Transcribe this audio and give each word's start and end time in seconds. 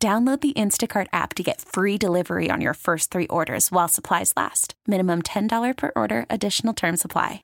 Download 0.00 0.40
the 0.40 0.52
Instacart 0.52 1.08
app 1.12 1.34
to 1.34 1.42
get 1.42 1.60
free 1.60 1.98
delivery 1.98 2.50
on 2.52 2.60
your 2.60 2.74
first 2.74 3.10
three 3.10 3.26
orders 3.26 3.72
while 3.72 3.88
supplies 3.88 4.32
last. 4.36 4.74
Minimum 4.86 5.22
$10 5.22 5.76
per 5.76 5.90
order, 5.96 6.24
additional 6.30 6.72
term 6.72 6.96
supply. 6.96 7.42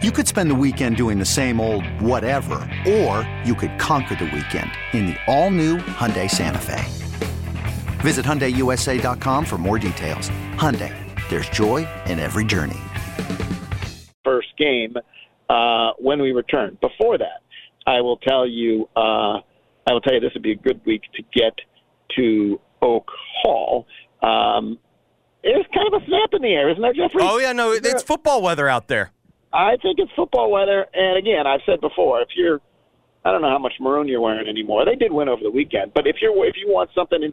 You 0.00 0.12
could 0.12 0.28
spend 0.28 0.52
the 0.52 0.54
weekend 0.54 0.96
doing 0.96 1.18
the 1.18 1.24
same 1.26 1.60
old 1.60 1.84
whatever, 2.00 2.60
or 2.88 3.28
you 3.44 3.56
could 3.56 3.76
conquer 3.76 4.14
the 4.14 4.26
weekend 4.26 4.70
in 4.92 5.06
the 5.06 5.16
all 5.26 5.50
new 5.50 5.78
Hyundai 5.78 6.30
Santa 6.30 6.60
Fe. 6.60 6.84
Visit 8.02 8.24
HyundaiUSA.com 8.24 9.44
for 9.44 9.58
more 9.58 9.80
details. 9.80 10.30
Hyundai, 10.54 10.94
there's 11.28 11.48
joy 11.48 11.88
in 12.06 12.20
every 12.20 12.44
journey. 12.44 12.78
First 14.24 14.56
game 14.56 14.94
uh, 15.48 15.90
when 15.98 16.22
we 16.22 16.30
return. 16.30 16.78
Before 16.80 17.18
that, 17.18 17.42
I 17.84 18.00
will 18.00 18.18
tell 18.18 18.46
you. 18.46 18.88
Uh, 18.94 19.40
I 19.88 19.92
will 19.92 20.00
tell 20.00 20.14
you 20.14 20.20
this 20.20 20.34
would 20.34 20.42
be 20.42 20.52
a 20.52 20.56
good 20.56 20.80
week 20.84 21.02
to 21.16 21.22
get 21.34 21.54
to 22.16 22.60
Oak 22.82 23.10
Hall. 23.42 23.86
Um, 24.22 24.78
it's 25.42 25.68
kind 25.74 25.86
of 25.92 26.02
a 26.02 26.04
snap 26.06 26.30
in 26.32 26.42
the 26.42 26.48
air, 26.48 26.70
isn't 26.70 26.82
there, 26.82 26.92
Jeffrey? 26.92 27.22
Oh 27.22 27.38
yeah, 27.38 27.52
no, 27.52 27.72
it's 27.72 28.02
football 28.02 28.42
weather 28.42 28.68
out 28.68 28.88
there. 28.88 29.12
I 29.52 29.76
think 29.80 29.98
it's 29.98 30.10
football 30.14 30.50
weather, 30.50 30.84
and 30.92 31.16
again, 31.16 31.46
I've 31.46 31.60
said 31.64 31.80
before, 31.80 32.20
if 32.20 32.28
you're, 32.36 32.60
I 33.24 33.32
don't 33.32 33.40
know 33.40 33.48
how 33.48 33.58
much 33.58 33.72
maroon 33.80 34.08
you're 34.08 34.20
wearing 34.20 34.46
anymore. 34.46 34.84
They 34.84 34.94
did 34.94 35.10
win 35.10 35.28
over 35.28 35.42
the 35.42 35.50
weekend, 35.50 35.92
but 35.94 36.06
if 36.06 36.16
you're 36.20 36.44
if 36.44 36.54
you 36.56 36.68
want 36.68 36.90
something 36.94 37.22
in 37.22 37.32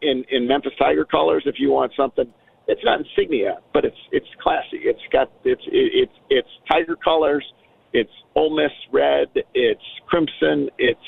in 0.00 0.24
in 0.30 0.48
Memphis 0.48 0.72
Tiger 0.78 1.04
colors, 1.04 1.42
if 1.44 1.56
you 1.58 1.70
want 1.70 1.92
something, 1.96 2.32
it's 2.66 2.80
not 2.84 3.00
insignia, 3.00 3.58
but 3.74 3.84
it's 3.84 3.96
it's 4.10 4.28
classy. 4.42 4.78
It's 4.84 5.00
got 5.12 5.30
it's 5.44 5.62
it's 5.66 6.12
it's 6.30 6.48
Tiger 6.70 6.96
colors. 6.96 7.44
It's 7.92 8.10
Ole 8.34 8.56
Miss 8.56 8.72
red. 8.90 9.28
It's 9.54 9.82
crimson. 10.06 10.70
It's 10.78 10.98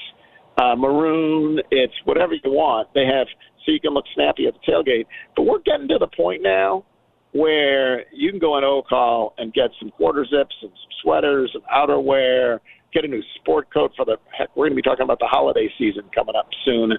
uh, 0.59 0.75
maroon, 0.77 1.61
it's 1.71 1.95
whatever 2.05 2.35
you 2.35 2.51
want. 2.51 2.89
They 2.95 3.05
have 3.05 3.27
so 3.65 3.73
you 3.73 3.81
can 3.81 3.93
look 3.93 4.05
snappy 4.15 4.47
at 4.47 4.55
the 4.55 4.73
tailgate. 4.73 5.07
But 5.35 5.43
we're 5.43 5.61
getting 5.61 5.89
to 5.89 5.99
the 5.99 6.07
point 6.17 6.43
now 6.43 6.85
where 7.33 8.09
you 8.13 8.31
can 8.31 8.39
go 8.39 8.57
in 8.57 8.65
Oak 8.65 8.87
Hall 8.89 9.35
and 9.37 9.53
get 9.53 9.71
some 9.79 9.91
quarter 9.91 10.25
zips 10.25 10.55
and 10.63 10.71
some 10.71 10.91
sweaters 11.03 11.51
and 11.55 11.63
outerwear, 11.65 12.61
get 12.95 13.05
a 13.05 13.09
new 13.09 13.23
sport 13.35 13.73
coat 13.73 13.93
for 13.97 14.07
the 14.07 14.17
heck, 14.37 14.49
we're 14.57 14.67
going 14.67 14.73
to 14.73 14.77
be 14.77 14.83
talking 14.83 15.05
about 15.05 15.19
the 15.19 15.27
holiday 15.27 15.69
season 15.77 16.05
coming 16.15 16.35
up 16.35 16.49
soon 16.65 16.93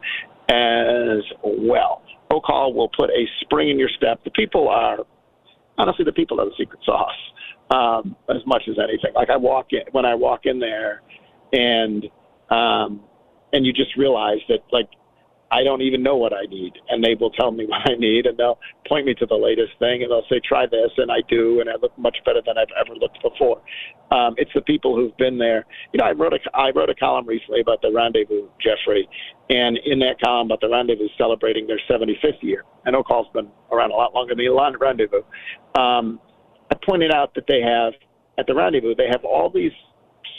as 0.50 1.24
well. 1.44 2.04
Oak 2.30 2.44
Hall 2.46 2.74
will 2.74 2.90
put 2.90 3.10
a 3.10 3.26
spring 3.42 3.70
in 3.70 3.80
your 3.80 3.90
step. 3.98 4.24
The 4.24 4.32
people 4.32 4.68
are 4.70 4.98
honestly 5.78 6.06
the 6.06 6.12
people 6.12 6.40
are 6.40 6.46
the 6.46 6.56
secret 6.58 6.80
sauce 6.86 7.12
um, 7.72 8.16
as 8.30 8.46
much 8.46 8.64
as 8.70 8.76
anything. 8.78 9.14
Like 9.16 9.30
I 9.30 9.38
walk 9.38 9.68
in 9.72 9.82
when 9.92 10.06
I 10.06 10.14
walk 10.14 10.42
in 10.44 10.60
there 10.60 11.02
and 11.54 12.06
um, 12.50 13.02
and 13.54 13.66
you 13.66 13.74
just 13.74 13.96
realize 13.98 14.40
that 14.50 14.60
like 14.72 14.90
I 15.50 15.64
don't 15.64 15.82
even 15.82 16.04
know 16.04 16.18
what 16.18 16.34
I 16.34 16.44
need, 16.50 16.74
and 16.90 17.04
they 17.04 17.16
will 17.16 17.30
tell 17.32 17.52
me 17.52 17.66
what 17.70 17.90
I 17.90 17.96
need, 17.96 18.26
and 18.26 18.38
they'll 18.38 18.60
point 18.88 19.06
me 19.06 19.14
to 19.16 19.26
the 19.26 19.36
latest 19.36 19.74
thing, 19.80 20.04
and 20.04 20.12
they'll 20.12 20.28
say, 20.30 20.42
"Try 20.44 20.66
this," 20.66 20.92
and 20.98 21.12
I 21.12 21.22
do, 21.30 21.62
and 21.62 21.70
I 21.70 21.74
look 21.82 21.98
much 21.98 22.18
better 22.26 22.42
than 22.46 22.58
I've 22.58 22.74
ever 22.80 22.96
looked 22.96 23.22
before. 23.22 23.62
Um, 24.12 24.36
it's 24.38 24.52
the 24.54 24.62
people 24.62 24.96
who've 24.96 25.16
been 25.18 25.38
there. 25.38 25.66
You 25.94 26.00
know, 26.00 26.06
I 26.06 26.12
wrote 26.12 26.34
a 26.34 26.40
I 26.58 26.72
wrote 26.72 26.90
a 26.90 26.96
column 26.96 27.28
recently 27.28 27.62
about 27.62 27.82
the 27.82 27.92
Rendezvous, 27.92 28.48
Jeffrey, 28.62 29.08
and 29.50 29.78
in 29.86 30.00
that 30.00 30.20
column 30.24 30.48
about 30.48 30.62
the 30.62 30.70
Rendezvous 30.70 31.10
celebrating 31.18 31.68
their 31.68 31.80
75th 31.90 32.42
year. 32.42 32.64
I 32.86 32.92
know 32.92 33.04
Call's 33.04 33.28
been 33.34 33.50
around 33.72 33.92
a 33.92 33.96
lot 33.96 34.14
longer 34.14 34.36
than 34.36 34.46
the 34.46 34.78
Rendezvous. 34.80 35.24
Um, 35.78 36.20
I 36.70 36.76
pointed 36.86 37.14
out 37.14 37.34
that 37.36 37.46
they 37.48 37.62
have 37.62 37.94
at 38.38 38.48
the 38.48 38.56
Rendezvous 38.56 38.96
they 38.96 39.08
have 39.08 39.24
all 39.24 39.50
these 39.50 39.72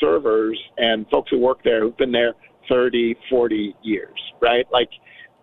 servers 0.00 0.59
and 0.77 1.06
folks 1.11 1.31
who 1.31 1.38
work 1.38 1.62
there 1.65 1.82
who've 1.82 1.97
been 1.97 2.12
there 2.12 2.34
30, 2.69 3.17
40 3.31 3.75
years, 3.83 4.19
right? 4.41 4.67
Like, 4.73 4.91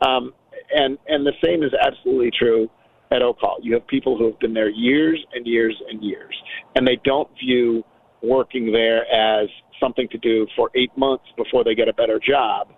um, 0.01 0.33
and 0.73 0.97
and 1.07 1.25
the 1.25 1.33
same 1.43 1.63
is 1.63 1.71
absolutely 1.85 2.31
true 2.37 2.69
at 3.11 3.21
Hall. 3.21 3.57
You 3.61 3.73
have 3.73 3.85
people 3.87 4.17
who 4.17 4.25
have 4.25 4.39
been 4.39 4.53
there 4.53 4.69
years 4.69 5.23
and 5.33 5.45
years 5.45 5.75
and 5.89 6.03
years, 6.03 6.35
and 6.75 6.87
they 6.87 6.99
don't 7.03 7.29
view 7.39 7.83
working 8.23 8.71
there 8.71 9.05
as 9.11 9.47
something 9.79 10.07
to 10.09 10.17
do 10.17 10.47
for 10.55 10.71
eight 10.75 10.91
months 10.97 11.25
before 11.37 11.63
they 11.63 11.75
get 11.75 11.87
a 11.87 11.93
better 11.93 12.19
job. 12.19 12.69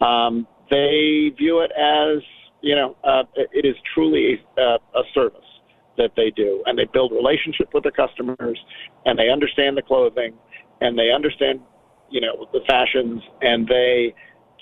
Um, 0.00 0.46
they 0.70 1.30
view 1.36 1.60
it 1.60 1.70
as 1.72 2.22
you 2.60 2.74
know, 2.74 2.96
uh, 3.04 3.22
it 3.36 3.64
is 3.64 3.76
truly 3.94 4.40
a, 4.56 4.78
a 4.94 5.02
service 5.14 5.40
that 5.96 6.10
they 6.16 6.30
do, 6.30 6.62
and 6.66 6.78
they 6.78 6.86
build 6.92 7.12
relationship 7.12 7.68
with 7.72 7.84
the 7.84 7.90
customers, 7.90 8.58
and 9.04 9.18
they 9.18 9.30
understand 9.30 9.76
the 9.76 9.82
clothing, 9.82 10.34
and 10.80 10.98
they 10.98 11.10
understand 11.12 11.60
you 12.10 12.20
know 12.20 12.46
the 12.52 12.60
fashions, 12.68 13.22
and 13.42 13.66
they 13.66 14.14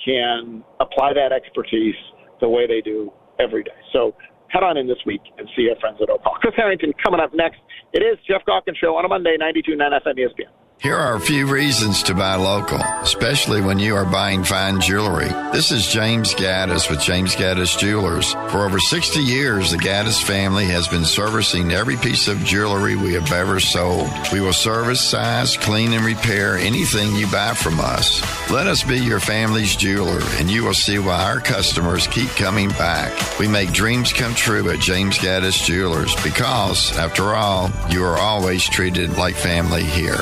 can 0.04 0.62
apply 0.80 1.12
that 1.14 1.32
expertise 1.32 1.94
the 2.40 2.48
way 2.48 2.66
they 2.66 2.80
do 2.80 3.12
every 3.38 3.62
day. 3.62 3.78
So 3.92 4.14
head 4.48 4.62
on 4.62 4.76
in 4.76 4.86
this 4.86 4.98
week 5.06 5.22
and 5.38 5.48
see 5.56 5.68
our 5.70 5.78
friends 5.80 5.98
at 6.02 6.10
Oak 6.10 6.22
Hall. 6.22 6.36
Chris 6.40 6.54
Herrington 6.56 6.92
coming 7.02 7.20
up 7.20 7.32
next. 7.34 7.58
It 7.92 8.02
is 8.02 8.18
Geoff 8.26 8.42
Calkins 8.44 8.78
Show 8.78 8.94
on 8.96 9.04
a 9.04 9.08
Monday, 9.08 9.36
92.9 9.40 9.78
FM 9.78 10.18
ESPN. 10.18 10.52
Here 10.78 10.94
are 10.94 11.16
a 11.16 11.20
few 11.20 11.50
reasons 11.50 12.02
to 12.02 12.14
buy 12.14 12.34
local, 12.34 12.78
especially 13.00 13.62
when 13.62 13.78
you 13.78 13.96
are 13.96 14.04
buying 14.04 14.44
fine 14.44 14.78
jewelry. 14.78 15.28
This 15.50 15.72
is 15.72 15.88
James 15.88 16.34
Gaddis 16.34 16.90
with 16.90 17.00
James 17.00 17.34
Gaddis 17.34 17.78
Jewelers. 17.78 18.34
For 18.50 18.58
over 18.58 18.78
60 18.78 19.18
years, 19.20 19.70
the 19.70 19.78
Gaddis 19.78 20.22
family 20.22 20.66
has 20.66 20.86
been 20.86 21.06
servicing 21.06 21.72
every 21.72 21.96
piece 21.96 22.28
of 22.28 22.44
jewelry 22.44 22.94
we 22.94 23.14
have 23.14 23.32
ever 23.32 23.58
sold. 23.58 24.10
We 24.30 24.42
will 24.42 24.52
service, 24.52 25.00
size, 25.00 25.56
clean, 25.56 25.94
and 25.94 26.04
repair 26.04 26.56
anything 26.58 27.16
you 27.16 27.26
buy 27.32 27.54
from 27.54 27.80
us. 27.80 28.20
Let 28.50 28.66
us 28.66 28.84
be 28.84 28.98
your 28.98 29.18
family's 29.18 29.76
jeweler, 29.76 30.20
and 30.34 30.50
you 30.50 30.62
will 30.62 30.74
see 30.74 30.98
why 30.98 31.24
our 31.24 31.40
customers 31.40 32.06
keep 32.06 32.28
coming 32.30 32.68
back. 32.68 33.38
We 33.38 33.48
make 33.48 33.72
dreams 33.72 34.12
come 34.12 34.34
true 34.34 34.68
at 34.68 34.80
James 34.80 35.16
Gaddis 35.18 35.64
Jewelers 35.64 36.14
because, 36.22 36.96
after 36.98 37.34
all, 37.34 37.70
you 37.88 38.04
are 38.04 38.18
always 38.18 38.62
treated 38.68 39.16
like 39.16 39.36
family 39.36 39.82
here. 39.82 40.20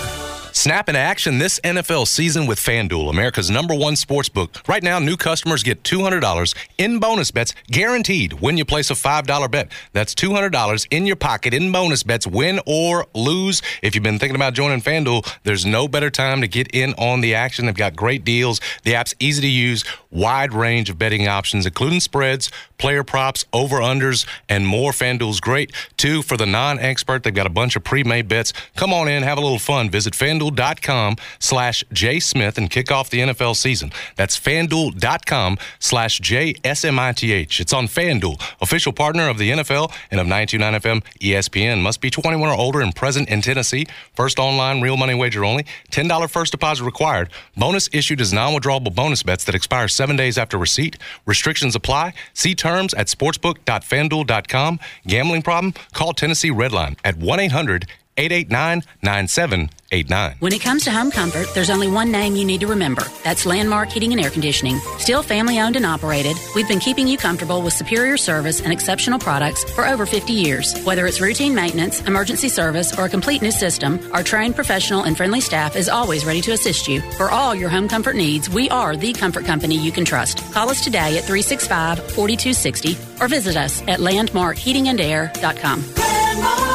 Snap 0.57 0.89
into 0.89 1.01
action 1.01 1.39
this 1.41 1.59
NFL 1.65 2.07
season 2.07 2.47
with 2.47 2.61
FanDuel, 2.61 3.11
America's 3.11 3.51
number 3.51 3.75
one 3.75 3.97
sports 3.97 4.29
book. 4.29 4.63
Right 4.69 4.85
now, 4.85 5.01
new 5.01 5.17
customers 5.17 5.65
get 5.65 5.83
$200 5.83 6.55
in 6.79 7.01
bonus 7.01 7.33
bets 7.33 7.57
guaranteed 7.67 8.35
when 8.35 8.57
you 8.57 8.65
place 8.65 8.89
a 8.89 8.95
$5 8.95 9.51
bet. 9.51 9.73
That's 9.95 10.15
$200 10.15 10.87
in 10.93 11.07
your 11.07 11.17
pocket 11.17 11.55
in 11.55 11.73
bonus 11.73 12.05
bets, 12.05 12.25
win 12.25 12.61
or 12.67 13.05
lose. 13.15 13.63
If 13.83 13.97
you've 13.97 14.05
been 14.05 14.21
thinking 14.21 14.37
about 14.37 14.55
joining 14.55 14.81
FanDuel, 14.81 15.29
there's 15.43 15.67
no 15.67 15.89
better 15.89 16.09
time 16.09 16.41
to 16.41 16.47
get 16.47 16.69
in 16.73 16.95
on 16.95 17.21
the 17.21 17.35
action. 17.35 17.67
They've 17.67 17.75
got 17.75 17.97
great 17.97 18.25
deals. 18.25 18.61
The 18.85 18.95
app's 18.95 19.13
easy 19.19 19.43
to 19.43 19.49
use, 19.49 19.85
wide 20.13 20.53
range 20.53 20.89
of 20.89 20.97
betting 20.97 21.27
options, 21.27 21.67
including 21.67 21.99
spreads, 21.99 22.49
player 22.79 23.05
props, 23.05 23.45
over 23.53 23.77
unders, 23.77 24.27
and 24.49 24.67
more. 24.67 24.93
FanDuel's 24.93 25.41
great. 25.41 25.73
too 25.97 26.23
for 26.23 26.37
the 26.37 26.47
non 26.47 26.79
expert, 26.79 27.23
they've 27.23 27.35
got 27.35 27.47
a 27.47 27.51
bunch 27.51 27.77
of 27.77 27.85
pre 27.85 28.05
made 28.05 28.29
bets. 28.29 28.53
Come 28.77 28.93
on 28.93 29.09
in, 29.09 29.23
have 29.23 29.39
a 29.39 29.41
little 29.41 29.59
fun. 29.59 29.91
Visit 29.91 30.15
fanduel.com 30.15 31.17
slash 31.39 31.85
jsmith 31.93 32.59
and 32.59 32.71
kick 32.71 32.91
off 32.91 33.11
the 33.11 33.21
NFL 33.21 33.57
season. 33.57 33.93
That's 34.17 34.39
fanduel.com 34.39 35.59
slash 35.79 36.21
JSMITH. 36.21 37.61
It's 37.61 37.73
on 37.73 37.87
FanDuel, 37.87 38.43
official 38.61 38.93
partner 38.93 39.29
of 39.29 39.39
the 39.39 39.51
NFL 39.51 39.93
and 40.11 40.21
of 40.21 40.27
929 40.27 40.81
FM 40.81 41.03
ESPN. 41.21 41.81
Must 41.83 42.01
be 42.01 42.11
21 42.11 42.49
or 42.49 42.55
older 42.55 42.81
and 42.81 42.95
present 42.95 43.29
in 43.29 43.41
Tennessee. 43.41 43.87
First 44.15 44.39
online, 44.39 44.81
real 44.81 44.97
money 44.97 45.15
wager 45.15 45.45
only. 45.45 45.65
$10 45.91 46.31
first 46.31 46.53
deposit 46.53 46.85
required. 46.85 47.31
Bonus 47.57 47.89
issued 47.93 48.21
as 48.21 48.33
non-withdrawable 48.33 48.95
bonus 48.95 49.23
bets 49.23 49.45
that 49.45 49.55
expire 49.55 49.89
seven 49.89 50.17
days 50.17 50.37
after 50.39 50.59
receipt. 50.59 50.97
Restrictions 51.27 51.75
apply. 51.75 52.15
See 52.33 52.55
terms 52.55 52.74
at 52.97 53.07
sportsbook.fanduel.com. 53.07 54.81
Gambling 55.07 55.43
problem? 55.43 55.75
Call 55.93 56.13
Tennessee 56.13 56.51
Redline 56.51 56.99
at 57.05 57.17
1 57.17 57.41
800 57.41 57.87
889 58.17 58.83
9789. 59.03 60.37
When 60.41 60.53
it 60.53 60.61
comes 60.61 60.85
to 60.85 60.91
home 60.91 61.11
comfort, 61.11 61.49
there's 61.55 61.71
only 61.71 61.89
one 61.89 62.11
name 62.11 62.37
you 62.37 62.45
need 62.45 62.61
to 62.61 62.67
remember. 62.67 63.03
That's 63.23 63.47
Landmark 63.47 63.91
Heating 63.91 64.13
and 64.13 64.23
Air 64.23 64.31
Conditioning. 64.31 64.79
Still 64.99 65.23
family 65.23 65.61
owned 65.61 65.77
and 65.77 65.87
operated, 65.87 66.37
we've 66.55 66.69
been 66.69 66.81
keeping 66.81 67.07
you 67.07 67.17
comfortable 67.17 67.63
with 67.63 67.75
superior 67.75 68.17
service 68.17 68.61
and 68.61 68.73
exceptional 68.73 69.19
products 69.19 69.65
for 69.73 69.87
over 69.87 70.07
50 70.07 70.33
years. 70.33 70.75
Whether 70.85 71.07
it's 71.07 71.21
routine 71.21 71.55
maintenance, 71.55 72.01
emergency 72.03 72.49
service, 72.49 72.97
or 72.99 73.05
a 73.05 73.09
complete 73.09 73.43
new 73.43 73.53
system, 73.53 74.01
our 74.13 74.23
trained 74.23 74.55
professional 74.55 75.05
and 75.05 75.17
friendly 75.17 75.41
staff 75.41 75.77
is 75.77 75.89
always 75.89 76.25
ready 76.25 76.41
to 76.43 76.53
assist 76.53 76.89
you. 76.89 77.01
For 77.13 77.31
all 77.31 77.55
your 77.55 77.69
home 77.69 77.89
comfort 77.89 78.17
needs, 78.17 78.51
we 78.51 78.69
are 78.71 78.97
the 78.97 79.13
comfort 79.13 79.45
company 79.45 79.77
you 79.77 79.93
can 79.93 80.05
trust. 80.05 80.39
Call 80.53 80.71
us 80.71 80.83
today 80.83 81.19
at 81.19 81.25
365 81.25 81.99
4260 82.13 82.97
or 83.21 83.29
visit 83.29 83.57
us 83.57 83.83
at 83.83 84.01
landmarkheatingandair.com. 84.01 86.74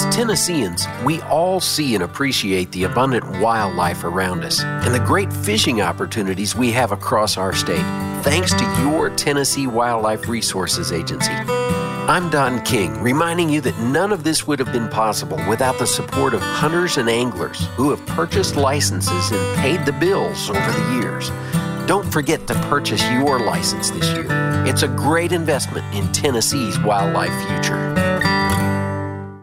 As 0.00 0.16
Tennesseans, 0.16 0.86
we 1.04 1.20
all 1.22 1.60
see 1.60 1.94
and 1.94 2.02
appreciate 2.02 2.72
the 2.72 2.84
abundant 2.84 3.38
wildlife 3.38 4.02
around 4.02 4.44
us 4.44 4.64
and 4.64 4.94
the 4.94 5.00
great 5.00 5.30
fishing 5.30 5.82
opportunities 5.82 6.56
we 6.56 6.70
have 6.70 6.90
across 6.90 7.36
our 7.36 7.52
state, 7.52 7.84
thanks 8.22 8.54
to 8.54 8.64
your 8.80 9.10
Tennessee 9.10 9.66
Wildlife 9.66 10.26
Resources 10.26 10.90
Agency. 10.90 11.32
I'm 11.32 12.30
Don 12.30 12.62
King, 12.62 13.02
reminding 13.02 13.50
you 13.50 13.60
that 13.60 13.78
none 13.78 14.10
of 14.10 14.24
this 14.24 14.46
would 14.46 14.58
have 14.58 14.72
been 14.72 14.88
possible 14.88 15.38
without 15.46 15.78
the 15.78 15.86
support 15.86 16.32
of 16.32 16.40
hunters 16.40 16.96
and 16.96 17.10
anglers 17.10 17.66
who 17.76 17.90
have 17.90 18.06
purchased 18.06 18.56
licenses 18.56 19.30
and 19.30 19.58
paid 19.58 19.84
the 19.84 19.92
bills 19.92 20.48
over 20.48 20.72
the 20.72 20.94
years. 20.94 21.28
Don't 21.86 22.10
forget 22.10 22.46
to 22.46 22.54
purchase 22.70 23.02
your 23.10 23.38
license 23.38 23.90
this 23.90 24.08
year. 24.12 24.24
It's 24.64 24.82
a 24.82 24.88
great 24.88 25.32
investment 25.32 25.94
in 25.94 26.10
Tennessee's 26.10 26.78
wildlife 26.78 27.36
future. 27.46 28.09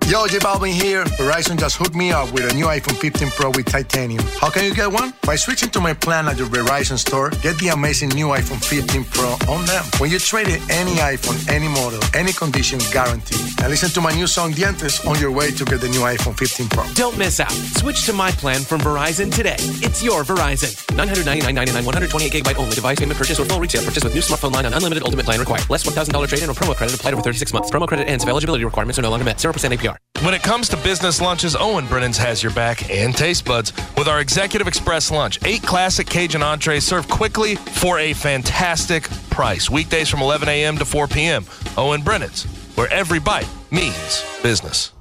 Yo, 0.07 0.25
J 0.25 0.37
Balvin 0.37 0.71
here. 0.71 1.03
Verizon 1.19 1.59
just 1.59 1.75
hooked 1.75 1.93
me 1.93 2.13
up 2.13 2.31
with 2.31 2.49
a 2.49 2.55
new 2.55 2.63
iPhone 2.67 2.95
15 2.95 3.27
Pro 3.31 3.49
with 3.49 3.65
titanium. 3.65 4.23
How 4.39 4.49
can 4.49 4.63
you 4.63 4.73
get 4.73 4.89
one? 4.89 5.13
By 5.23 5.35
switching 5.35 5.69
to 5.71 5.81
my 5.81 5.93
plan 5.93 6.29
at 6.29 6.37
your 6.37 6.47
Verizon 6.47 6.97
store, 6.97 7.29
get 7.43 7.59
the 7.59 7.67
amazing 7.75 8.09
new 8.15 8.27
iPhone 8.27 8.63
15 8.63 9.03
Pro 9.03 9.35
on 9.51 9.65
them. 9.65 9.83
When 9.99 10.09
you 10.09 10.17
trade 10.17 10.47
in 10.47 10.61
any 10.71 10.95
iPhone, 11.03 11.35
any 11.49 11.67
model, 11.67 11.99
any 12.13 12.31
condition, 12.31 12.79
guaranteed. 12.93 13.59
And 13.59 13.67
listen 13.67 13.89
to 13.89 13.99
my 13.99 14.13
new 14.13 14.27
song 14.27 14.53
Dientes 14.53 15.05
on 15.05 15.19
your 15.19 15.29
way 15.31 15.51
to 15.51 15.65
get 15.65 15.81
the 15.81 15.89
new 15.89 15.99
iPhone 15.99 16.39
15 16.39 16.69
Pro. 16.69 16.85
Don't 16.93 17.17
miss 17.17 17.41
out. 17.41 17.51
Switch 17.51 18.05
to 18.05 18.13
my 18.13 18.31
plan 18.31 18.61
from 18.61 18.79
Verizon 18.79 19.29
today. 19.29 19.59
It's 19.83 20.01
your 20.01 20.23
Verizon. 20.23 20.71
999.99, 20.95 21.83
128 21.83 22.31
gigabyte 22.31 22.57
only. 22.57 22.75
Device 22.75 22.97
payment 22.97 23.17
purchase 23.17 23.41
or 23.41 23.45
full 23.45 23.59
retail 23.59 23.83
purchase 23.83 24.05
with 24.05 24.13
new 24.13 24.21
smartphone 24.21 24.53
line 24.53 24.65
on 24.65 24.73
unlimited 24.73 25.03
ultimate 25.03 25.25
plan 25.25 25.41
required. 25.41 25.69
Less 25.69 25.83
$1,000 25.83 26.27
trade-in 26.29 26.49
or 26.49 26.53
promo 26.53 26.73
credit 26.73 26.95
applied 26.95 27.13
over 27.13 27.23
36 27.23 27.51
months. 27.51 27.69
Promo 27.69 27.85
credit 27.85 28.07
ends 28.07 28.23
if 28.23 28.29
eligibility 28.29 28.63
requirements 28.63 28.97
are 28.97 29.01
no 29.01 29.09
longer 29.09 29.25
met. 29.25 29.35
0% 29.35 29.51
APR. 29.51 29.96
When 30.23 30.33
it 30.33 30.41
comes 30.41 30.67
to 30.69 30.77
business 30.77 31.21
lunches, 31.21 31.55
Owen 31.55 31.85
Brennan's 31.85 32.17
has 32.17 32.41
your 32.41 32.51
back 32.51 32.89
and 32.89 33.15
taste 33.15 33.45
buds 33.45 33.71
with 33.95 34.07
our 34.07 34.19
Executive 34.19 34.67
Express 34.67 35.11
lunch. 35.11 35.37
Eight 35.45 35.61
classic 35.61 36.07
Cajun 36.07 36.41
entrees 36.41 36.83
served 36.83 37.07
quickly 37.07 37.55
for 37.55 37.99
a 37.99 38.13
fantastic 38.13 39.03
price. 39.29 39.69
Weekdays 39.69 40.09
from 40.09 40.21
11 40.21 40.49
a.m. 40.49 40.77
to 40.79 40.85
4 40.85 41.07
p.m. 41.07 41.45
Owen 41.77 42.01
Brennan's, 42.01 42.45
where 42.75 42.91
every 42.91 43.19
bite 43.19 43.47
means 43.69 44.25
business. 44.41 44.91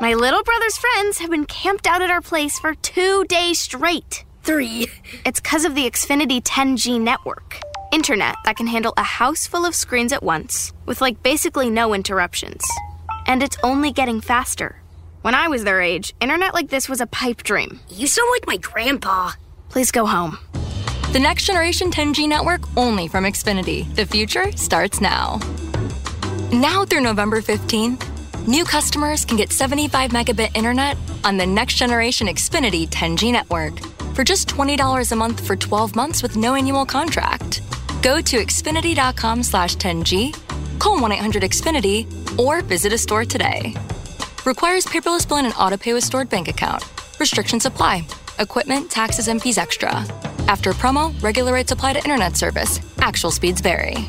My 0.00 0.14
little 0.14 0.42
brother's 0.42 0.76
friends 0.76 1.18
have 1.18 1.30
been 1.30 1.46
camped 1.46 1.86
out 1.86 2.02
at 2.02 2.10
our 2.10 2.20
place 2.20 2.58
for 2.58 2.74
two 2.74 3.24
days 3.26 3.60
straight. 3.60 4.24
Three. 4.42 4.88
It's 5.24 5.40
because 5.40 5.64
of 5.64 5.76
the 5.76 5.88
Xfinity 5.88 6.42
10G 6.42 7.00
network. 7.00 7.60
Internet 7.92 8.34
that 8.44 8.56
can 8.56 8.66
handle 8.66 8.92
a 8.96 9.04
house 9.04 9.46
full 9.46 9.64
of 9.64 9.74
screens 9.74 10.12
at 10.12 10.22
once, 10.22 10.72
with 10.84 11.00
like 11.00 11.22
basically 11.22 11.70
no 11.70 11.94
interruptions. 11.94 12.64
And 13.26 13.42
it's 13.42 13.56
only 13.62 13.92
getting 13.92 14.20
faster. 14.20 14.80
When 15.22 15.34
I 15.34 15.48
was 15.48 15.64
their 15.64 15.80
age, 15.80 16.14
internet 16.20 16.54
like 16.54 16.68
this 16.68 16.88
was 16.88 17.00
a 17.00 17.06
pipe 17.06 17.42
dream. 17.42 17.80
You 17.88 18.06
sound 18.06 18.28
like 18.30 18.46
my 18.46 18.56
grandpa. 18.58 19.32
Please 19.68 19.90
go 19.90 20.06
home. 20.06 20.38
The 21.12 21.20
next 21.20 21.44
generation 21.44 21.90
10G 21.90 22.28
network 22.28 22.62
only 22.76 23.08
from 23.08 23.24
Xfinity. 23.24 23.92
The 23.94 24.04
future 24.04 24.52
starts 24.56 25.00
now. 25.00 25.40
Now 26.52 26.84
through 26.84 27.00
November 27.00 27.40
15th, 27.40 28.46
new 28.46 28.64
customers 28.64 29.24
can 29.24 29.36
get 29.36 29.52
75 29.52 30.10
megabit 30.10 30.54
internet 30.54 30.96
on 31.24 31.36
the 31.36 31.46
next 31.46 31.74
generation 31.74 32.26
Xfinity 32.26 32.88
10G 32.88 33.32
network 33.32 33.78
for 34.14 34.24
just 34.24 34.48
$20 34.48 35.12
a 35.12 35.16
month 35.16 35.44
for 35.46 35.56
12 35.56 35.96
months 35.96 36.22
with 36.22 36.36
no 36.36 36.54
annual 36.54 36.84
contract. 36.84 37.62
Go 38.02 38.20
to 38.20 38.36
xfinity.com 38.36 39.42
slash 39.42 39.76
10G, 39.76 40.34
call 40.78 40.98
1-800-XFINITY, 41.00 42.38
or 42.38 42.62
visit 42.62 42.92
a 42.92 42.98
store 42.98 43.24
today. 43.24 43.74
Requires 44.46 44.84
paperless 44.86 45.28
billing 45.28 45.46
and 45.46 45.54
auto 45.58 45.76
pay 45.76 45.94
with 45.94 46.04
stored 46.04 46.28
bank 46.28 46.48
account. 46.48 46.84
Restrictions 47.18 47.66
apply. 47.66 48.06
Equipment, 48.38 48.90
taxes, 48.90 49.28
and 49.28 49.40
fees 49.40 49.58
extra. 49.58 49.90
After 50.48 50.72
promo, 50.72 51.20
regular 51.22 51.52
rates 51.54 51.72
apply 51.72 51.94
to 51.94 51.98
internet 51.98 52.36
service. 52.36 52.80
Actual 52.98 53.30
speeds 53.30 53.60
vary. 53.60 54.08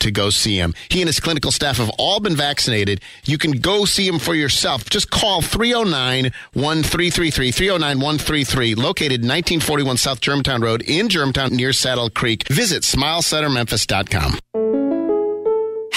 to 0.00 0.10
go 0.10 0.30
see 0.30 0.58
him. 0.58 0.74
He 0.88 1.00
and 1.00 1.08
his 1.08 1.20
clinical 1.20 1.50
staff 1.52 1.78
have 1.78 1.90
all 1.98 2.20
been 2.20 2.36
vaccinated. 2.36 3.00
You 3.24 3.38
can 3.38 3.52
go 3.52 3.84
see 3.84 4.06
him 4.06 4.18
for 4.18 4.34
yourself. 4.34 4.88
Just 4.88 5.10
call 5.10 5.42
309 5.42 6.32
1333, 6.52 7.50
309 7.50 7.96
133, 7.98 8.74
located 8.74 9.22
1941 9.22 9.96
South 9.96 10.20
Germantown 10.20 10.60
Road 10.60 10.82
in 10.82 11.08
Germantown 11.08 11.54
near 11.54 11.72
Saddle 11.72 12.10
Creek. 12.10 12.46
Visit 12.48 12.82
smilecentermemphis.com. 12.82 14.38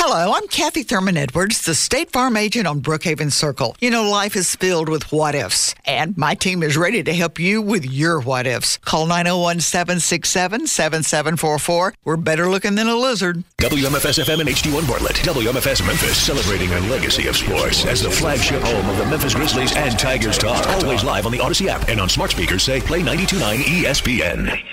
Hello, 0.01 0.31
I'm 0.33 0.47
Kathy 0.47 0.83
Thurman 0.83 1.17
Edwards, 1.17 1.65
the 1.65 1.75
State 1.75 2.09
Farm 2.09 2.37
agent 2.37 2.65
on 2.65 2.79
Brookhaven 2.79 3.33
Circle. 3.33 3.75
You 3.81 3.91
know, 3.91 4.09
life 4.09 4.37
is 4.37 4.55
filled 4.55 4.87
with 4.87 5.11
what 5.11 5.35
ifs, 5.35 5.75
and 5.83 6.17
my 6.17 6.35
team 6.35 6.63
is 6.63 6.77
ready 6.77 7.03
to 7.03 7.13
help 7.13 7.37
you 7.37 7.61
with 7.61 7.83
your 7.83 8.21
what 8.21 8.47
ifs. 8.47 8.77
Call 8.77 9.07
901 9.07 9.59
767 9.59 10.67
7744. 10.67 11.95
We're 12.05 12.15
better 12.15 12.49
looking 12.49 12.75
than 12.75 12.87
a 12.87 12.95
lizard. 12.95 13.43
WMFS 13.57 14.23
FM 14.23 14.39
and 14.39 14.47
HD1 14.47 14.87
Bartlett. 14.87 15.17
WMFS 15.17 15.85
Memphis, 15.85 16.17
celebrating 16.17 16.71
a 16.71 16.79
legacy 16.87 17.27
of 17.27 17.35
sports 17.35 17.85
as 17.85 18.01
the 18.01 18.09
flagship 18.09 18.61
home 18.61 18.89
of 18.89 18.97
the 18.97 19.05
Memphis 19.05 19.35
Grizzlies 19.35 19.75
and 19.75 19.99
Tigers 19.99 20.37
talk. 20.37 20.65
Always 20.81 21.03
live 21.03 21.25
on 21.25 21.33
the 21.33 21.41
Odyssey 21.41 21.67
app 21.67 21.89
and 21.89 21.99
on 21.99 22.07
smart 22.07 22.31
speakers 22.31 22.63
say 22.63 22.79
play 22.79 22.99
929 22.99 23.59
ESPN. 23.83 24.63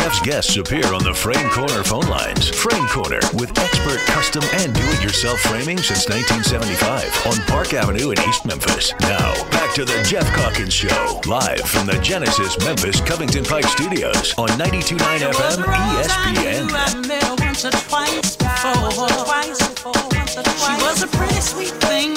Geoff's 0.00 0.20
guests 0.20 0.56
appear 0.56 0.94
on 0.94 1.04
the 1.04 1.12
Frame 1.12 1.50
Corner 1.50 1.84
phone 1.84 2.08
lines. 2.08 2.48
Frame 2.48 2.86
Corner 2.88 3.20
with 3.34 3.50
expert 3.58 3.98
custom 4.06 4.42
and 4.54 4.72
do-it-yourself 4.72 5.38
framing 5.40 5.76
since 5.76 6.08
1975 6.08 7.26
on 7.26 7.36
Park 7.46 7.74
Avenue 7.74 8.10
in 8.10 8.18
East 8.20 8.46
Memphis. 8.46 8.94
Now, 9.02 9.34
back 9.50 9.74
to 9.74 9.84
the 9.84 10.02
Geoff 10.08 10.24
Calkins 10.32 10.72
Show, 10.72 11.20
live 11.26 11.60
from 11.60 11.86
the 11.86 11.98
Genesis 12.00 12.58
Memphis 12.64 12.98
Covington 13.02 13.44
Pike 13.44 13.66
Studios 13.66 14.32
on 14.38 14.48
92.9 14.48 15.32
FM 15.32 15.64
ESPN. 15.68 16.66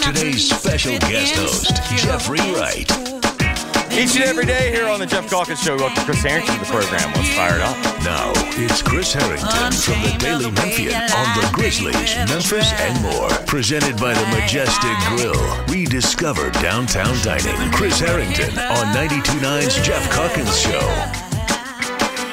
Today's 0.01 0.49
special 0.49 0.97
guest 0.99 1.35
host, 1.35 1.75
Jeffrey 1.97 2.39
Wright. 2.53 3.22
Each 3.93 4.15
and 4.15 4.25
every 4.25 4.45
day 4.45 4.71
here 4.71 4.87
on 4.87 4.99
the 4.99 5.05
Geoff 5.05 5.29
Calkins 5.29 5.61
Show, 5.61 5.77
welcome 5.77 6.03
Chris 6.03 6.23
Herrington 6.23 6.55
to 6.55 6.59
the 6.61 6.65
program. 6.65 7.13
Let's 7.13 7.29
fire 7.35 7.57
it 7.57 7.61
up. 7.61 7.77
Now, 8.03 8.33
it's 8.57 8.81
Chris 8.81 9.13
Herrington 9.13 9.71
from 9.71 10.01
the 10.01 10.17
Daily 10.17 10.49
Memphian 10.49 10.95
on 10.95 11.27
the 11.37 11.47
Grizzlies, 11.53 12.15
Memphis, 12.27 12.73
and 12.73 12.99
more. 13.03 13.29
Presented 13.45 13.95
by 13.97 14.15
the 14.15 14.25
Majestic 14.35 14.97
Grill. 15.09 15.65
Rediscover 15.67 16.49
downtown 16.59 17.15
dining. 17.21 17.71
Chris 17.71 17.99
Herrington 17.99 18.57
on 18.57 18.95
92.9's 18.95 19.85
Geoff 19.85 20.09
Calkins 20.09 20.59
Show. 20.59 20.81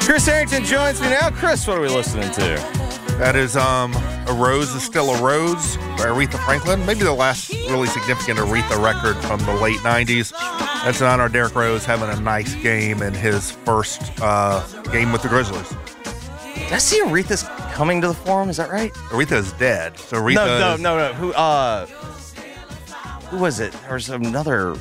Chris 0.01 0.25
Herrington 0.27 0.65
joins 0.65 0.99
me 1.03 1.11
now. 1.11 1.29
Chris, 1.29 1.67
what 1.67 1.77
are 1.77 1.83
we 1.83 1.89
listening 1.89 2.31
to? 2.33 2.90
That 3.21 3.37
is 3.37 3.55
um, 3.55 3.93
A 4.29 4.33
Rose 4.33 4.75
is 4.75 4.83
Still 4.83 5.11
a 5.11 5.23
Rose 5.23 5.77
by 5.77 6.07
Aretha 6.07 6.43
Franklin. 6.47 6.85
Maybe 6.87 7.01
the 7.01 7.13
last 7.13 7.51
really 7.53 7.87
significant 7.87 8.39
Aretha 8.39 8.83
record 8.83 9.15
from 9.25 9.41
the 9.41 9.53
late 9.63 9.77
90s. 9.81 10.33
That's 10.85 11.03
in 11.03 11.07
honor 11.07 11.27
of 11.27 11.33
Derrick 11.35 11.55
Rose 11.55 11.85
having 11.85 12.09
a 12.09 12.19
nice 12.23 12.55
game 12.57 13.03
in 13.03 13.13
his 13.13 13.51
first 13.51 14.01
uh, 14.23 14.67
game 14.91 15.13
with 15.13 15.21
the 15.21 15.29
Grizzlies. 15.29 15.69
Did 16.55 16.73
I 16.73 16.79
see 16.79 17.03
Aretha's 17.03 17.43
coming 17.75 18.01
to 18.01 18.09
the 18.09 18.15
forum? 18.15 18.49
Is 18.49 18.57
that 18.57 18.71
right? 18.71 18.93
Aretha 19.11 19.33
is 19.33 19.53
dead. 19.53 19.99
So 19.99 20.17
Aretha 20.17 20.35
no, 20.37 20.59
no, 20.59 20.75
is- 20.75 20.81
no, 20.81 20.97
no. 20.97 21.13
Who? 21.13 21.33
Uh, 21.35 21.85
who 23.29 23.37
was 23.37 23.61
it? 23.61 23.73
There 23.83 23.95
was 23.95 24.09
another. 24.09 24.77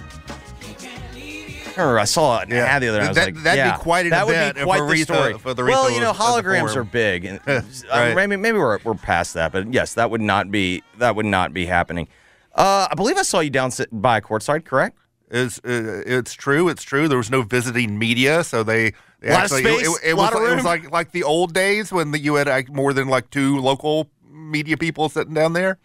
Remember, 1.78 2.00
I 2.00 2.06
saw 2.06 2.40
an 2.40 2.52
ad 2.54 2.82
the 2.82 2.88
other 2.90 3.00
night. 3.00 3.06
I 3.06 3.08
was 3.10 3.16
That- 3.18 3.26
like, 3.36 3.44
that'd 3.44 3.74
be 3.74 3.80
quite 3.80 4.06
an 4.06 4.12
that 4.12 4.26
would 4.28 4.56
be 4.56 4.62
quite 4.64 4.80
the 4.88 5.04
story. 5.04 5.34
if 5.36 5.44
Aretha 5.44 5.68
well, 5.68 5.90
you 5.92 6.00
know, 6.00 6.14
the 6.14 6.20
holograms 6.20 6.76
are 6.76 6.84
big, 6.84 7.26
and 7.26 7.40
Right. 7.48 8.16
maybe 8.16 8.36
maybe 8.36 8.58
we're 8.58 8.80
we're 8.84 8.96
past 8.96 9.34
that, 9.36 9.52
but 9.52 9.74
yes, 9.74 9.94
that 9.96 10.10
would 10.12 10.22
not 10.22 10.52
be 10.52 10.84
that 10.98 11.16
would 11.16 11.26
not 11.26 11.54
be 11.54 11.66
happening. 11.66 12.08
Uh, 12.56 12.88
I 12.92 12.96
believe 12.96 13.18
I 13.18 13.22
saw 13.22 13.40
you 13.40 13.50
down 13.50 13.72
by 13.92 14.20
courtside, 14.22 14.66
correct? 14.66 14.98
Is 15.32 15.60
uh, 15.60 16.02
it's 16.06 16.34
true? 16.34 16.68
It's 16.70 16.84
true. 16.84 17.08
There 17.08 17.18
was 17.20 17.30
no 17.30 17.44
visiting 17.44 18.00
media, 18.00 18.44
so 18.44 18.64
they, 18.64 18.94
they 19.20 19.30
Lot 19.30 19.38
of 19.38 19.44
actually 19.44 19.64
it- 19.64 19.80
space, 19.86 20.00
it, 20.04 20.10
it 20.10 20.16
lot 20.16 20.34
was 20.34 20.42
of 20.44 20.52
it 20.52 20.56
was 20.56 20.66
like 20.66 20.92
like 20.92 21.12
the 21.12 21.24
old 21.24 21.54
days 21.54 21.92
when 21.92 22.12
the, 22.12 22.20
you 22.20 22.36
had 22.36 22.48
like, 22.48 22.70
more 22.70 22.92
than 22.94 23.08
like 23.08 23.30
two 23.30 23.60
local 23.60 24.10
media 24.28 24.76
people 24.76 25.08
sitting 25.08 25.34
down 25.36 25.54
there. 25.54 25.78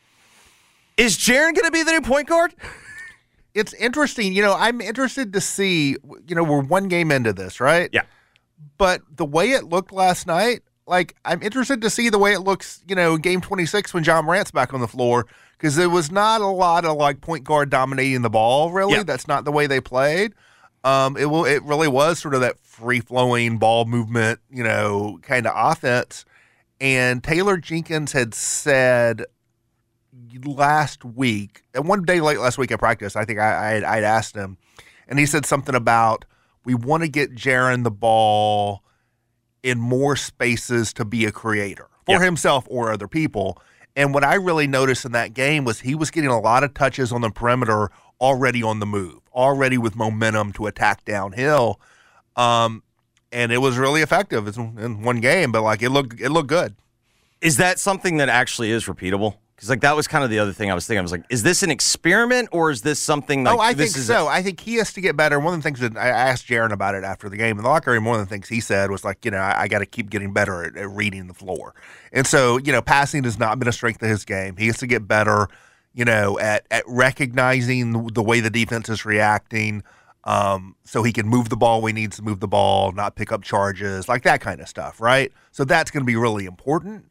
Is 0.97 1.17
Jaren 1.19 1.53
going 1.55 1.65
to 1.65 1.71
be 1.73 1.83
the 1.83 1.93
new 1.93 2.01
point 2.01 2.29
guard? 2.29 2.55
It's 3.55 3.73
interesting. 3.75 4.33
You 4.33 4.43
know, 4.43 4.55
I'm 4.55 4.81
interested 4.81 5.33
to 5.33 5.41
see. 5.41 5.97
You 6.27 6.35
know, 6.35 6.43
we're 6.45 6.63
one 6.63 6.89
game 6.89 7.11
into 7.13 7.33
this, 7.33 7.61
right? 7.61 7.89
Yeah. 7.93 8.03
But 8.79 9.03
the 9.17 9.25
way 9.25 9.51
it 9.53 9.65
looked 9.65 9.93
last 9.93 10.27
night, 10.27 10.63
like 10.87 11.15
I'm 11.25 11.43
interested 11.43 11.81
to 11.83 11.91
see 11.91 12.09
the 12.09 12.19
way 12.19 12.33
it 12.33 12.41
looks. 12.41 12.83
You 12.89 12.97
know, 12.97 13.17
game 13.17 13.41
26 13.41 13.95
when 13.95 14.05
Ja 14.05 14.21
Morant's 14.23 14.51
back 14.51 14.75
on 14.75 14.81
the 14.81 14.89
floor 14.89 15.27
because 15.57 15.77
there 15.77 15.89
was 15.89 16.11
not 16.11 16.41
a 16.41 16.47
lot 16.47 16.85
of 16.85 16.97
like 16.97 17.21
point 17.21 17.45
guard 17.45 17.71
dominating 17.71 18.23
the 18.23 18.31
ball. 18.31 18.73
Really, 18.73 18.95
Yeah. 18.95 19.03
that's 19.05 19.29
not 19.29 19.45
the 19.45 19.53
way 19.53 19.67
they 19.67 19.81
played. 19.81 20.35
Um, 20.83 21.17
it 21.17 21.27
will. 21.27 21.45
It 21.45 21.63
really 21.63 21.89
was 21.89 22.19
sort 22.19 22.35
of 22.35 22.41
that 22.43 22.59
free 22.61 23.01
flowing 23.01 23.59
ball 23.59 23.85
movement. 23.85 24.41
You 24.51 24.65
know, 24.65 25.19
kind 25.23 25.47
of 25.47 25.53
offense. 25.57 26.25
And 26.81 27.23
Taylor 27.23 27.57
Jenkins 27.57 28.13
had 28.13 28.35
said 28.35 29.25
last 30.45 31.05
week, 31.05 31.63
and 31.75 31.89
one 31.89 32.05
day 32.05 32.21
late 32.21 32.39
last 32.39 32.59
week 32.59 32.71
at 32.71 32.79
practice, 32.79 33.17
I 33.17 33.25
think 33.25 33.39
I, 33.39 33.71
I 33.71 33.71
had, 33.75 33.85
I'd 33.85 34.05
asked 34.05 34.35
him, 34.35 34.59
and 35.09 35.19
he 35.19 35.27
said 35.27 35.47
something 35.47 35.75
about 35.75 36.25
we 36.65 36.75
want 36.75 37.03
to 37.03 37.09
get 37.09 37.35
Jaren 37.35 37.85
the 37.85 37.91
ball 37.91 38.83
in 39.63 39.79
more 39.81 40.17
spaces 40.17 40.93
to 40.95 41.05
be 41.05 41.25
a 41.25 41.33
creator 41.33 41.89
for 42.05 42.21
himself 42.21 42.67
or 42.69 42.93
other 42.93 43.09
people. 43.09 43.59
And 43.97 44.13
what 44.13 44.25
I 44.25 44.35
really 44.35 44.67
noticed 44.67 45.05
in 45.05 45.13
that 45.13 45.35
game 45.35 45.65
was 45.65 45.81
he 45.81 45.95
was 45.95 46.11
getting 46.11 46.31
a 46.31 46.41
lot 46.41 46.65
of 46.65 46.75
touches 46.75 47.13
on 47.13 47.21
the 47.21 47.31
perimeter 47.31 47.91
already 48.21 48.63
on 48.63 48.81
the 48.81 48.87
move, 48.87 49.21
already 49.33 49.79
with 49.79 49.97
momentum 49.97 50.53
to 50.55 50.67
attack 50.67 51.05
downhill. 51.05 51.81
Um, 52.37 52.83
and 53.31 53.53
it 53.53 53.59
was 53.59 53.79
really 53.79 54.03
effective 54.03 54.47
It's 54.49 54.57
in 54.57 55.03
one 55.03 55.21
game, 55.21 55.53
but 55.53 55.63
like 55.63 55.83
it 55.83 55.91
looked 55.91 56.21
it 56.21 56.31
looked 56.31 56.49
good. 56.49 56.75
Is 57.41 57.57
that 57.59 57.79
something 57.79 58.17
that 58.19 58.29
actually 58.29 58.71
is 58.71 58.87
repeatable? 58.87 59.37
Because 59.55 59.71
like 59.71 59.83
that 59.83 59.95
was 59.95 60.09
kind 60.09 60.25
of 60.25 60.31
the 60.31 60.41
other 60.41 60.53
thing 60.53 60.71
I 60.71 60.75
was 60.75 60.87
thinking. 60.87 60.99
I 60.99 61.03
was 61.03 61.13
like, 61.13 61.25
is 61.31 61.45
this 61.45 61.63
an 61.63 61.71
experiment 61.71 62.49
or 62.51 62.71
is 62.71 62.83
this 62.83 62.99
something 62.99 63.45
like? 63.45 63.57
oh, 63.57 63.61
I 63.61 63.73
think 63.73 63.91
so. 63.91 64.27
I 64.27 64.43
think 64.43 64.59
he 64.59 64.77
has 64.77 64.93
to 64.95 65.01
get 65.01 65.17
better. 65.17 65.39
One 65.39 65.55
of 65.55 65.61
the 65.61 65.63
things 65.63 65.79
that 65.81 65.97
I 65.97 66.09
asked 66.09 66.49
Jaren 66.49 66.73
about 66.73 66.97
it 66.97 67.05
after 67.05 67.29
the 67.29 67.37
game 67.37 67.57
in 67.57 67.63
the 67.63 67.69
locker 67.69 67.93
room, 67.93 68.05
one 68.05 68.19
of 68.19 68.27
the 68.27 68.31
things 68.31 68.49
he 68.49 68.61
said 68.61 68.91
was 68.91 69.05
like, 69.05 69.25
you 69.25 69.31
know, 69.31 69.39
I, 69.39 69.63
I 69.63 69.69
got 69.69 69.79
to 69.79 69.87
keep 69.87 70.11
getting 70.11 70.33
better 70.33 70.65
at, 70.65 70.77
at 70.77 70.91
reading 70.91 71.29
the 71.29 71.35
floor. 71.35 71.75
And 72.13 72.27
so, 72.27 72.59
you 72.59 72.73
know, 72.73 72.83
passing 72.83 73.23
has 73.25 73.39
not 73.39 73.59
been 73.61 73.69
a 73.69 73.73
strength 73.73 74.03
of 74.03 74.09
his 74.09 74.25
game. 74.25 74.57
He 74.57 74.67
has 74.67 74.79
to 74.79 74.89
get 74.89 75.07
better, 75.07 75.49
you 75.93 76.05
know, 76.05 76.37
at 76.41 76.67
at 76.73 76.83
recognizing 76.89 78.09
the 78.09 78.23
way 78.23 78.41
the 78.41 78.51
defense 78.51 78.89
is 78.89 79.05
reacting. 79.05 79.85
Um, 80.25 80.75
so 80.85 81.03
he 81.03 81.13
can 81.13 81.29
move 81.29 81.49
the 81.51 81.57
ball 81.57 81.83
when 81.83 81.97
he 81.97 82.03
needs 82.03 82.17
to 82.17 82.23
move 82.23 82.41
the 82.41 82.49
ball, 82.49 82.93
not 82.93 83.15
pick 83.15 83.31
up 83.31 83.43
charges, 83.43 84.09
like 84.09 84.23
that 84.23 84.41
kind 84.41 84.61
of 84.61 84.69
stuff, 84.69 85.01
right? 85.01 85.31
So 85.53 85.65
that's 85.65 85.91
going 85.91 86.01
to 86.01 86.07
be 86.07 86.17
really 86.17 86.47
important. 86.47 87.05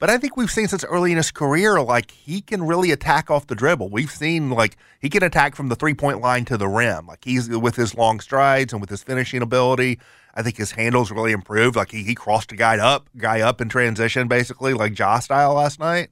But 0.00 0.10
I 0.10 0.18
think 0.18 0.36
we've 0.36 0.50
seen 0.50 0.68
since 0.68 0.84
early 0.84 1.10
in 1.10 1.16
his 1.16 1.32
career, 1.32 1.80
like 1.80 2.12
he 2.12 2.40
can 2.40 2.64
really 2.64 2.92
attack 2.92 3.30
off 3.30 3.48
the 3.48 3.56
dribble. 3.56 3.88
We've 3.88 4.10
seen 4.10 4.50
like 4.50 4.76
he 5.00 5.08
can 5.08 5.24
attack 5.24 5.56
from 5.56 5.68
the 5.68 5.74
three 5.76 5.94
point 5.94 6.20
line 6.20 6.44
to 6.46 6.56
the 6.56 6.68
rim. 6.68 7.06
Like 7.08 7.24
he's 7.24 7.48
with 7.48 7.74
his 7.76 7.96
long 7.96 8.20
strides 8.20 8.72
and 8.72 8.80
with 8.80 8.90
his 8.90 9.02
finishing 9.02 9.42
ability. 9.42 9.98
I 10.34 10.42
think 10.42 10.56
his 10.56 10.70
handles 10.72 11.10
really 11.10 11.32
improved. 11.32 11.74
Like 11.74 11.90
he, 11.90 12.04
he 12.04 12.14
crossed 12.14 12.52
a 12.52 12.56
guy 12.56 12.78
up, 12.78 13.08
guy 13.16 13.40
up 13.40 13.60
in 13.60 13.68
transition, 13.68 14.28
basically 14.28 14.72
like 14.72 14.96
Ja 14.96 15.18
style 15.18 15.54
last 15.54 15.80
night. 15.80 16.10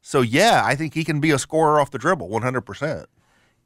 So 0.00 0.20
yeah, 0.20 0.62
I 0.64 0.76
think 0.76 0.94
he 0.94 1.02
can 1.02 1.18
be 1.18 1.32
a 1.32 1.38
scorer 1.38 1.80
off 1.80 1.90
the 1.90 1.98
dribble, 1.98 2.28
one 2.28 2.42
hundred 2.42 2.60
percent. 2.60 3.06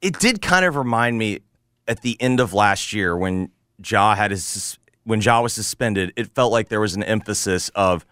it 0.01 0.19
did 0.19 0.41
kind 0.41 0.65
of 0.65 0.77
remind 0.77 1.19
me 1.19 1.41
at 1.87 2.03
the 2.03 2.17
end 2.21 2.41
of 2.41 2.55
last 2.55 2.93
year 2.93 3.17
when 3.17 3.51
Ja 3.85 4.15
had 4.15 4.31
his 4.31 4.79
when 5.05 5.21
Ja 5.21 5.41
was 5.43 5.53
suspended. 5.53 6.13
It 6.17 6.29
felt 6.35 6.53
like 6.53 6.69
there 6.69 6.81
was 6.81 6.95
an 6.95 7.03
emphasis 7.03 7.69
of 7.71 8.07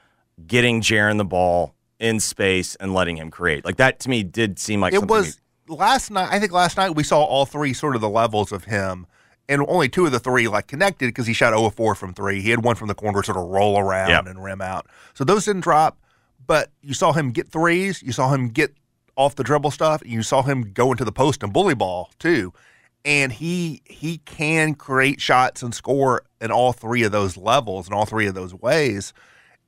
getting 0.44 0.80
Jaren 0.80 1.18
the 1.18 1.24
ball 1.24 1.74
in 1.98 2.20
space 2.20 2.74
and 2.76 2.92
letting 2.92 3.16
him 3.16 3.30
create. 3.30 3.64
Like 3.64 3.76
that 3.76 4.00
to 4.00 4.10
me 4.10 4.22
did 4.22 4.58
seem 4.58 4.80
like 4.80 4.92
it 4.92 5.06
was 5.08 5.40
last 5.68 6.10
night. 6.10 6.28
I 6.30 6.38
think 6.38 6.52
last 6.52 6.76
night 6.76 6.90
we 6.90 7.02
saw 7.02 7.22
all 7.22 7.46
three 7.46 7.72
sort 7.72 7.94
of 7.94 8.00
the 8.02 8.08
levels 8.08 8.52
of 8.52 8.64
him, 8.64 9.06
and 9.48 9.62
only 9.66 9.88
two 9.88 10.04
of 10.06 10.12
the 10.12 10.18
three 10.20 10.48
like 10.48 10.66
connected 10.66 11.06
because 11.06 11.26
he 11.26 11.32
shot 11.32 11.50
0 11.54 11.64
of 11.66 11.74
4 11.74 11.94
from 11.94 12.12
three. 12.12 12.40
He 12.42 12.50
had 12.50 12.62
one 12.64 12.76
from 12.76 12.88
the 12.88 12.94
corner 12.94 13.22
sort 13.22 13.38
of 13.38 13.44
roll 13.44 13.78
around 13.78 14.10
Yep. 14.10 14.26
and 14.26 14.44
rim 14.44 14.60
out. 14.60 14.86
So 15.14 15.24
those 15.24 15.44
didn't 15.46 15.62
drop, 15.62 15.98
but 16.46 16.70
you 16.82 16.92
saw 16.94 17.12
him 17.12 17.30
get 17.30 17.48
threes. 17.48 18.02
You 18.02 18.12
saw 18.12 18.32
him 18.32 18.48
get 18.48 18.74
off 19.16 19.34
the 19.36 19.44
dribble 19.44 19.70
stuff. 19.70 20.02
You 20.04 20.22
saw 20.22 20.42
him 20.42 20.72
go 20.74 20.90
into 20.92 21.04
the 21.04 21.12
post 21.12 21.42
and 21.42 21.52
bully 21.52 21.74
ball 21.74 22.10
too. 22.18 22.52
And 23.06 23.32
he 23.32 23.80
he 23.86 24.18
can 24.18 24.74
create 24.74 25.20
shots 25.20 25.62
and 25.62 25.72
score 25.74 26.22
in 26.40 26.50
all 26.50 26.72
three 26.72 27.04
of 27.04 27.12
those 27.12 27.36
levels 27.38 27.86
and 27.86 27.94
all 27.94 28.04
three 28.04 28.26
of 28.26 28.34
those 28.34 28.52
ways. 28.52 29.14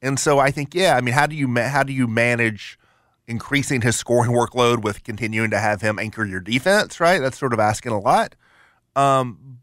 And 0.00 0.18
so 0.18 0.38
I 0.38 0.50
think, 0.50 0.74
yeah, 0.74 0.96
I 0.96 1.00
mean, 1.00 1.14
how 1.14 1.26
do 1.26 1.34
you 1.34 1.48
ma- 1.48 1.68
how 1.68 1.82
do 1.82 1.92
you 1.92 2.06
manage 2.06 2.78
increasing 3.26 3.82
his 3.82 3.96
scoring 3.96 4.32
workload 4.32 4.82
with 4.82 5.04
continuing 5.04 5.50
to 5.50 5.58
have 5.58 5.80
him 5.80 5.98
anchor 5.98 6.24
your 6.24 6.40
defense? 6.40 7.00
Right, 7.00 7.20
that's 7.20 7.38
sort 7.38 7.52
of 7.52 7.60
asking 7.60 7.92
a 7.92 7.98
lot. 7.98 8.34
Um, 8.94 9.58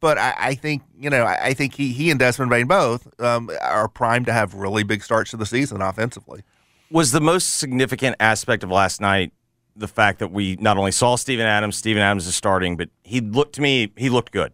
but 0.00 0.18
I, 0.18 0.34
I 0.38 0.54
think 0.54 0.82
you 0.98 1.10
know, 1.10 1.24
I, 1.24 1.46
I 1.46 1.54
think 1.54 1.74
he 1.74 1.92
he 1.92 2.10
and 2.10 2.18
Desmond 2.18 2.50
Bane 2.50 2.66
both 2.66 3.08
um, 3.20 3.50
are 3.60 3.88
primed 3.88 4.26
to 4.26 4.32
have 4.32 4.54
really 4.54 4.82
big 4.82 5.02
starts 5.02 5.32
to 5.32 5.36
the 5.36 5.46
season 5.46 5.82
offensively. 5.82 6.42
was 6.90 7.12
the 7.12 7.20
most 7.20 7.58
significant 7.58 8.16
aspect 8.20 8.62
of 8.62 8.70
last 8.70 9.00
night 9.00 9.32
the 9.76 9.88
fact 9.88 10.18
that 10.18 10.28
we 10.28 10.56
not 10.56 10.76
only 10.76 10.92
saw 10.92 11.16
Steven 11.16 11.46
Adams, 11.46 11.76
Steven 11.76 12.02
Adams 12.02 12.26
is 12.26 12.34
starting, 12.34 12.76
but 12.76 12.88
he 13.02 13.20
looked 13.20 13.54
to 13.54 13.62
me, 13.62 13.92
he 13.96 14.10
looked 14.10 14.32
good. 14.32 14.52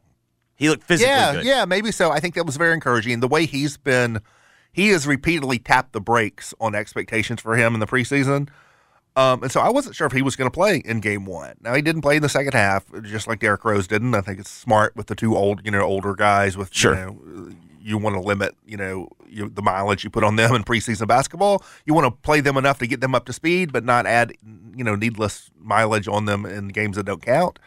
He 0.56 0.70
looked 0.70 0.84
physically 0.84 1.10
yeah, 1.10 1.32
good. 1.34 1.44
yeah, 1.44 1.64
maybe 1.66 1.92
so. 1.92 2.10
I 2.10 2.20
think 2.20 2.34
that 2.34 2.46
was 2.46 2.56
very 2.56 2.72
encouraging. 2.72 3.20
The 3.20 3.28
way 3.28 3.44
he's 3.44 3.76
been, 3.76 4.20
he 4.76 4.88
has 4.88 5.06
repeatedly 5.06 5.58
tapped 5.58 5.94
the 5.94 6.02
brakes 6.02 6.52
on 6.60 6.74
expectations 6.74 7.40
for 7.40 7.56
him 7.56 7.72
in 7.72 7.80
the 7.80 7.86
preseason. 7.86 8.50
Um, 9.16 9.42
and 9.42 9.50
so 9.50 9.62
I 9.62 9.70
wasn't 9.70 9.96
sure 9.96 10.06
if 10.06 10.12
he 10.12 10.20
was 10.20 10.36
going 10.36 10.50
to 10.50 10.54
play 10.54 10.82
in 10.84 11.00
game 11.00 11.24
one. 11.24 11.54
Now 11.62 11.72
he 11.74 11.80
didn't 11.80 12.02
play 12.02 12.16
in 12.16 12.22
the 12.22 12.28
second 12.28 12.52
half, 12.52 12.84
just 13.00 13.26
like 13.26 13.38
Derrick 13.38 13.64
Rose 13.64 13.86
didn't. 13.86 14.14
I 14.14 14.20
think 14.20 14.38
it's 14.38 14.50
smart 14.50 14.94
with 14.94 15.06
the 15.06 15.14
two 15.14 15.34
old, 15.34 15.62
you 15.64 15.70
know, 15.70 15.80
older 15.80 16.14
guys. 16.14 16.58
With 16.58 16.74
Sure. 16.74 16.94
you, 16.94 17.00
know, 17.00 17.50
you 17.80 17.96
want 17.96 18.16
to 18.16 18.20
limit, 18.20 18.54
you 18.66 18.76
know, 18.76 19.08
you, 19.26 19.48
the 19.48 19.62
mileage 19.62 20.04
you 20.04 20.10
put 20.10 20.22
on 20.22 20.36
them 20.36 20.54
in 20.54 20.62
preseason 20.62 21.08
basketball. 21.08 21.64
You 21.86 21.94
want 21.94 22.04
to 22.04 22.10
play 22.10 22.42
them 22.42 22.58
enough 22.58 22.78
to 22.80 22.86
get 22.86 23.00
them 23.00 23.14
up 23.14 23.24
to 23.24 23.32
speed, 23.32 23.72
but 23.72 23.82
not 23.82 24.04
add, 24.04 24.34
you 24.76 24.84
know, 24.84 24.94
needless 24.94 25.50
mileage 25.58 26.06
on 26.06 26.26
them 26.26 26.44
in 26.44 26.68
games 26.68 26.96
that 26.96 27.06
don't 27.06 27.22
count. 27.22 27.58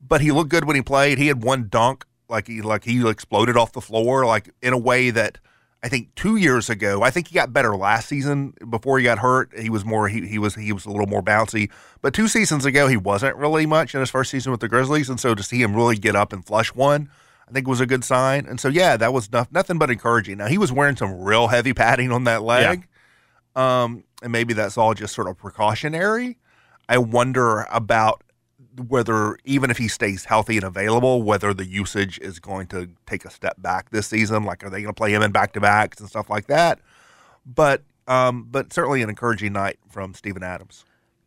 But 0.00 0.20
he 0.20 0.30
looked 0.30 0.50
good 0.50 0.66
when 0.66 0.76
he 0.76 0.82
played. 0.82 1.18
He 1.18 1.26
had 1.26 1.42
one 1.42 1.66
dunk, 1.68 2.04
like 2.28 2.46
he 2.46 2.62
like 2.62 2.84
he 2.84 3.08
exploded 3.08 3.56
off 3.56 3.72
the 3.72 3.80
floor, 3.80 4.24
like 4.24 4.50
in 4.62 4.72
a 4.72 4.78
way 4.78 5.10
that 5.10 5.38
I 5.84 5.88
think 5.88 6.14
two 6.14 6.36
years 6.36 6.70
ago, 6.70 7.02
I 7.02 7.10
think 7.10 7.28
he 7.28 7.34
got 7.34 7.52
better 7.52 7.76
last 7.76 8.08
season 8.08 8.54
before 8.70 8.98
he 8.98 9.04
got 9.04 9.18
hurt. 9.18 9.52
He 9.56 9.68
was 9.68 9.84
more 9.84 10.08
he, 10.08 10.26
he 10.26 10.38
was 10.38 10.54
he 10.54 10.72
was 10.72 10.86
a 10.86 10.90
little 10.90 11.06
more 11.06 11.22
bouncy. 11.22 11.70
But 12.00 12.14
two 12.14 12.26
seasons 12.26 12.64
ago, 12.64 12.88
he 12.88 12.96
wasn't 12.96 13.36
really 13.36 13.66
much 13.66 13.94
in 13.94 14.00
his 14.00 14.08
first 14.08 14.30
season 14.30 14.50
with 14.50 14.62
the 14.62 14.68
Grizzlies, 14.68 15.10
and 15.10 15.20
so 15.20 15.34
to 15.34 15.42
see 15.42 15.60
him 15.60 15.76
really 15.76 15.96
get 15.96 16.16
up 16.16 16.32
and 16.32 16.42
flush 16.42 16.74
one, 16.74 17.10
I 17.46 17.52
think 17.52 17.68
was 17.68 17.82
a 17.82 17.86
good 17.86 18.02
sign. 18.02 18.46
And 18.46 18.58
so 18.58 18.68
yeah, 18.68 18.96
that 18.96 19.12
was 19.12 19.30
no, 19.30 19.44
nothing 19.50 19.76
but 19.76 19.90
encouraging. 19.90 20.38
Now 20.38 20.46
he 20.46 20.56
was 20.56 20.72
wearing 20.72 20.96
some 20.96 21.20
real 21.20 21.48
heavy 21.48 21.74
padding 21.74 22.10
on 22.12 22.24
that 22.24 22.42
leg, 22.42 22.88
um, 23.54 24.04
and 24.22 24.32
maybe 24.32 24.54
that's 24.54 24.78
all 24.78 24.94
just 24.94 25.14
sort 25.14 25.28
of 25.28 25.36
precautionary. 25.36 26.38
I 26.88 26.96
wonder 26.96 27.66
about 27.70 28.24
whether 28.88 29.36
even 29.44 29.70
if 29.70 29.78
he 29.78 29.88
stays 29.88 30.24
healthy 30.24 30.56
and 30.56 30.64
available, 30.64 31.22
whether 31.22 31.54
the 31.54 31.66
usage 31.66 32.18
is 32.20 32.38
going 32.40 32.66
to 32.68 32.88
take 33.06 33.24
a 33.24 33.30
step 33.30 33.54
back 33.60 33.90
this 33.90 34.06
season. 34.08 34.44
Like, 34.44 34.64
are 34.64 34.70
they 34.70 34.82
going 34.82 34.94
to 34.94 34.98
play 34.98 35.12
him 35.14 35.22
in 35.22 35.30
back 35.32 35.52
to 35.52 35.60
backs 35.60 36.00
and 36.00 36.08
stuff 36.08 36.28
like 36.30 36.46
that? 36.48 36.78
But 37.46 37.82
um, 38.06 38.46
but 38.50 38.72
certainly 38.72 39.02
an 39.02 39.08
encouraging 39.08 39.52
night 39.54 39.78
from 39.88 40.12
Steven 40.14 40.42
Adams. 40.42 40.84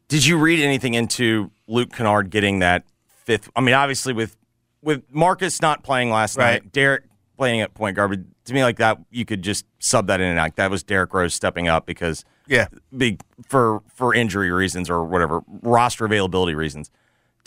Did 0.08 0.26
you 0.26 0.38
read 0.38 0.60
anything 0.60 0.94
into 0.94 1.52
Luke 1.68 1.92
Kennard 1.92 2.30
getting 2.30 2.60
that 2.60 2.84
fifth? 3.26 3.50
I 3.56 3.62
mean, 3.62 3.74
obviously 3.76 4.14
with 4.14 4.36
with 4.82 5.04
Marcus 5.12 5.62
not 5.62 5.84
playing 5.84 6.12
last 6.12 6.38
Right. 6.38 6.62
night, 6.64 6.72
Derrick 6.72 7.04
playing 7.36 7.62
at 7.62 7.74
point 7.74 7.96
guard, 7.96 8.10
but 8.12 8.20
to 8.46 8.54
me 8.54 8.64
like 8.64 8.78
that, 8.78 9.00
you 9.12 9.26
could 9.26 9.42
just 9.42 9.66
sub 9.80 10.08
that 10.08 10.22
in 10.22 10.28
and 10.28 10.40
out. 10.40 10.56
That 10.56 10.72
was 10.72 10.84
Derrick 10.84 11.14
Rose 11.14 11.34
stepping 11.34 11.68
up 11.68 11.86
because 11.86 12.24
Yeah. 12.48 12.68
big 12.96 13.22
for 13.48 13.82
for 13.94 14.14
injury 14.14 14.52
reasons 14.52 14.90
or 14.90 15.04
whatever 15.04 15.42
roster 15.62 16.06
availability 16.06 16.56
reasons. 16.56 16.90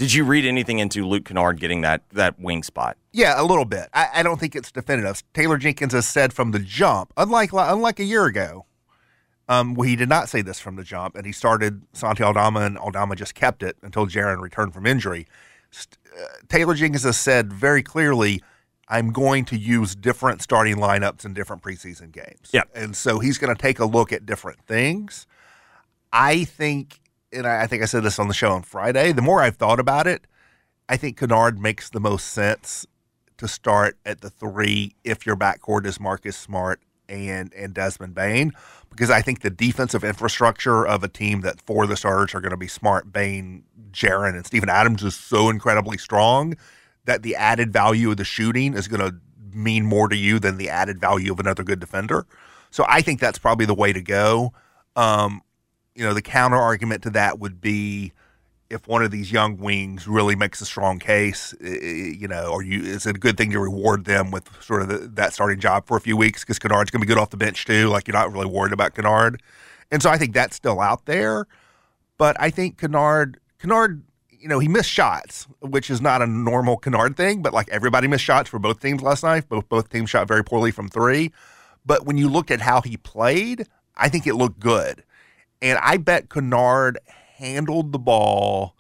Did 0.01 0.15
you 0.15 0.25
read 0.25 0.47
anything 0.47 0.79
into 0.79 1.07
Luke 1.07 1.27
Kennard 1.27 1.61
getting 1.61 1.83
that 1.83 2.09
that 2.13 2.41
wing 2.41 2.63
spot? 2.63 2.97
Yeah, 3.13 3.39
a 3.39 3.45
little 3.45 3.67
bit. 3.67 3.91
I, 3.93 4.09
I 4.15 4.23
don't 4.23 4.41
think 4.41 4.57
it's 4.57 4.73
definitive. 4.73 5.23
Taylor 5.35 5.59
Jenkins 5.59 5.93
has 5.93 6.09
said 6.09 6.33
from 6.33 6.53
the 6.53 6.59
jump, 6.59 7.13
unlike 7.19 7.53
unlike 7.53 8.01
a 8.01 8.05
year 8.05 8.25
ago, 8.25 8.65
um, 9.47 9.75
well, 9.75 9.87
he 9.87 9.97
did 9.97 10.09
not 10.09 10.31
say 10.31 10.41
this 10.41 10.59
from 10.59 10.77
the 10.77 10.85
jump, 10.85 11.17
and 11.17 11.27
he 11.27 11.33
started 11.33 11.83
Santi 11.93 12.23
Aldama, 12.23 12.61
and 12.61 12.79
Aldama 12.79 13.15
just 13.15 13.35
kept 13.35 13.63
it 13.63 13.77
until 13.83 14.07
Jaren 14.07 14.41
returned 14.41 14.73
from 14.73 14.87
injury. 14.87 15.27
uh, 15.77 16.25
Taylor 16.49 16.73
Jenkins 16.73 17.03
has 17.03 17.19
said 17.19 17.53
very 17.53 17.83
clearly, 17.83 18.43
I'm 18.89 19.13
going 19.13 19.45
to 19.45 19.59
use 19.59 19.95
different 19.95 20.41
starting 20.41 20.77
lineups 20.77 21.27
in 21.27 21.35
different 21.35 21.63
preseason 21.63 22.11
games. 22.11 22.49
Yeah. 22.53 22.63
And 22.75 22.97
so 22.97 23.19
he's 23.19 23.37
going 23.37 23.55
to 23.55 23.61
take 23.61 23.79
a 23.79 23.85
look 23.85 24.15
at 24.15 24.25
different 24.25 24.63
things. 24.63 25.27
I 26.11 26.45
think, 26.45 27.01
and 27.33 27.47
I 27.47 27.63
I 27.63 27.67
think 27.67 27.83
I 27.83 27.87
said 27.87 28.03
this 28.03 28.19
on 28.19 28.29
the 28.29 28.35
show 28.35 28.53
on 28.53 28.63
Friday, 28.63 29.13
the 29.13 29.23
more 29.23 29.43
I've 29.43 29.57
thought 29.57 29.81
about 29.81 30.07
it, 30.07 30.27
I 30.89 30.97
think 30.97 31.19
Kennard 31.19 31.59
makes 31.59 31.91
the 31.91 32.01
most 32.01 32.29
sense 32.29 32.87
to 33.39 33.49
start 33.49 33.97
at 34.05 34.21
the 34.21 34.31
three 34.31 34.95
if 35.05 35.25
your 35.25 35.37
backcourt 35.37 35.87
is 35.87 36.01
Marcus 36.01 36.37
Smart 36.37 36.81
and 37.09 37.53
and 37.55 37.75
Desmond 37.75 38.15
Bane, 38.15 38.53
because 38.91 39.11
I 39.11 39.23
think 39.23 39.41
the 39.41 39.51
defensive 39.51 40.05
infrastructure 40.05 40.87
of 40.87 41.03
a 41.03 41.09
team 41.09 41.41
that 41.43 41.61
for 41.61 41.87
the 41.87 41.97
starters 41.97 42.35
are 42.35 42.41
going 42.41 42.51
to 42.51 42.57
be 42.57 42.69
Smart, 42.69 43.13
Bane, 43.13 43.65
Jaren, 43.93 44.35
and 44.35 44.47
Steven 44.47 44.69
Adams 44.69 45.03
is 45.03 45.15
so 45.15 45.49
incredibly 45.49 45.99
strong 45.99 46.57
that 47.05 47.23
the 47.23 47.35
added 47.37 47.73
value 47.73 48.11
of 48.11 48.19
the 48.19 48.25
shooting 48.25 48.75
is 48.75 48.89
going 48.89 49.01
to 49.01 49.17
mean 49.53 49.85
more 49.85 50.09
to 50.09 50.17
you 50.17 50.39
than 50.39 50.59
the 50.59 50.69
added 50.69 51.01
value 51.01 51.33
of 51.33 51.41
another 51.41 51.65
good 51.65 51.81
defender. 51.81 52.27
So 52.71 52.85
I 52.89 53.01
think 53.01 53.19
that's 53.21 53.39
probably 53.39 53.67
the 53.67 53.75
way 53.75 53.93
to 53.93 54.03
go. 54.03 54.53
Um, 54.95 55.43
you 55.95 56.05
know, 56.05 56.15
the 56.15 56.23
counter 56.23 56.57
argument 56.57 57.03
to 57.03 57.11
that 57.11 57.39
would 57.39 57.61
be 57.61 58.13
if 58.71 58.87
one 58.87 59.03
of 59.03 59.11
these 59.11 59.33
young 59.33 59.59
wings 59.59 60.07
really 60.07 60.37
makes 60.37 60.61
a 60.61 60.65
strong 60.65 61.01
case, 61.01 61.53
you 61.61 62.29
know, 62.29 62.47
or 62.47 62.63
you 62.63 62.83
is 62.83 63.05
it 63.05 63.17
a 63.17 63.19
good 63.19 63.37
thing 63.37 63.51
to 63.51 63.59
reward 63.59 64.05
them 64.05 64.31
with 64.31 64.49
sort 64.63 64.81
of 64.81 64.89
the, 64.89 64.99
that 64.99 65.33
starting 65.33 65.59
job 65.59 65.87
for 65.87 65.97
a 65.97 66.01
few 66.01 66.17
weeks 66.17 66.43
because 66.43 66.59
Kennard's 66.59 66.91
going 66.91 67.01
to 67.01 67.07
be 67.07 67.13
good 67.13 67.19
off 67.19 67.31
the 67.31 67.37
bench 67.37 67.65
too. 67.65 67.89
Like 67.89 68.07
you're 68.07 68.17
not 68.17 68.33
really 68.33 68.47
worried 68.47 68.73
about 68.73 68.95
Kennard, 68.95 69.43
and 69.91 70.01
so 70.03 70.09
I 70.09 70.17
think 70.17 70.33
that's 70.33 70.55
still 70.55 70.81
out 70.81 71.07
there. 71.07 71.47
But 72.17 72.37
I 72.39 72.51
think 72.51 72.79
Kennard, 72.79 73.41
Kennard, 73.59 74.05
you 74.31 74.49
know, 74.49 74.61
he 74.61 74.69
missed 74.69 74.91
shots, 74.91 75.49
which 75.61 75.91
is 75.91 76.01
not 76.01 76.23
a 76.23 76.27
normal 76.27 76.77
Kennard 76.77 77.17
thing. 77.17 77.43
But 77.43 77.53
like 77.53 77.69
everybody 77.71 78.07
missed 78.07 78.25
shots 78.25 78.49
for 78.49 78.61
both 78.61 78.81
teams 78.81 79.03
last 79.03 79.25
night. 79.25 79.49
Both 79.49 79.69
both 79.69 79.89
teams 79.89 80.11
shot 80.11 80.29
very 80.29 80.45
poorly 80.45 80.71
from 80.71 80.89
three. 80.89 81.33
But 81.85 82.07
when 82.07 82.19
you 82.19 82.29
looked 82.29 82.53
at 82.53 82.61
how 82.61 82.83
he 82.83 82.97
played, 82.97 83.67
I 83.97 84.09
think 84.09 84.29
it 84.29 84.35
looked 84.35 84.61
good. 84.61 85.03
And 85.63 85.79
I 85.83 85.99
bet 85.99 86.31
Kennard 86.31 86.99
handled 87.37 87.93
the 87.93 87.99
ball 87.99 88.77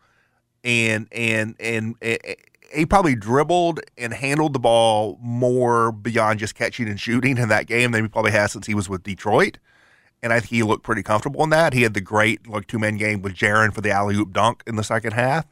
and 0.65 1.09
and 1.13 1.55
and, 1.59 1.95
eh, 2.03 2.17
eh, 2.25 2.35
he 2.75 2.87
probably 2.87 3.17
dribbled 3.17 3.81
and 3.99 4.13
handled 4.13 4.53
the 4.53 4.61
ball 4.61 5.19
more 5.21 5.91
beyond 5.91 6.39
just 6.39 6.55
catching 6.55 6.89
and 6.89 7.01
shooting 7.01 7.37
in 7.37 7.49
that 7.49 7.67
game 7.67 7.91
than 7.91 8.05
he 8.05 8.09
probably 8.09 8.31
has 8.31 8.53
since 8.53 8.67
he 8.67 8.75
was 8.75 8.89
with 8.89 9.03
Detroit. 9.03 9.59
And 10.23 10.33
I 10.33 10.39
think 10.39 10.51
he 10.51 10.63
looked 10.63 10.85
pretty 10.85 11.03
comfortable 11.03 11.43
in 11.43 11.51
that. 11.51 11.73
He 11.73 11.83
had 11.83 11.95
the 11.95 12.01
great 12.01 12.47
like 12.47 12.67
two 12.67 12.79
man 12.79 12.97
game 12.97 13.23
with 13.23 13.35
Jaren 13.35 13.73
for 13.73 13.81
the 13.81 13.91
alley 13.91 14.15
oop 14.15 14.33
dunk 14.33 14.63
in 14.67 14.77
the 14.77 14.85
second 14.85 15.13
half. 15.13 15.47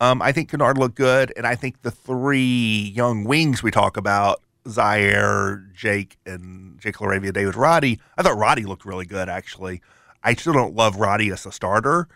Um, 0.00 0.22
I 0.22 0.32
think 0.32 0.50
Kennard 0.50 0.78
looked 0.78 0.94
good, 0.94 1.32
and 1.36 1.44
I 1.44 1.56
think 1.56 1.82
the 1.82 1.90
three 1.90 2.92
young 2.94 3.24
wings 3.24 3.64
we 3.64 3.72
talk 3.72 3.96
about, 3.96 4.40
Ziaire, 4.64 5.72
Jake, 5.74 6.18
and 6.24 6.78
Jake 6.78 6.96
LaRavia, 6.96 7.32
David 7.32 7.56
Roddy. 7.56 7.98
I 8.16 8.22
thought 8.22 8.36
Roddy 8.36 8.64
looked 8.64 8.84
really 8.84 9.06
good 9.06 9.28
actually. 9.28 9.80
I 10.22 10.34
still 10.34 10.52
don't 10.52 10.74
love 10.74 10.96
Roddy 10.96 11.30
as 11.30 11.46
a 11.46 11.52
starter. 11.52 12.08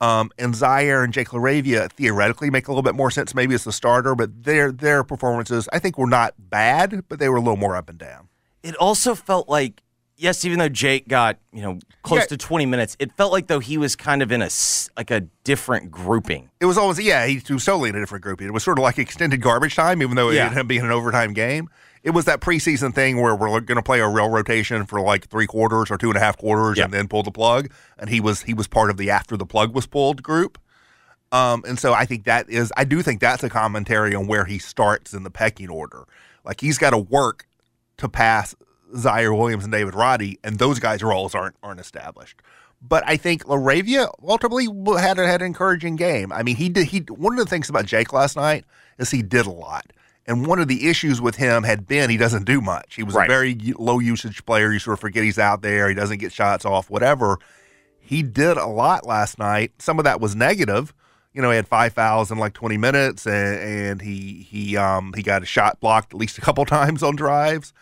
Um, 0.00 0.30
and 0.38 0.54
Ziaire 0.54 1.02
and 1.02 1.12
Jake 1.12 1.30
LaRavia 1.30 1.90
theoretically 1.90 2.50
make 2.50 2.68
a 2.68 2.70
little 2.70 2.82
bit 2.84 2.94
more 2.94 3.10
sense 3.10 3.34
maybe 3.34 3.54
as 3.54 3.66
a 3.66 3.72
starter, 3.72 4.14
but 4.14 4.44
their 4.44 4.70
their 4.70 5.02
performances 5.02 5.68
I 5.72 5.80
think 5.80 5.98
were 5.98 6.06
not 6.06 6.34
bad, 6.38 7.02
but 7.08 7.18
they 7.18 7.28
were 7.28 7.36
a 7.36 7.40
little 7.40 7.56
more 7.56 7.74
up 7.74 7.88
and 7.88 7.98
down. 7.98 8.28
It 8.62 8.76
also 8.76 9.16
felt 9.16 9.48
like, 9.48 9.82
yes, 10.16 10.44
even 10.44 10.60
though 10.60 10.68
Jake 10.68 11.08
got 11.08 11.38
you 11.52 11.62
know 11.62 11.80
close 12.02 12.20
Yeah. 12.20 12.26
to 12.26 12.36
20 12.36 12.64
minutes, 12.66 12.96
it 13.00 13.10
felt 13.16 13.32
like 13.32 13.48
though 13.48 13.58
he 13.58 13.76
was 13.76 13.96
kind 13.96 14.22
of 14.22 14.30
in 14.30 14.40
a 14.40 14.48
like 14.96 15.10
a 15.10 15.22
different 15.42 15.90
grouping. 15.90 16.48
It 16.60 16.66
was 16.66 16.78
always 16.78 17.00
yeah, 17.00 17.26
he 17.26 17.42
was 17.52 17.64
totally 17.64 17.88
in 17.90 17.96
a 17.96 18.00
different 18.00 18.22
grouping. 18.22 18.46
It 18.46 18.52
was 18.52 18.62
sort 18.62 18.78
of 18.78 18.84
like 18.84 18.98
extended 19.00 19.42
garbage 19.42 19.74
time, 19.74 20.00
even 20.00 20.14
though 20.14 20.28
it 20.28 20.36
Yeah. 20.36 20.44
ended 20.44 20.58
up 20.60 20.68
being 20.68 20.82
an 20.84 20.92
overtime 20.92 21.32
game. 21.32 21.68
It 22.02 22.10
was 22.10 22.24
that 22.26 22.40
preseason 22.40 22.94
thing 22.94 23.20
where 23.20 23.34
we're 23.34 23.60
going 23.60 23.76
to 23.76 23.82
play 23.82 24.00
a 24.00 24.08
real 24.08 24.28
rotation 24.28 24.86
for 24.86 25.00
like 25.00 25.28
three 25.28 25.46
quarters 25.46 25.90
or 25.90 25.98
two 25.98 26.08
and 26.08 26.16
a 26.16 26.20
half 26.20 26.36
quarters, 26.38 26.78
and 26.84 26.92
then 26.92 27.08
pull 27.08 27.22
the 27.22 27.30
plug. 27.30 27.70
And 27.98 28.08
he 28.08 28.20
was 28.20 28.42
he 28.42 28.54
was 28.54 28.66
part 28.68 28.90
of 28.90 28.96
the 28.96 29.10
after 29.10 29.36
the 29.36 29.46
plug 29.46 29.74
was 29.74 29.86
pulled 29.86 30.22
group. 30.22 30.58
Um, 31.30 31.62
and 31.66 31.78
so 31.78 31.92
I 31.92 32.06
think 32.06 32.24
that 32.24 32.48
is 32.48 32.72
I 32.76 32.84
do 32.84 33.02
think 33.02 33.20
that's 33.20 33.42
a 33.44 33.50
commentary 33.50 34.14
on 34.14 34.26
where 34.26 34.44
he 34.46 34.58
starts 34.58 35.12
in 35.12 35.24
the 35.24 35.30
pecking 35.30 35.68
order. 35.68 36.04
Like 36.44 36.60
he's 36.60 36.78
got 36.78 36.90
to 36.90 36.98
work 36.98 37.46
to 37.98 38.08
pass 38.08 38.54
Ziaire 38.94 39.36
Williams 39.36 39.64
and 39.64 39.72
David 39.72 39.94
Roddy, 39.94 40.38
and 40.42 40.58
those 40.58 40.78
guys' 40.78 41.02
roles 41.02 41.34
aren't 41.34 41.56
aren't 41.62 41.80
established. 41.80 42.40
But 42.80 43.02
I 43.06 43.16
think 43.16 43.44
LaRavia 43.44 44.08
ultimately 44.22 44.68
had 45.00 45.18
a, 45.18 45.26
had 45.26 45.42
an 45.42 45.48
encouraging 45.48 45.96
game. 45.96 46.32
I 46.32 46.42
mean, 46.42 46.56
he 46.56 46.68
did. 46.68 46.86
He 46.86 47.00
one 47.00 47.32
of 47.32 47.44
the 47.44 47.50
things 47.50 47.68
about 47.68 47.86
Jake 47.86 48.12
last 48.12 48.36
night 48.36 48.64
is 48.98 49.10
he 49.10 49.22
did 49.22 49.46
a 49.46 49.50
lot, 49.50 49.92
and 50.28 50.46
one 50.46 50.60
of 50.60 50.68
the 50.68 50.88
issues 50.88 51.20
with 51.20 51.36
him 51.36 51.64
had 51.64 51.86
been 51.88 52.10
he 52.10 52.16
doesn't 52.16 52.44
do 52.44 52.60
much. 52.60 52.94
He 52.94 53.02
was 53.02 53.14
Right. 53.16 53.28
a 53.28 53.32
very 53.32 53.54
low 53.78 53.98
usage 53.98 54.44
player. 54.46 54.70
You 54.72 54.78
sort 54.78 54.94
of 54.94 55.00
forget 55.00 55.24
he's 55.24 55.38
out 55.38 55.62
there. 55.62 55.88
He 55.88 55.94
doesn't 55.94 56.18
get 56.18 56.32
shots 56.32 56.64
off. 56.64 56.88
Whatever. 56.90 57.38
He 57.98 58.22
did 58.22 58.56
a 58.56 58.66
lot 58.66 59.06
last 59.06 59.38
night. 59.38 59.72
Some 59.80 59.98
of 59.98 60.04
that 60.04 60.20
was 60.20 60.36
negative. 60.36 60.94
You 61.34 61.42
know, 61.42 61.50
he 61.50 61.56
had 61.56 61.68
five 61.68 61.92
fouls 61.92 62.30
in 62.30 62.38
like 62.38 62.52
20 62.54 62.76
minutes, 62.78 63.26
and, 63.26 63.58
and 63.60 64.02
he 64.02 64.46
he 64.48 64.76
um 64.76 65.12
he 65.16 65.22
got 65.22 65.42
a 65.42 65.46
shot 65.46 65.80
blocked 65.80 66.14
at 66.14 66.18
least 66.20 66.38
a 66.38 66.40
couple 66.40 66.64
times 66.78 67.02
on 67.02 67.16
drives. 67.16 67.72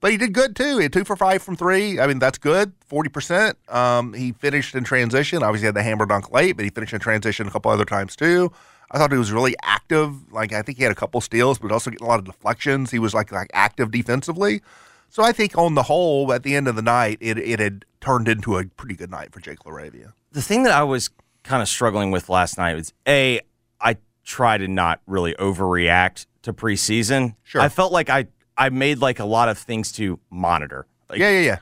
But 0.00 0.10
he 0.10 0.16
did 0.16 0.32
good 0.32 0.56
too. 0.56 0.78
He 0.78 0.82
had 0.82 0.92
two 0.92 1.04
for 1.04 1.14
five 1.14 1.42
from 1.42 1.54
three. 1.56 2.00
I 2.00 2.08
mean, 2.08 2.18
that's 2.18 2.38
good. 2.38 2.72
Forty 2.84 3.08
percent. 3.08 3.56
Um, 3.68 4.14
he 4.14 4.32
finished 4.32 4.74
in 4.74 4.82
transition. 4.84 5.42
Obviously, 5.44 5.66
had 5.66 5.76
the 5.76 5.82
hammer 5.82 6.06
dunk 6.06 6.32
late, 6.32 6.56
but 6.56 6.64
he 6.64 6.70
finished 6.70 6.92
in 6.92 6.98
transition 7.00 7.46
a 7.46 7.50
couple 7.52 7.70
other 7.70 7.84
times 7.84 8.16
too. 8.16 8.50
I 8.92 8.98
thought 8.98 9.10
he 9.10 9.18
was 9.18 9.32
really 9.32 9.54
active. 9.62 10.32
Like 10.32 10.52
I 10.52 10.62
think 10.62 10.78
he 10.78 10.84
had 10.84 10.92
a 10.92 10.96
couple 10.96 11.20
steals, 11.20 11.58
but 11.58 11.72
also 11.72 11.90
getting 11.90 12.06
a 12.06 12.08
lot 12.08 12.18
of 12.18 12.26
deflections. 12.26 12.90
He 12.90 12.98
was 12.98 13.14
like 13.14 13.32
like 13.32 13.50
active 13.54 13.90
defensively. 13.90 14.62
So 15.08 15.22
I 15.22 15.32
think 15.32 15.58
on 15.58 15.74
the 15.74 15.82
whole, 15.82 16.32
at 16.32 16.42
the 16.42 16.54
end 16.54 16.68
of 16.68 16.76
the 16.76 16.82
night, 16.82 17.18
it 17.20 17.38
it 17.38 17.58
had 17.58 17.84
turned 18.00 18.28
into 18.28 18.56
a 18.58 18.64
pretty 18.64 18.94
good 18.94 19.10
night 19.10 19.32
for 19.32 19.40
Jake 19.40 19.60
LaRavia. 19.60 20.12
The 20.32 20.42
thing 20.42 20.62
that 20.62 20.72
I 20.72 20.82
was 20.82 21.10
kind 21.42 21.60
of 21.62 21.68
struggling 21.68 22.10
with 22.10 22.28
last 22.28 22.56
night 22.58 22.74
was 22.74 22.92
a 23.08 23.40
I 23.80 23.96
try 24.24 24.58
to 24.58 24.68
not 24.68 25.00
really 25.06 25.34
overreact 25.34 26.26
to 26.42 26.52
preseason. 26.52 27.34
Sure. 27.42 27.60
I 27.60 27.68
felt 27.68 27.92
like 27.92 28.10
I 28.10 28.26
I 28.56 28.68
made 28.68 28.98
like 28.98 29.18
a 29.18 29.24
lot 29.24 29.48
of 29.48 29.58
things 29.58 29.90
to 29.92 30.18
monitor. 30.30 30.86
Like, 31.08 31.18
yeah, 31.18 31.30
yeah, 31.30 31.40
yeah. 31.40 31.58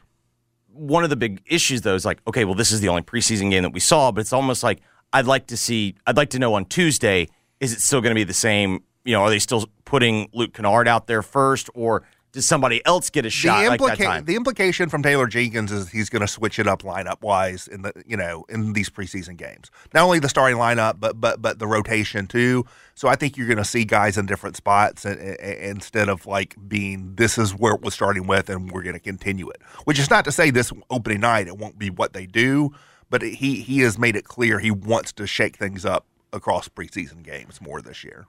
one 0.72 1.04
of 1.04 1.10
the 1.10 1.16
big 1.16 1.42
issues 1.46 1.82
though 1.82 1.94
is 1.94 2.04
like, 2.04 2.20
okay, 2.26 2.44
well, 2.44 2.54
this 2.54 2.72
is 2.72 2.80
the 2.80 2.88
only 2.88 3.02
preseason 3.02 3.50
game 3.50 3.62
that 3.62 3.72
we 3.72 3.80
saw, 3.80 4.12
but 4.12 4.20
it's 4.20 4.32
almost 4.32 4.62
like 4.62 4.80
I'd 5.12 5.27
like 5.27 5.46
to 5.49 5.57
see, 5.57 5.96
I'd 6.07 6.16
like 6.16 6.31
to 6.31 6.38
know 6.38 6.55
on 6.55 6.64
Tuesday, 6.66 7.29
is 7.59 7.73
it 7.73 7.81
still 7.81 8.01
going 8.01 8.11
to 8.11 8.18
be 8.18 8.25
the 8.25 8.33
same? 8.33 8.85
You 9.05 9.14
know, 9.14 9.23
are 9.23 9.31
they 9.31 9.38
still 9.38 9.68
putting 9.85 10.29
Luke 10.33 10.55
Kennard 10.55 10.87
out 10.87 11.07
there 11.07 11.23
first, 11.23 11.68
or 11.75 12.05
does 12.33 12.46
somebody 12.46 12.85
else 12.87 13.11
get 13.11 13.27
a 13.27 13.31
shot 13.31 13.62
the, 13.62 13.68
like 13.70 13.81
that 13.81 13.99
time? 13.99 14.25
the 14.25 14.37
implication 14.37 14.88
from 14.88 15.03
Taylor 15.03 15.27
Jenkins 15.27 15.73
is 15.73 15.88
he's 15.88 16.09
going 16.09 16.20
to 16.20 16.29
switch 16.29 16.59
it 16.59 16.66
up 16.66 16.83
lineup 16.83 17.23
wise 17.23 17.66
in 17.66 17.83
the 17.83 17.92
you 18.07 18.16
know 18.16 18.44
in 18.49 18.73
these 18.73 18.88
preseason 18.88 19.37
games. 19.37 19.70
Not 19.94 20.05
only 20.05 20.20
the 20.20 20.29
starting 20.29 20.59
lineup, 20.59 21.01
but 21.01 21.20
but 21.20 21.42
but 21.42 21.59
the 21.59 21.66
rotation 21.66 22.27
too. 22.27 22.64
So 22.94 23.09
I 23.09 23.16
think 23.16 23.37
you're 23.37 23.49
going 23.49 23.57
to 23.57 23.64
see 23.64 23.85
guys 23.85 24.16
in 24.16 24.27
different 24.27 24.57
spots 24.57 25.05
and, 25.05 25.18
and- 25.20 25.40
instead 25.40 26.09
of 26.09 26.27
like 26.27 26.57
being 26.68 27.14
this 27.16 27.37
is 27.37 27.53
where 27.53 27.75
it 27.75 27.83
was 27.83 27.94
starting 27.94 28.27
with 28.27 28.49
and 28.49 28.70
we're 28.70 28.83
going 28.83 28.94
to 28.94 29.01
continue 29.01 29.49
it. 29.49 29.61
Which 29.85 29.99
is 29.99 30.11
not 30.11 30.25
to 30.27 30.33
say 30.33 30.51
this 30.51 30.73
opening 30.88 31.20
night 31.20 31.49
it 31.49 31.59
won't 31.59 31.79
be 31.79 31.90
what 31.90 32.12
they 32.12 32.27
do, 32.27 32.73
but 33.11 33.23
he 33.23 33.57
he 33.61 33.81
has 33.81 33.99
made 33.99 34.16
it 34.16 34.25
clear 34.25 34.59
he 34.59 34.70
wants 34.70 35.12
to 35.14 35.27
shake 35.27 35.57
things 35.57 35.85
up 35.85 36.07
across 36.33 36.68
preseason 36.68 37.23
games 37.23 37.61
more 37.61 37.83
this 37.83 38.05
year. 38.05 38.27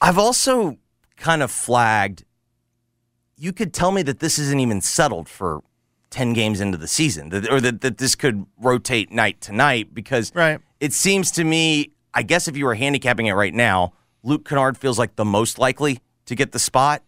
I've 0.00 0.18
also 0.18 0.78
kind 1.16 1.42
of 1.42 1.50
flagged. 1.50 2.24
You 3.36 3.52
could 3.52 3.72
tell 3.72 3.90
me 3.90 4.02
that 4.02 4.20
this 4.20 4.38
isn't 4.38 4.60
even 4.60 4.80
settled 4.80 5.28
for 5.28 5.62
ten 6.10 6.32
games 6.32 6.60
into 6.60 6.78
the 6.78 6.88
season, 6.88 7.30
that, 7.30 7.50
or 7.50 7.60
that, 7.60 7.80
that 7.80 7.98
this 7.98 8.14
could 8.14 8.46
rotate 8.58 9.10
night 9.10 9.40
to 9.42 9.52
night 9.52 9.94
because 9.94 10.34
right. 10.34 10.60
it 10.80 10.92
seems 10.92 11.30
to 11.32 11.44
me. 11.44 11.92
I 12.14 12.22
guess 12.22 12.48
if 12.48 12.56
you 12.56 12.64
were 12.64 12.74
handicapping 12.74 13.26
it 13.26 13.32
right 13.32 13.54
now, 13.54 13.92
Luke 14.22 14.48
Kennard 14.48 14.76
feels 14.76 14.98
like 14.98 15.16
the 15.16 15.24
most 15.24 15.58
likely 15.58 16.00
to 16.26 16.34
get 16.34 16.52
the 16.52 16.58
spot. 16.58 17.02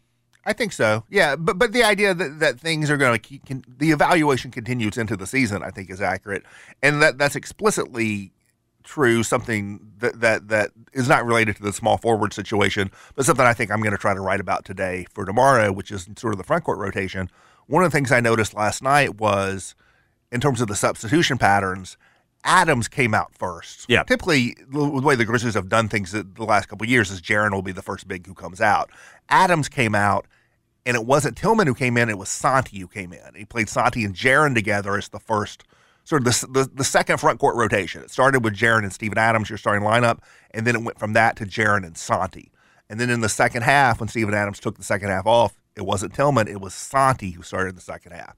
I 0.50 0.52
think 0.52 0.72
so. 0.72 1.04
Yeah, 1.08 1.36
but 1.36 1.58
but 1.58 1.72
the 1.72 1.84
idea 1.84 2.12
that, 2.12 2.40
that 2.40 2.58
things 2.58 2.90
are 2.90 2.96
going 2.96 3.12
to 3.12 3.20
keep 3.20 3.46
can, 3.46 3.64
the 3.68 3.92
evaluation 3.92 4.50
continues 4.50 4.98
into 4.98 5.16
the 5.16 5.26
season, 5.26 5.62
I 5.62 5.70
think, 5.70 5.90
is 5.90 6.00
accurate, 6.00 6.42
and 6.82 7.00
that 7.00 7.18
that's 7.18 7.36
explicitly 7.36 8.32
true. 8.82 9.22
Something 9.22 9.92
that 9.98 10.20
that 10.20 10.48
that 10.48 10.70
is 10.92 11.08
not 11.08 11.24
related 11.24 11.54
to 11.56 11.62
the 11.62 11.72
small 11.72 11.98
forward 11.98 12.32
situation, 12.32 12.90
but 13.14 13.24
something 13.24 13.46
I 13.46 13.54
think 13.54 13.70
I'm 13.70 13.80
going 13.80 13.92
to 13.92 13.98
try 13.98 14.12
to 14.12 14.20
write 14.20 14.40
about 14.40 14.64
today 14.64 15.06
for 15.12 15.24
tomorrow, 15.24 15.70
which 15.70 15.92
is 15.92 16.08
sort 16.18 16.34
of 16.34 16.38
the 16.38 16.44
front 16.44 16.64
court 16.64 16.78
rotation. 16.78 17.30
One 17.68 17.84
of 17.84 17.92
the 17.92 17.96
things 17.96 18.10
I 18.10 18.18
noticed 18.18 18.52
last 18.52 18.82
night 18.82 19.20
was, 19.20 19.76
in 20.32 20.40
terms 20.40 20.60
of 20.60 20.66
the 20.66 20.74
substitution 20.74 21.38
patterns, 21.38 21.96
Adams 22.42 22.88
came 22.88 23.14
out 23.14 23.32
first. 23.38 23.86
Yeah. 23.88 24.02
Typically, 24.02 24.56
the 24.68 24.84
way 24.84 25.14
the 25.14 25.24
Grizzlies 25.24 25.54
have 25.54 25.68
done 25.68 25.88
things 25.88 26.10
the 26.10 26.24
the 26.24 26.42
last 26.44 26.66
couple 26.66 26.84
of 26.84 26.90
years 26.90 27.08
is 27.12 27.20
Jaren 27.20 27.52
will 27.52 27.62
be 27.62 27.70
the 27.70 27.82
first 27.82 28.08
big 28.08 28.26
who 28.26 28.34
comes 28.34 28.60
out. 28.60 28.90
Adams 29.28 29.68
came 29.68 29.94
out, 29.94 30.26
and 30.86 30.96
it 30.96 31.04
wasn't 31.04 31.36
Tillman 31.36 31.66
who 31.66 31.74
came 31.74 31.96
in; 31.96 32.08
it 32.08 32.18
was 32.18 32.28
Santi 32.28 32.78
who 32.78 32.88
came 32.88 33.12
in. 33.12 33.34
He 33.34 33.44
played 33.44 33.68
Santi 33.68 34.04
and 34.04 34.14
Jaren 34.14 34.54
together 34.54 34.96
as 34.96 35.08
the 35.08 35.20
first 35.20 35.64
sort 36.04 36.26
of 36.26 36.40
the, 36.40 36.46
the, 36.46 36.70
the 36.74 36.84
second 36.84 37.18
front 37.18 37.38
court 37.38 37.56
rotation. 37.56 38.02
It 38.02 38.10
started 38.10 38.42
with 38.42 38.54
Jaren 38.54 38.82
and 38.82 38.92
Steven 38.92 39.18
Adams, 39.18 39.48
your 39.48 39.58
starting 39.58 39.86
lineup, 39.86 40.18
and 40.50 40.66
then 40.66 40.74
it 40.74 40.82
went 40.82 40.98
from 40.98 41.12
that 41.12 41.36
to 41.36 41.44
Jaren 41.44 41.86
and 41.86 41.96
Santi. 41.96 42.50
And 42.88 42.98
then 42.98 43.10
in 43.10 43.20
the 43.20 43.28
second 43.28 43.62
half, 43.62 44.00
when 44.00 44.08
Steven 44.08 44.34
Adams 44.34 44.58
took 44.58 44.76
the 44.76 44.82
second 44.82 45.10
half 45.10 45.26
off, 45.26 45.60
it 45.76 45.82
wasn't 45.82 46.14
Tillman, 46.14 46.48
it 46.48 46.60
was 46.60 46.74
Santi 46.74 47.30
who 47.30 47.42
started 47.42 47.76
the 47.76 47.80
second 47.80 48.12
half. 48.12 48.34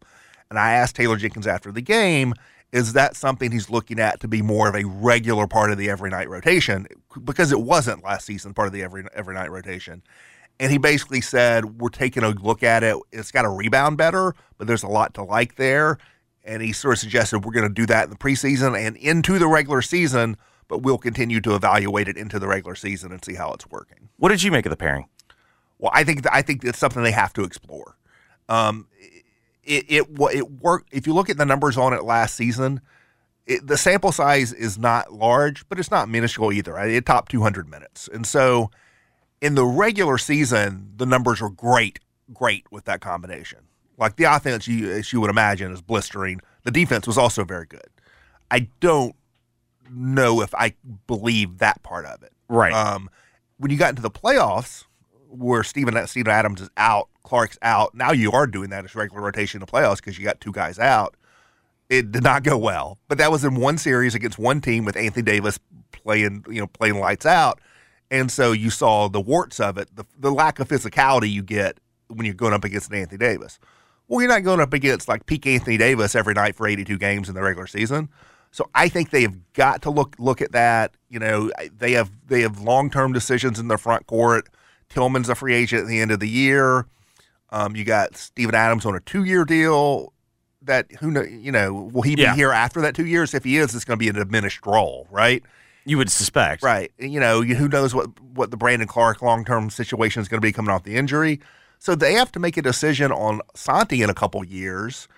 And 0.51 0.59
I 0.59 0.73
asked 0.73 0.97
Taylor 0.97 1.17
Jenkins 1.17 1.47
after 1.47 1.73
the 1.73 1.81
game, 1.81 2.35
is 2.73 2.93
that 2.95 3.17
something 3.17 3.53
he's 3.53 3.71
looking 3.71 3.99
at 3.99 4.21
to 4.21 4.29
be 4.29 4.43
more 4.43 4.69
of 4.69 4.75
a 4.75 4.85
regular 4.85 5.47
part 5.47 5.71
of 5.71 5.79
the 5.79 5.89
every 5.91 6.11
night 6.11 6.29
rotation? 6.29 6.87
Because 7.25 7.53
it 7.53 7.61
wasn't 7.61 8.05
last 8.05 8.27
season 8.27 8.55
part 8.55 8.67
of 8.67 8.73
the 8.73 8.83
every 8.83 9.05
every 9.15 9.35
night 9.35 9.51
rotation. 9.51 10.03
And 10.61 10.71
he 10.71 10.79
basically 10.79 11.21
said, 11.21 11.81
We're 11.81 11.89
taking 11.89 12.23
a 12.23 12.31
look 12.31 12.63
at 12.63 12.83
it. 12.83 12.97
It's 13.11 13.31
got 13.31 13.43
to 13.43 13.49
rebound 13.49 13.99
better, 13.99 14.35
but 14.59 14.67
there's 14.67 14.83
a 14.83 14.89
lot 14.89 15.15
to 15.15 15.25
like 15.25 15.57
there. 15.57 15.99
And 16.45 16.63
he 16.63 16.73
sort 16.73 16.95
of 16.95 16.99
suggested 16.99 17.45
we're 17.45 17.53
going 17.53 17.69
to 17.69 17.75
do 17.75 17.87
that 17.87 18.05
in 18.05 18.11
the 18.11 18.17
preseason 18.17 18.79
and 18.79 18.97
into 18.97 19.39
the 19.39 19.47
regular 19.47 19.81
season, 19.81 20.37
but 20.67 20.83
we'll 20.83 20.99
continue 20.99 21.41
to 21.41 21.55
evaluate 21.55 22.09
it 22.09 22.17
into 22.17 22.39
the 22.39 22.49
regular 22.49 22.75
season 22.75 23.13
and 23.13 23.25
see 23.25 23.35
how 23.35 23.53
it's 23.53 23.69
working. 23.69 24.09
What 24.17 24.31
did 24.31 24.43
you 24.43 24.51
make 24.51 24.67
of 24.67 24.71
the 24.71 24.77
pairing? 24.77 25.07
Well, 25.79 25.91
I 25.95 26.05
think 26.05 26.25
I 26.31 26.43
think 26.43 26.65
it's 26.65 26.79
something 26.79 27.03
they 27.03 27.13
have 27.13 27.33
to 27.35 27.43
explore. 27.43 27.97
Um, 28.49 28.89
it 29.65 29.85
it 29.89 30.07
it 30.33 30.51
worked. 30.51 30.89
If 30.93 31.07
you 31.07 31.15
look 31.15 31.31
at 31.31 31.37
the 31.37 31.47
numbers 31.47 31.77
on 31.77 31.93
it 31.93 32.05
last 32.05 32.37
season, 32.37 32.81
it, 33.47 33.67
the 33.67 33.77
sample 33.77 34.13
size 34.13 34.53
is 34.53 34.79
not 34.79 35.13
large, 35.13 35.69
but 35.69 35.79
it's 35.79 35.91
not 35.91 36.09
minuscule 36.09 36.53
either. 36.53 36.79
It 36.79 37.07
topped 37.07 37.31
200 37.33 37.69
minutes, 37.69 38.09
and 38.13 38.27
so 38.27 38.71
in 39.43 39.57
the 39.57 39.67
regular 39.67 40.17
season, 40.17 40.93
the 40.97 41.05
numbers 41.05 41.43
were 41.43 41.51
great, 41.51 41.99
great 42.33 42.65
with 42.71 42.85
that 42.85 43.01
combination. 43.01 43.59
Like 43.99 44.17
the 44.17 44.25
offense, 44.25 44.67
you, 44.67 44.91
as 44.91 45.13
you 45.13 45.21
would 45.21 45.31
imagine, 45.31 45.73
is 45.73 45.83
blistering. 45.83 46.41
The 46.63 46.71
defense 46.71 47.07
was 47.07 47.19
also 47.19 47.45
very 47.45 47.67
good. 47.67 47.89
I 48.51 48.69
don't 48.81 49.15
know 49.91 50.41
if 50.41 50.55
I 50.55 50.75
believe 51.07 51.59
that 51.59 51.83
part 51.83 52.07
of 52.07 52.23
it. 52.23 52.33
Right. 52.49 52.73
Um, 52.73 53.11
when 53.59 53.71
you 53.71 53.77
got 53.77 53.91
into 53.91 54.03
the 54.03 54.11
playoffs, 54.11 54.85
where 55.29 55.65
Steven, 55.65 56.07
Steven 56.07 56.33
Adams 56.33 56.61
is 56.61 56.71
out, 56.77 57.09
Clarke's 57.25 57.59
out. 57.63 57.95
Now 57.95 58.13
you 58.13 58.31
are 58.33 58.47
doing 58.47 58.71
that 58.71 58.85
as 58.85 58.95
regular 58.95 59.23
rotation 59.23 59.61
in 59.61 59.67
the 59.67 59.71
playoffs 59.71 59.97
because 59.97 60.19
you 60.19 60.25
got 60.25 60.41
two 60.41 60.53
guys 60.53 60.79
out. 60.79 61.17
It 61.89 62.13
did 62.13 62.23
not 62.23 62.43
go 62.43 62.57
well, 62.57 62.99
but 63.09 63.19
that 63.19 63.33
was 63.33 63.45
in 63.45 63.57
one 63.57 63.77
series 63.77 64.15
against 64.15 64.39
one 64.39 64.61
team 64.61 64.85
with 64.85 64.97
Anthony 64.97 65.23
Davis 65.23 65.59
playing, 65.91 66.45
you 66.49 66.61
know, 66.61 66.67
playing 66.67 66.99
lights 67.01 67.27
out, 67.27 67.61
and 68.13 68.31
so 68.31 68.53
you 68.53 68.71
saw 68.71 69.09
the 69.09 69.21
warts 69.21 69.59
of 69.59 69.77
it, 69.79 69.89
the, 69.97 70.05
the 70.19 70.31
lack 70.31 70.61
of 70.61 70.69
physicality 70.69 71.31
you 71.33 71.43
get 71.43 71.79
when 72.09 72.27
you're 72.27 72.35
going 72.35 72.53
up 72.53 72.63
against 72.63 72.91
an 72.91 72.97
Anthony 72.99 73.19
Davis. 73.19 73.59
Well, 74.07 74.21
you're 74.21 74.29
not 74.29 74.45
going 74.45 74.61
up 74.61 74.73
against 74.75 75.09
like 75.09 75.25
peak 75.27 75.47
Anthony 75.47 75.79
Davis 75.79 76.15
every 76.15 76.35
night 76.35 76.55
for 76.55 76.67
82 76.69 76.99
games 76.99 77.29
in 77.29 77.35
the 77.35 77.41
regular 77.43 77.67
season. 77.67 78.11
So 78.51 78.69
I 78.75 78.89
think 78.91 79.09
they 79.11 79.23
have 79.23 79.37
got 79.55 79.81
to 79.83 79.91
look 79.91 80.15
look 80.19 80.43
at 80.43 80.53
that. 80.53 80.93
You 81.09 81.19
know, 81.19 81.51
they 81.79 81.93
have 81.93 82.11
they 82.27 82.43
have 82.43 82.61
long 82.61 82.91
term 82.91 83.15
decisions 83.15 83.59
in 83.59 83.69
their 83.69 83.79
front 83.79 84.07
court. 84.07 84.49
Tillman's 84.91 85.31
a 85.31 85.35
free 85.35 85.55
agent 85.55 85.83
at 85.83 85.89
the 85.89 85.99
end 86.01 86.11
of 86.11 86.21
the 86.21 86.29
year. 86.29 86.85
Um, 87.49 87.75
you 87.75 87.85
got 87.85 88.15
Steven 88.17 88.55
Adams 88.55 88.85
on 88.85 88.95
a 88.95 89.01
two 89.01 89.25
year 89.25 89.47
deal. 89.47 90.13
That 90.61 90.93
who 91.01 91.11
know 91.11 91.23
you 91.23 91.51
know 91.51 91.73
will 91.73 92.03
he 92.03 92.15
be 92.15 92.23
Yeah. 92.23 92.35
here 92.35 92.53
after 92.53 92.83
that 92.83 92.95
two 92.95 93.07
years? 93.07 93.33
If 93.33 93.45
he 93.45 93.57
is, 93.57 93.75
it's 93.75 93.87
going 93.87 93.99
to 93.99 94.03
be 94.05 94.09
a 94.11 94.13
diminished 94.13 94.67
role, 94.67 95.07
right? 95.11 95.43
You 95.85 95.99
would 95.99 96.11
suspect, 96.11 96.63
right? 96.63 96.93
You 96.99 97.19
know, 97.21 97.41
you- 97.41 97.57
who 97.57 97.69
knows 97.69 97.95
what 97.95 98.09
what 98.21 98.51
the 98.51 98.57
Brandon 98.57 98.87
Clarke 98.89 99.21
long 99.23 99.45
term 99.45 99.69
situation 99.71 100.23
is 100.23 100.29
going 100.29 100.41
to 100.41 100.47
be 100.47 100.53
coming 100.53 100.71
off 100.71 100.85
the 100.85 100.97
injury. 100.97 101.41
So 101.79 101.95
they 101.97 102.15
have 102.15 102.31
to 102.33 102.39
make 102.41 102.57
a 102.57 102.63
decision 102.63 103.11
on 103.11 103.41
Santi 103.55 104.03
in 104.03 104.09
a 104.11 104.15
couple 104.15 104.45
years 104.45 105.09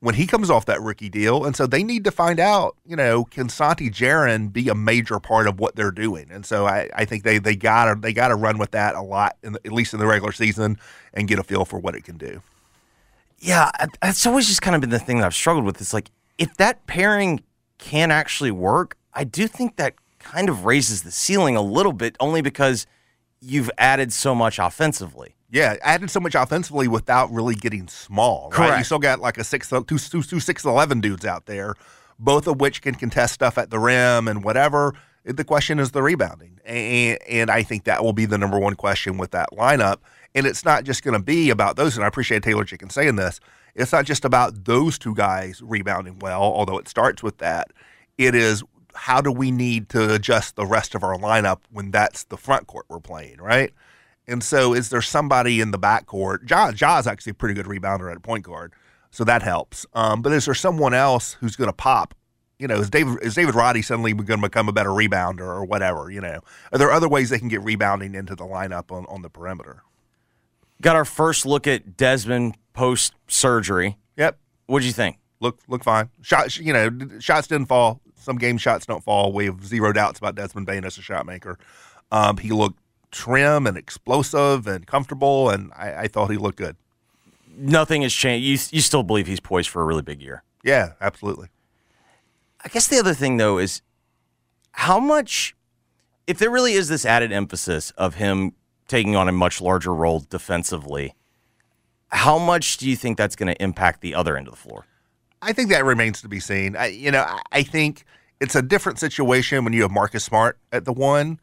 when 0.00 0.14
he 0.16 0.26
comes 0.26 0.50
off 0.50 0.66
that 0.66 0.82
rookie 0.82 1.08
deal, 1.08 1.46
and 1.46 1.56
so 1.56 1.66
they 1.66 1.82
need 1.82 2.04
to 2.04 2.10
find 2.10 2.38
out. 2.38 2.76
You 2.84 2.94
know, 2.96 3.24
can 3.24 3.48
Santi 3.48 3.88
Jaren 3.88 4.52
be 4.52 4.68
a 4.68 4.74
major 4.74 5.18
part 5.18 5.46
of 5.46 5.58
what 5.58 5.76
they're 5.76 5.90
doing? 5.90 6.26
And 6.30 6.44
so 6.44 6.66
I, 6.66 6.90
I 6.94 7.06
think 7.06 7.22
they 7.24 7.38
they 7.38 7.56
gotta 7.56 7.98
they 7.98 8.12
gotta 8.12 8.34
run 8.34 8.58
with 8.58 8.72
that 8.72 8.94
a 8.96 9.00
lot, 9.00 9.38
in 9.42 9.54
the, 9.54 9.60
at 9.64 9.72
least 9.72 9.94
in 9.94 10.00
the 10.00 10.06
regular 10.06 10.32
season, 10.32 10.76
and 11.14 11.26
get 11.26 11.38
a 11.38 11.42
feel 11.42 11.64
for 11.64 11.78
what 11.78 11.94
it 11.94 12.04
can 12.04 12.18
do. 12.18 12.42
Yeah, 13.38 13.70
that's 14.02 14.26
always 14.26 14.46
just 14.46 14.60
kind 14.62 14.74
of 14.74 14.80
been 14.80 14.90
the 14.90 14.98
thing 14.98 15.18
that 15.18 15.24
I've 15.26 15.34
struggled 15.34 15.64
with. 15.64 15.80
Is 15.80 15.94
like 15.94 16.10
if 16.36 16.54
that 16.58 16.86
pairing 16.86 17.42
can 17.78 18.10
actually 18.10 18.50
work, 18.50 18.96
I 19.14 19.24
do 19.24 19.46
think 19.46 19.76
that 19.76 19.94
kind 20.18 20.48
of 20.48 20.64
raises 20.64 21.02
the 21.02 21.10
ceiling 21.10 21.56
a 21.56 21.62
little 21.62 21.92
bit, 21.92 22.16
only 22.20 22.42
because 22.42 22.86
you've 23.40 23.70
added 23.78 24.12
so 24.12 24.34
much 24.34 24.58
offensively. 24.58 25.36
Yeah, 25.50 25.76
added 25.82 26.10
so 26.10 26.18
much 26.18 26.34
offensively 26.34 26.88
without 26.88 27.30
really 27.30 27.54
getting 27.54 27.86
small. 27.86 28.50
Right? 28.58 28.78
You 28.78 28.84
still 28.84 28.98
got 28.98 29.20
like 29.20 29.38
a 29.38 29.44
six, 29.44 29.68
two, 29.68 29.84
two, 29.84 30.22
two 30.22 30.40
six 30.40 30.64
eleven 30.64 31.00
dudes 31.00 31.24
out 31.24 31.46
there, 31.46 31.74
both 32.18 32.46
of 32.46 32.60
which 32.60 32.82
can 32.82 32.94
contest 32.94 33.34
stuff 33.34 33.56
at 33.56 33.70
the 33.70 33.78
rim 33.78 34.26
and 34.26 34.42
whatever. 34.42 34.94
The 35.24 35.44
question 35.44 35.78
is 35.78 35.92
the 35.92 36.02
rebounding, 36.02 36.58
and, 36.66 37.18
and 37.28 37.50
I 37.50 37.62
think 37.62 37.84
that 37.84 38.02
will 38.02 38.12
be 38.12 38.26
the 38.26 38.36
number 38.36 38.58
one 38.58 38.74
question 38.74 39.16
with 39.16 39.30
that 39.30 39.50
lineup. 39.52 39.98
And 40.34 40.46
it's 40.46 40.64
not 40.64 40.84
just 40.84 41.04
going 41.04 41.16
to 41.16 41.22
be 41.22 41.50
about 41.50 41.76
those. 41.76 41.96
And 41.96 42.04
I 42.04 42.08
appreciate 42.08 42.42
Taylor 42.42 42.64
Jenkins 42.64 42.92
saying 42.92 43.16
this. 43.16 43.38
It's 43.76 43.92
not 43.92 44.04
just 44.04 44.24
about 44.24 44.64
those 44.64 44.98
two 44.98 45.14
guys 45.14 45.62
rebounding 45.62 46.18
well, 46.18 46.42
although 46.42 46.78
it 46.78 46.88
starts 46.88 47.22
with 47.22 47.38
that. 47.38 47.72
It 48.18 48.34
is 48.34 48.64
how 49.04 49.20
do 49.20 49.30
we 49.30 49.50
need 49.50 49.90
to 49.90 50.14
adjust 50.14 50.56
the 50.56 50.64
rest 50.64 50.94
of 50.94 51.04
our 51.04 51.18
lineup 51.18 51.58
when 51.70 51.90
that's 51.90 52.24
the 52.24 52.38
front 52.38 52.66
court 52.66 52.86
we're 52.88 52.98
playing, 52.98 53.36
right? 53.36 53.70
And 54.26 54.42
so, 54.42 54.72
is 54.72 54.88
there 54.88 55.02
somebody 55.02 55.60
in 55.60 55.72
the 55.72 55.78
backcourt? 55.78 56.48
Ja, 56.48 56.72
Ja's 56.72 57.06
actually 57.06 57.32
a 57.32 57.34
pretty 57.34 57.54
good 57.54 57.66
rebounder 57.66 58.10
at 58.10 58.16
a 58.16 58.20
point 58.20 58.44
guard, 58.44 58.72
so 59.10 59.22
that 59.24 59.42
helps. 59.42 59.84
Um, 59.92 60.22
but 60.22 60.32
is 60.32 60.46
there 60.46 60.54
someone 60.54 60.94
else 60.94 61.34
who's 61.34 61.54
going 61.54 61.68
to 61.68 61.74
pop? 61.74 62.14
You 62.58 62.66
know, 62.66 62.76
is 62.76 62.88
David 62.88 63.18
is 63.20 63.34
David 63.34 63.54
Roddy 63.54 63.82
suddenly 63.82 64.14
going 64.14 64.40
to 64.40 64.48
become 64.48 64.70
a 64.70 64.72
better 64.72 64.88
rebounder 64.88 65.40
or 65.40 65.66
whatever? 65.66 66.10
You 66.10 66.22
know, 66.22 66.40
are 66.72 66.78
there 66.78 66.90
other 66.90 67.08
ways 67.08 67.28
they 67.28 67.38
can 67.38 67.48
get 67.48 67.62
rebounding 67.62 68.14
into 68.14 68.34
the 68.34 68.44
lineup 68.44 68.90
on, 68.90 69.04
on 69.10 69.20
the 69.20 69.28
perimeter? 69.28 69.82
Got 70.80 70.96
our 70.96 71.04
first 71.04 71.44
look 71.44 71.66
at 71.66 71.98
Desmond 71.98 72.56
post 72.72 73.12
surgery. 73.28 73.98
Yep. 74.16 74.38
What 74.64 74.76
would 74.76 74.84
you 74.84 74.92
think? 74.92 75.18
Look 75.40 75.58
look 75.68 75.84
fine. 75.84 76.08
Shots, 76.22 76.56
you 76.56 76.72
know, 76.72 76.90
shots 77.20 77.48
didn't 77.48 77.66
fall. 77.66 78.00
Some 78.24 78.36
game 78.36 78.58
shots 78.58 78.86
don't 78.86 79.04
fall. 79.04 79.32
We 79.32 79.46
have 79.46 79.64
zero 79.64 79.92
doubts 79.92 80.18
about 80.18 80.34
Desmond 80.34 80.66
Bane 80.66 80.84
as 80.84 80.96
a 80.98 81.02
shot 81.02 81.26
maker. 81.26 81.58
Um, 82.10 82.38
he 82.38 82.50
looked 82.50 82.80
trim 83.10 83.66
and 83.66 83.76
explosive 83.76 84.66
and 84.66 84.86
comfortable, 84.86 85.50
and 85.50 85.70
I, 85.76 86.02
I 86.02 86.08
thought 86.08 86.30
he 86.30 86.36
looked 86.36 86.58
good. 86.58 86.76
Nothing 87.56 88.02
has 88.02 88.12
changed. 88.12 88.44
You 88.44 88.76
you 88.76 88.82
still 88.82 89.02
believe 89.02 89.26
he's 89.26 89.40
poised 89.40 89.68
for 89.68 89.82
a 89.82 89.84
really 89.84 90.02
big 90.02 90.20
year. 90.20 90.42
Yeah, 90.64 90.94
absolutely. 91.00 91.48
I 92.64 92.68
guess 92.68 92.88
the 92.88 92.98
other 92.98 93.14
thing 93.14 93.36
though 93.36 93.58
is 93.58 93.82
how 94.72 94.98
much 94.98 95.54
if 96.26 96.38
there 96.38 96.50
really 96.50 96.72
is 96.72 96.88
this 96.88 97.04
added 97.04 97.30
emphasis 97.30 97.90
of 97.92 98.14
him 98.14 98.52
taking 98.88 99.14
on 99.14 99.28
a 99.28 99.32
much 99.32 99.60
larger 99.60 99.94
role 99.94 100.20
defensively, 100.20 101.14
how 102.08 102.38
much 102.38 102.78
do 102.78 102.88
you 102.88 102.96
think 102.96 103.18
that's 103.18 103.36
going 103.36 103.54
to 103.54 103.62
impact 103.62 104.00
the 104.00 104.14
other 104.14 104.36
end 104.36 104.48
of 104.48 104.54
the 104.54 104.60
floor? 104.60 104.86
I 105.44 105.52
think 105.52 105.70
that 105.70 105.84
remains 105.84 106.20
to 106.22 106.28
be 106.28 106.40
seen. 106.40 106.76
I, 106.76 106.86
you 106.86 107.10
know, 107.10 107.22
I, 107.22 107.40
I 107.52 107.62
think 107.62 108.04
it's 108.40 108.54
a 108.54 108.62
different 108.62 108.98
situation 108.98 109.64
when 109.64 109.72
you 109.72 109.82
have 109.82 109.90
Marcus 109.90 110.24
Smart 110.24 110.58
at 110.72 110.84
the 110.84 110.92
one, 110.92 111.40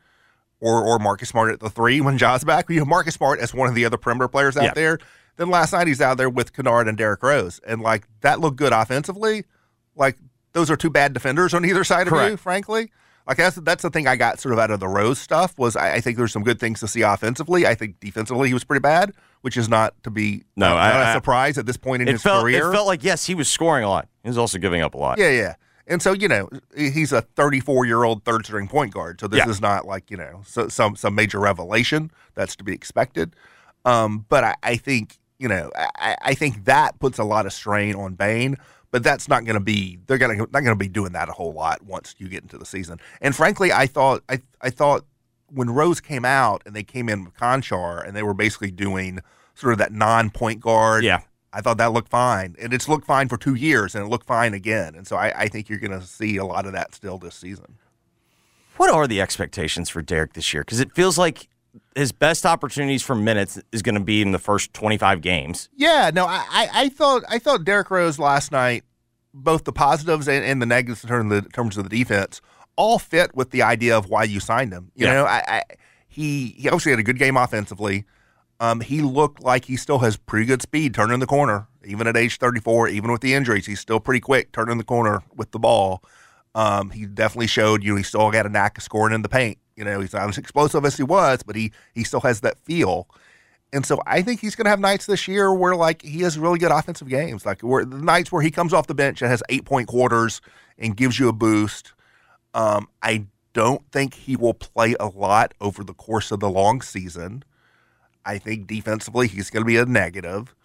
or 0.60 0.84
or 0.84 1.00
Marcus 1.00 1.30
Smart 1.30 1.52
at 1.52 1.60
the 1.60 1.70
three 1.70 2.02
when 2.02 2.18
Ja's 2.18 2.44
back. 2.44 2.68
When 2.68 2.76
you 2.76 2.82
have 2.82 2.88
Marcus 2.88 3.14
Smart 3.16 3.40
as 3.40 3.54
one 3.54 3.70
of 3.70 3.76
the 3.76 3.86
other 3.86 3.98
perimeter 3.98 4.28
players 4.28 4.58
out 4.58 4.64
Yeah. 4.64 4.74
there. 4.74 5.00
Then 5.38 5.50
last 5.50 5.72
night 5.74 5.88
he's 5.88 6.02
out 6.02 6.18
there 6.18 6.30
with 6.30 6.54
Kennard 6.54 6.88
and 6.88 6.98
Derrick 6.98 7.24
Rose, 7.24 7.60
and 7.66 7.82
like 7.82 8.08
that 8.22 8.40
looked 8.40 8.58
good 8.58 8.74
offensively. 8.74 9.46
Like 9.96 10.18
those 10.54 10.70
are 10.70 10.76
two 10.76 10.90
bad 10.90 11.14
defenders 11.14 11.54
on 11.54 11.64
either 11.66 11.84
side 11.84 12.08
of 12.08 12.30
you, 12.30 12.38
frankly. 12.38 12.92
Like 13.28 13.38
that's 13.38 13.56
that's 13.58 13.82
the 13.84 13.90
thing 13.90 14.08
I 14.08 14.18
got 14.18 14.40
sort 14.40 14.54
of 14.54 14.60
out 14.60 14.72
of 14.72 14.80
the 14.80 14.88
Rose 14.90 15.20
stuff 15.20 15.58
was 15.58 15.76
I, 15.76 15.94
I 15.96 16.02
think 16.02 16.18
there's 16.18 16.34
some 16.34 16.44
good 16.44 16.60
things 16.60 16.80
to 16.82 16.88
see 16.88 17.02
offensively. 17.02 17.66
I 17.66 17.76
think 17.76 18.00
defensively 18.00 18.50
he 18.50 18.54
was 18.54 18.64
pretty 18.64 18.82
bad, 18.82 19.14
which 19.42 19.58
is 19.58 19.68
not 19.70 19.94
to 20.04 20.10
be 20.10 20.44
No, 20.56 20.70
not, 20.70 20.78
I- 20.78 20.94
not 21.04 21.10
a 21.10 21.14
surprise 21.14 21.58
at 21.58 21.66
this 21.66 21.78
point 21.78 22.02
in 22.02 22.08
his 22.08 22.22
felt 22.22 22.44
career. 22.44 22.70
it 22.70 22.74
felt 22.74 22.88
like 22.88 23.04
yes, 23.04 23.26
he 23.26 23.36
was 23.36 23.50
scoring 23.50 23.84
a 23.84 23.90
lot. 23.90 24.08
He 24.24 24.30
was 24.30 24.38
also 24.38 24.58
giving 24.58 24.82
up 24.82 24.94
a 24.94 24.98
lot. 24.98 25.18
Yeah, 25.20 25.30
yeah. 25.30 25.56
And 25.88 26.02
so 26.02 26.14
you 26.14 26.28
know 26.28 26.48
he's 26.76 27.12
a 27.12 27.22
34 27.22 27.86
year 27.86 28.04
old 28.04 28.24
third 28.24 28.46
string 28.46 28.68
point 28.68 28.94
guard. 28.94 29.20
So 29.20 29.28
this 29.28 29.40
Yeah. 29.40 29.50
is 29.50 29.60
not 29.62 29.86
like 29.86 30.10
you 30.12 30.18
know 30.18 30.42
so, 30.46 30.68
some 30.70 30.96
some 30.96 31.16
major 31.16 31.40
revelation 31.40 32.12
that's 32.36 32.56
to 32.58 32.64
be 32.64 32.74
expected. 32.74 33.36
Um, 33.86 34.26
but 34.30 34.44
I, 34.44 34.56
I 34.64 34.76
think 34.78 35.18
you 35.40 35.48
know 35.48 35.72
I, 35.76 36.16
I 36.22 36.34
think 36.34 36.66
that 36.66 37.00
puts 37.00 37.18
a 37.18 37.24
lot 37.24 37.46
of 37.46 37.54
strain 37.54 37.96
on 37.96 38.14
Bane. 38.16 38.58
But 38.92 39.04
that's 39.04 39.30
not 39.30 39.46
going 39.46 39.54
to 39.54 39.62
be 39.62 40.00
they're 40.06 40.18
going 40.18 40.38
to 40.38 40.44
not 40.52 40.52
going 40.52 40.66
to 40.66 40.76
be 40.76 40.90
doing 40.90 41.14
that 41.14 41.30
a 41.30 41.32
whole 41.32 41.54
lot 41.54 41.82
once 41.82 42.14
you 42.18 42.28
get 42.28 42.44
into 42.44 42.58
the 42.58 42.66
season. 42.66 43.00
And 43.22 43.34
frankly, 43.34 43.72
I 43.72 43.88
thought 43.88 44.22
I 44.28 44.42
I 44.62 44.70
thought 44.70 45.06
when 45.54 45.70
Rose 45.70 46.00
came 46.00 46.26
out 46.26 46.62
and 46.66 46.76
they 46.76 46.84
came 46.84 47.10
in 47.10 47.26
with 47.26 47.36
Konchar 47.36 48.06
and 48.06 48.16
they 48.16 48.24
were 48.24 48.34
basically 48.34 48.72
doing 48.72 49.20
sort 49.56 49.74
of 49.74 49.80
that 49.80 49.92
non 49.92 50.30
point 50.30 50.60
guard. 50.60 51.04
Yeah. 51.04 51.22
I 51.54 51.60
thought 51.60 51.78
that 51.78 51.92
looked 51.92 52.10
fine. 52.10 52.56
And 52.60 52.74
it's 52.74 52.88
looked 52.88 53.06
fine 53.06 53.28
for 53.28 53.36
two 53.36 53.56
years 53.56 53.94
and 53.94 54.06
it 54.06 54.08
looked 54.08 54.26
fine 54.26 54.54
again. 54.54 54.96
And 54.96 55.06
so 55.06 55.18
I, 55.18 55.34
I 55.36 55.48
think 55.50 55.68
you're 55.68 55.80
going 55.80 56.00
to 56.00 56.06
see 56.06 56.38
a 56.38 56.46
lot 56.46 56.66
of 56.66 56.72
that 56.72 56.96
still 56.96 57.18
this 57.18 57.36
season. 57.36 57.78
What 58.78 58.90
are 58.90 59.06
the 59.06 59.20
expectations 59.20 59.90
for 59.90 60.02
Derrick 60.02 60.34
this 60.34 60.54
year? 60.54 60.64
Because 60.64 60.80
it 60.80 60.94
feels 60.94 61.18
like 61.18 61.50
his 61.96 62.14
best 62.14 62.46
opportunities 62.46 63.04
for 63.04 63.16
minutes 63.16 63.62
is 63.72 63.82
going 63.82 63.96
to 63.96 64.02
be 64.02 64.22
in 64.22 64.32
the 64.32 64.40
first 64.40 64.74
25 64.74 65.22
games. 65.22 65.70
Yeah, 65.76 66.10
no, 66.14 66.26
I, 66.26 66.46
I, 66.50 66.70
I 66.74 66.90
thought 66.90 67.24
I 67.30 67.38
thought 67.38 67.64
Derrick 67.66 67.92
Rose 67.92 68.18
last 68.18 68.52
night 68.52 68.84
both 69.34 69.64
the 69.64 69.72
positives 69.72 70.28
and, 70.28 70.44
and 70.44 70.62
the 70.62 70.66
negatives 70.66 71.04
in 71.04 71.10
terms 71.10 71.32
of 71.32 71.44
the, 71.44 71.50
terms 71.50 71.78
of 71.78 71.90
the 71.90 71.90
defense 71.90 72.42
all 72.76 73.00
fit 73.00 73.36
with 73.36 73.52
the 73.52 73.62
idea 73.62 73.98
of 73.98 74.10
why 74.10 74.24
you 74.24 74.40
signed 74.40 74.72
him. 74.74 74.92
You 74.96 75.08
Yeah. 75.08 75.14
know, 75.14 75.26
I, 75.26 75.44
I 75.48 75.64
he 76.08 76.56
he 76.58 76.68
obviously 76.70 76.92
had 76.92 77.00
a 77.00 77.04
good 77.04 77.20
game 77.20 77.38
offensively. 77.38 78.06
Um, 78.60 78.80
he 78.82 79.02
looked 79.02 79.42
like 79.42 79.66
he 79.66 79.76
still 79.76 80.00
has 80.00 80.18
pretty 80.18 80.46
good 80.46 80.62
speed 80.62 80.94
turning 80.94 81.20
the 81.20 81.26
corner, 81.26 81.68
even 81.84 82.06
at 82.06 82.16
age 82.16 82.38
34, 82.38 82.90
even 82.90 83.12
with 83.12 83.22
the 83.22 83.34
injuries. 83.34 83.66
He's 83.66 83.80
still 83.80 84.00
pretty 84.00 84.20
quick 84.20 84.52
turning 84.52 84.78
the 84.78 84.84
corner 84.84 85.24
with 85.36 85.52
the 85.52 85.58
ball. 85.60 86.04
Um, 86.54 86.92
he 86.92 87.06
definitely 87.06 87.48
showed 87.48 87.84
you 87.84 87.92
know, 87.92 87.96
he 87.98 88.04
still 88.04 88.30
got 88.30 88.46
a 88.46 88.50
knack 88.50 88.78
of 88.78 88.84
scoring 88.84 89.16
in 89.16 89.22
the 89.24 89.30
paint. 89.30 89.58
You 89.76 89.84
know, 89.86 90.00
he's 90.02 90.14
not 90.14 90.30
as 90.30 90.38
explosive 90.38 90.86
as 90.86 90.98
he 90.98 91.04
was, 91.04 91.42
but 91.44 91.56
he 91.56 91.72
he 91.94 92.04
still 92.04 92.20
has 92.22 92.42
that 92.42 92.60
feel. 92.60 93.08
And 93.74 93.86
so 93.86 94.02
I 94.06 94.22
think 94.22 94.42
he's 94.42 94.54
going 94.54 94.66
to 94.66 94.70
have 94.70 94.82
nights 94.82 95.06
this 95.06 95.30
year 95.30 95.54
where 95.54 95.76
like 95.76 96.02
he 96.02 96.22
has 96.22 96.38
really 96.38 96.60
good 96.60 96.72
offensive 96.72 97.08
games, 97.08 97.46
like 97.46 97.62
where 97.62 97.86
the 97.86 97.98
nights 97.98 98.32
where 98.32 98.42
he 98.42 98.52
comes 98.52 98.74
off 98.74 98.88
the 98.88 98.94
bench 98.94 99.22
and 99.22 99.32
has 99.32 99.42
eight 99.48 99.64
point 99.66 99.88
quarters 99.88 100.42
and 100.78 100.96
gives 100.98 101.18
you 101.20 101.30
a 101.30 101.34
boost. 101.34 101.94
Um, 102.54 102.88
I 103.02 103.26
don't 103.54 103.90
think 103.92 104.14
he 104.14 104.36
will 104.36 104.54
play 104.54 104.96
a 105.00 105.08
lot 105.08 105.54
over 105.60 105.84
the 105.84 105.94
course 105.94 106.32
of 106.32 106.40
the 106.40 106.50
long 106.50 106.82
season. 106.82 107.44
I 108.26 108.38
think 108.38 108.68
defensively 108.68 109.28
he's 109.28 109.50
going 109.50 109.62
to 109.62 109.68
be 109.68 109.78
a 109.78 109.86
negative, 109.86 110.56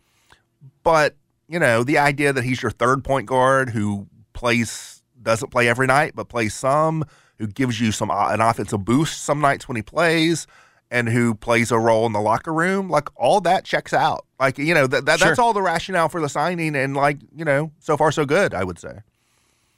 but 0.82 1.16
you 1.48 1.58
know 1.58 1.84
the 1.84 1.98
idea 1.98 2.32
that 2.32 2.44
he's 2.44 2.62
your 2.62 2.70
third 2.70 3.02
point 3.02 3.26
guard 3.26 3.70
who 3.70 4.06
plays 4.32 5.02
doesn't 5.22 5.50
play 5.50 5.68
every 5.68 5.86
night 5.86 6.12
but 6.14 6.28
plays 6.28 6.54
some, 6.54 7.04
who 7.38 7.46
gives 7.46 7.80
you 7.80 7.92
some 7.92 8.10
uh, 8.10 8.28
an 8.28 8.40
offensive 8.40 8.84
boost 8.84 9.22
some 9.22 9.40
nights 9.40 9.68
when 9.68 9.76
he 9.76 9.82
plays, 9.82 10.46
and 10.90 11.08
who 11.08 11.34
plays 11.34 11.70
a 11.70 11.78
role 11.78 12.06
in 12.06 12.12
the 12.12 12.20
locker 12.20 12.52
room, 12.52 12.88
like 12.88 13.08
all 13.16 13.40
that 13.40 13.64
checks 13.64 13.92
out. 13.92 14.26
Like 14.38 14.58
you 14.58 14.74
know 14.74 14.86
that, 14.86 15.06
that 15.06 15.20
that's 15.20 15.38
all 15.38 15.52
the 15.52 15.62
rationale 15.62 16.08
for 16.08 16.20
the 16.20 16.28
signing, 16.28 16.76
and 16.76 16.96
like 16.96 17.18
you 17.34 17.44
know 17.44 17.72
so 17.78 17.96
far 17.96 18.12
so 18.12 18.24
good, 18.24 18.54
I 18.54 18.64
would 18.64 18.78
say. 18.78 19.00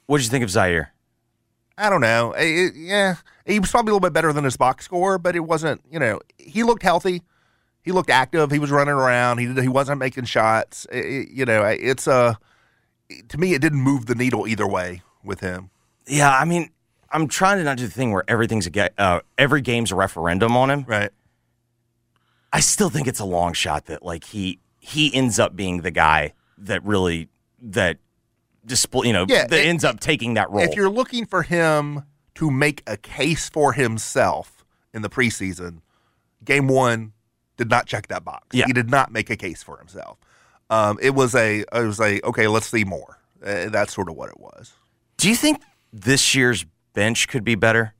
What 0.05 0.17
did 0.17 0.25
you 0.25 0.31
think 0.31 0.43
of 0.43 0.49
Ziaire? 0.49 0.87
I 1.79 1.89
don't 1.89 2.01
know. 2.01 2.31
Eh, 2.31 2.69
yeah, 2.75 3.15
he 3.45 3.59
was 3.59 3.71
probably 3.71 3.91
a 3.91 3.93
little 3.93 4.07
bit 4.07 4.13
better 4.13 4.33
than 4.33 4.43
his 4.43 4.57
box 4.57 4.85
score, 4.85 5.17
but 5.17 5.35
it 5.35 5.39
wasn't. 5.39 5.81
You 5.89 5.97
know, 5.97 6.19
he 6.37 6.63
looked 6.63 6.83
healthy. 6.83 7.23
He 7.81 7.93
looked 7.93 8.09
active. 8.09 8.51
He 8.51 8.59
was 8.59 8.69
running 8.69 8.93
around. 8.93 9.37
He 9.37 9.47
he 9.61 9.69
wasn't 9.69 9.99
making 9.99 10.25
shots. 10.25 10.85
Eh, 10.91 11.23
you 11.31 11.45
know, 11.45 11.63
it's 11.63 12.05
a 12.05 12.37
to 13.29 13.37
me 13.37 13.53
it 13.53 13.61
didn't 13.61 13.79
move 13.79 14.05
the 14.05 14.15
needle 14.15 14.45
either 14.47 14.67
way 14.67 15.01
with 15.23 15.39
him. 15.39 15.69
Yeah, 16.05 16.37
I 16.37 16.43
mean, 16.43 16.69
I'm 17.11 17.27
trying 17.27 17.59
to 17.59 17.63
not 17.63 17.77
do 17.77 17.85
the 17.85 17.91
thing 17.91 18.11
where 18.11 18.23
everything's 18.27 18.67
a 18.67 19.01
uh, 19.01 19.21
every 19.37 19.61
game's 19.61 19.91
a 19.91 19.95
referendum 19.95 20.57
on 20.57 20.69
him. 20.69 20.85
Right. 20.87 21.11
I 22.51 22.59
still 22.59 22.89
think 22.89 23.07
it's 23.07 23.19
a 23.19 23.25
long 23.25 23.53
shot 23.53 23.85
that 23.85 24.03
like 24.03 24.25
he 24.25 24.59
he 24.79 25.13
ends 25.13 25.39
up 25.39 25.55
being 25.55 25.81
the 25.81 25.91
guy 25.91 26.33
that 26.57 26.83
really 26.83 27.29
that 27.61 27.97
display 28.65 29.07
you 29.07 29.13
know 29.13 29.25
Yeah, 29.27 29.47
that 29.47 29.59
it- 29.59 29.65
ends 29.67 29.83
up 29.83 29.99
taking 29.99 30.33
that 30.35 30.49
role. 30.49 30.63
If 30.63 30.75
you're 30.75 30.89
looking 30.89 31.25
for 31.25 31.43
him 31.43 32.03
to 32.35 32.51
make 32.51 32.83
a 32.87 32.97
case 32.97 33.49
for 33.49 33.73
himself 33.73 34.63
in 34.93 35.01
the 35.01 35.09
preseason, 35.09 35.81
game 36.43 36.67
one 36.67 37.13
did 37.57 37.69
not 37.69 37.85
check 37.85 38.07
that 38.07 38.23
box. 38.23 38.47
Yeah. 38.53 38.65
He 38.67 38.73
did 38.73 38.89
not 38.89 39.11
make 39.11 39.29
a 39.29 39.35
case 39.35 39.61
for 39.63 39.77
himself. 39.77 40.17
Um, 40.69 40.97
it 41.01 41.11
was 41.11 41.35
a 41.35 41.59
it 41.61 41.67
was 41.73 41.99
a 41.99 42.21
okay, 42.21 42.47
let's 42.47 42.67
see 42.67 42.83
more. 42.85 43.19
Uh, 43.45 43.69
that's 43.69 43.93
sort 43.93 44.09
of 44.09 44.15
what 44.15 44.29
it 44.29 44.39
was. 44.39 44.73
Do 45.17 45.29
you 45.29 45.35
think 45.35 45.61
this 45.91 46.35
year's 46.35 46.65
bench 46.93 47.27
could 47.27 47.43
be 47.43 47.55
better? 47.55 47.93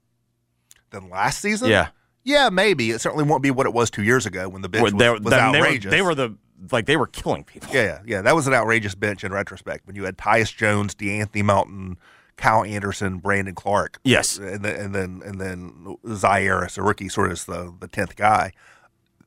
Than 0.92 1.10
last 1.10 1.40
season? 1.42 1.70
Yeah. 1.70 1.90
Yeah, 2.24 2.50
maybe. 2.50 2.92
It 2.92 3.00
certainly 3.02 3.24
won't 3.24 3.44
be 3.44 3.52
what 3.52 3.66
it 3.68 3.74
was 3.74 3.90
two 3.92 4.04
years 4.04 4.26
ago 4.26 4.50
when 4.50 4.62
the 4.62 4.70
bench 4.70 4.82
Where 4.84 4.92
was, 4.92 5.00
they, 5.00 5.10
was 5.12 5.22
then 5.32 5.52
they 5.52 5.60
were- 5.60 5.66
outrageous. 5.68 5.92
They 5.92 6.02
were, 6.02 6.16
the 6.16 6.36
like 6.72 6.86
they 6.86 6.98
were 6.98 7.08
killing 7.08 7.44
people. 7.44 7.70
Yeah, 7.74 7.84
yeah, 7.84 8.00
yeah. 8.06 8.22
That 8.22 8.36
was 8.36 8.48
an 8.48 8.54
outrageous 8.54 8.96
bench 8.96 9.24
in 9.24 9.32
retrospect 9.32 9.88
when 9.88 9.96
you 9.96 10.04
had 10.04 10.18
Tyus 10.18 10.56
Jones, 10.56 10.96
De'Anthony 10.96 11.44
Melton, 11.44 11.98
Kyle 12.38 12.64
Anderson, 12.64 13.18
Brandon 13.18 13.56
Clarke. 13.56 14.00
Yes. 14.04 14.38
and 14.38 14.64
then 14.64 14.76
and 14.76 14.96
then 14.96 15.22
and 15.26 15.42
then 15.42 15.98
Ziaire 16.06 16.78
a 16.78 16.82
rookie, 16.82 17.10
sort 17.10 17.28
of 17.28 17.34
as 17.34 17.46
the 17.46 17.74
the 17.80 17.88
tenth 17.88 18.16
guy, 18.16 18.52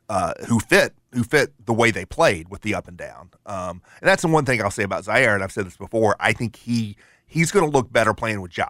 uh, 0.09 0.33
who 0.49 0.61
fit 0.61 0.95
who 1.13 1.23
fit 1.23 1.53
the 1.65 1.73
way 1.73 1.91
they 1.91 2.05
played 2.05 2.49
with 2.49 2.63
the 2.63 2.75
up 2.75 2.89
and 2.89 2.97
down. 2.97 3.31
Um, 3.47 3.83
and 4.01 4.09
that's 4.09 4.23
the 4.23 4.29
one 4.29 4.45
thing 4.45 4.63
I'll 4.63 4.71
say 4.71 4.85
about 4.85 5.05
Ziaire, 5.05 5.35
and 5.35 5.43
I've 5.43 5.53
said 5.53 5.67
this 5.67 5.77
before. 5.77 6.17
I 6.21 6.33
think 6.33 6.57
he 6.57 6.97
he's 7.27 7.51
going 7.51 7.69
to 7.69 7.77
look 7.77 7.93
better 7.93 8.13
playing 8.15 8.41
with 8.41 8.57
Ja. 8.57 8.69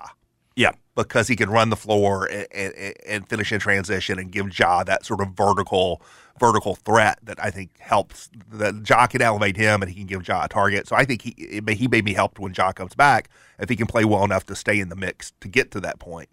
Yeah. 0.57 0.72
Because 0.94 1.27
he 1.27 1.37
can 1.37 1.51
run 1.51 1.70
the 1.70 1.77
floor 1.77 2.27
and, 2.27 2.46
and, 2.53 2.94
and 3.07 3.29
finish 3.29 3.51
in 3.51 3.59
transition 3.59 4.18
and 4.18 4.31
give 4.31 4.57
Ja 4.57 4.85
that 4.85 5.07
sort 5.07 5.20
of 5.20 5.31
vertical 5.31 6.03
vertical 6.40 6.75
threat 6.75 7.18
that 7.23 7.42
I 7.42 7.51
think 7.51 7.79
helps 7.79 8.29
that 8.51 8.88
Ja 8.88 9.07
can 9.07 9.23
elevate 9.23 9.57
him 9.57 9.83
and 9.83 9.90
he 9.90 9.97
can 9.97 10.07
give 10.07 10.27
Ja 10.27 10.45
a 10.45 10.49
target. 10.49 10.88
So 10.88 10.97
I 10.97 11.05
think 11.05 11.23
he 11.23 11.31
it 11.38 11.64
may, 11.64 11.75
he 11.75 11.88
may 11.88 12.01
be 12.01 12.14
helped 12.14 12.38
when 12.38 12.53
Ja 12.57 12.73
comes 12.73 12.95
back 12.95 13.29
if 13.59 13.68
he 13.68 13.77
can 13.77 13.87
play 13.87 14.05
well 14.05 14.25
enough 14.25 14.47
to 14.47 14.57
stay 14.57 14.81
in 14.81 14.88
the 14.88 14.97
mix 14.97 15.33
to 15.40 15.49
get 15.49 15.71
to 15.73 15.81
that 15.81 15.99
point. 15.99 16.29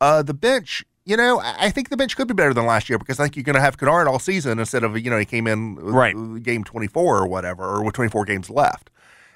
Uh, 0.00 0.22
the 0.22 0.34
bench, 0.34 0.84
you 1.04 1.16
know, 1.16 1.40
I 1.40 1.66
I 1.66 1.70
think 1.70 1.90
the 1.90 1.96
bench 1.96 2.16
could 2.16 2.28
be 2.28 2.34
better 2.34 2.54
than 2.54 2.66
last 2.66 2.88
year 2.88 2.98
because 2.98 3.20
I 3.20 3.24
think 3.24 3.36
you're 3.36 3.42
going 3.44 3.54
to 3.54 3.60
have 3.60 3.76
Kennard 3.78 4.08
all 4.08 4.18
season 4.18 4.58
instead 4.58 4.84
of 4.84 4.98
you 4.98 5.10
know 5.10 5.18
he 5.18 5.24
came 5.24 5.46
in 5.46 5.76
Right. 5.76 6.14
game 6.42 6.64
24 6.64 7.18
or 7.18 7.26
whatever 7.26 7.64
or 7.64 7.82
with 7.84 7.94
24 7.94 8.24
games 8.24 8.48
left. 8.50 8.90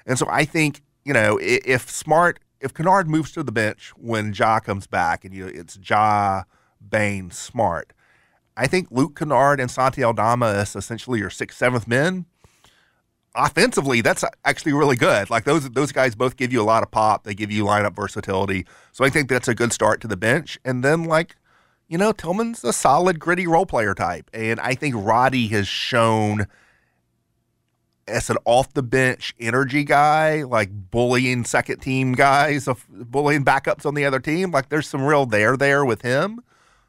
And 0.05 0.17
so 0.17 0.27
I 0.29 0.45
think 0.45 0.81
you 1.05 1.13
know 1.13 1.37
if 1.41 1.89
Smart 1.89 2.39
if 2.59 2.73
Kennard 2.73 3.07
moves 3.09 3.31
to 3.33 3.43
the 3.43 3.51
bench 3.51 3.91
when 3.97 4.33
Ja 4.33 4.59
comes 4.59 4.87
back 4.87 5.23
and 5.23 5.33
you 5.33 5.45
it's 5.47 5.77
Ja, 5.87 6.43
Bane, 6.89 7.29
Smart. 7.31 7.93
I 8.57 8.65
think 8.65 8.87
Luke 8.89 9.17
Kennard 9.17 9.59
and 9.59 9.69
Santi 9.69 10.03
Aldama 10.03 10.47
is 10.47 10.75
essentially 10.75 11.19
your 11.19 11.29
sixth, 11.29 11.57
seventh 11.57 11.87
men. 11.87 12.25
Offensively, 13.35 14.01
that's 14.01 14.23
actually 14.43 14.73
really 14.73 14.95
good. 14.95 15.29
Like 15.29 15.43
those 15.43 15.69
those 15.69 15.91
guys 15.91 16.15
both 16.15 16.37
give 16.37 16.51
you 16.51 16.59
a 16.59 16.65
lot 16.65 16.81
of 16.81 16.89
pop. 16.89 17.23
They 17.23 17.35
give 17.35 17.51
you 17.51 17.65
lineup 17.65 17.95
versatility. 17.95 18.65
So 18.91 19.05
I 19.05 19.11
think 19.11 19.29
that's 19.29 19.47
a 19.47 19.53
good 19.53 19.71
start 19.71 20.01
to 20.01 20.07
the 20.07 20.17
bench. 20.17 20.57
And 20.65 20.83
then 20.83 21.03
like, 21.03 21.35
you 21.87 21.99
know, 21.99 22.11
Tillman's 22.11 22.63
a 22.63 22.73
solid, 22.73 23.19
gritty 23.19 23.45
role 23.45 23.67
player 23.67 23.93
type. 23.93 24.27
And 24.33 24.59
I 24.59 24.73
think 24.73 24.95
Roddy 24.97 25.47
has 25.49 25.67
shown 25.67 26.47
as 28.07 28.31
an 28.31 28.37
off 28.43 28.73
the 28.73 28.81
bench 28.81 29.35
energy 29.39 29.83
guy, 29.83 30.41
like 30.41 30.69
bullying 30.71 31.43
second 31.43 31.79
team 31.79 32.13
guys, 32.13 32.67
bullying 32.89 33.45
backups 33.45 33.85
on 33.85 33.93
the 33.93 34.05
other 34.05 34.19
team. 34.19 34.49
Like 34.49 34.69
there's 34.69 34.87
some 34.87 35.03
real 35.03 35.27
there 35.27 35.55
there 35.55 35.85
with 35.85 36.01
him. 36.01 36.41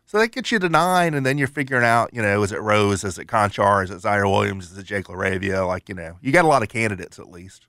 So 0.08 0.18
that 0.18 0.28
gets 0.28 0.50
you 0.50 0.58
to 0.60 0.70
nine, 0.70 1.12
and 1.12 1.26
then 1.26 1.36
you're 1.36 1.46
figuring 1.46 1.84
out, 1.84 2.14
you 2.14 2.22
know, 2.22 2.42
is 2.42 2.50
it 2.50 2.62
Rose, 2.62 3.04
is 3.04 3.18
it 3.18 3.26
Konchar, 3.26 3.84
is 3.84 3.90
it 3.90 3.98
Ziaire 3.98 4.24
Williams, 4.24 4.72
is 4.72 4.78
it 4.78 4.86
Jake 4.86 5.04
LaRavia? 5.04 5.66
Like, 5.66 5.86
you 5.90 5.94
know, 5.94 6.16
you 6.22 6.32
got 6.32 6.46
a 6.46 6.48
lot 6.48 6.62
of 6.62 6.70
candidates 6.70 7.18
at 7.18 7.30
least. 7.30 7.66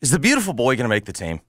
Is 0.00 0.10
the 0.10 0.18
beautiful 0.18 0.54
boy 0.54 0.76
going 0.76 0.86
to 0.86 0.88
make 0.88 1.04
the 1.04 1.12
team? 1.12 1.42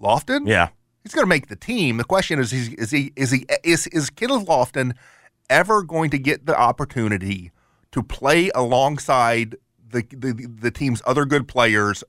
Lofton? 0.00 0.46
Yeah. 0.46 0.68
He's 1.02 1.12
going 1.12 1.24
to 1.24 1.28
make 1.28 1.48
the 1.48 1.56
team. 1.56 1.96
The 1.96 2.04
question 2.04 2.38
is, 2.38 2.52
is, 2.52 2.68
is 2.74 2.92
he 2.92 3.12
is 3.16 3.32
he 3.32 3.44
is 3.64 3.88
is 3.88 4.08
Kenneth 4.08 4.46
Lofton 4.46 4.94
ever 5.50 5.82
going 5.82 6.10
to 6.10 6.18
get 6.18 6.46
the 6.46 6.56
opportunity 6.56 7.50
to 7.90 8.04
play 8.04 8.50
alongside 8.54 9.56
the 9.84 10.06
the, 10.12 10.48
the 10.60 10.70
team's 10.70 11.02
other 11.04 11.24
good 11.24 11.48
players 11.48 12.04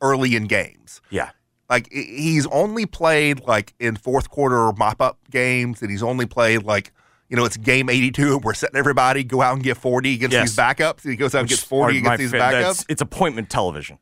early 0.00 0.34
in 0.34 0.46
games? 0.46 1.02
Yeah. 1.10 1.32
Like 1.70 1.88
he's 1.92 2.46
only 2.48 2.84
played 2.84 3.40
like 3.46 3.72
in 3.78 3.94
fourth 3.96 4.28
quarter 4.28 4.72
mop 4.76 5.00
up 5.00 5.18
games, 5.30 5.80
and 5.82 5.90
he's 5.90 6.02
only 6.02 6.26
played 6.26 6.64
like 6.64 6.92
you 7.28 7.36
know 7.36 7.44
it's 7.44 7.56
game 7.56 7.88
eighty 7.88 8.10
two, 8.10 8.34
and 8.34 8.44
we're 8.44 8.54
setting 8.54 8.76
everybody 8.76 9.22
go 9.22 9.40
out 9.40 9.54
and 9.54 9.62
get 9.62 9.76
forty 9.76 10.14
against 10.14 10.32
Yes. 10.34 10.50
these 10.50 10.56
backups. 10.56 11.04
And 11.04 11.12
he 11.12 11.16
goes 11.16 11.32
out 11.34 11.38
and 11.40 11.44
Which 11.44 11.50
gets 11.60 11.62
forty 11.62 11.98
are 11.98 12.02
my 12.02 12.14
against 12.14 12.18
these 12.18 12.30
that's- 12.32 12.78
backups. 12.82 12.86
It's 12.88 13.00
appointment 13.00 13.48
television. 13.50 13.98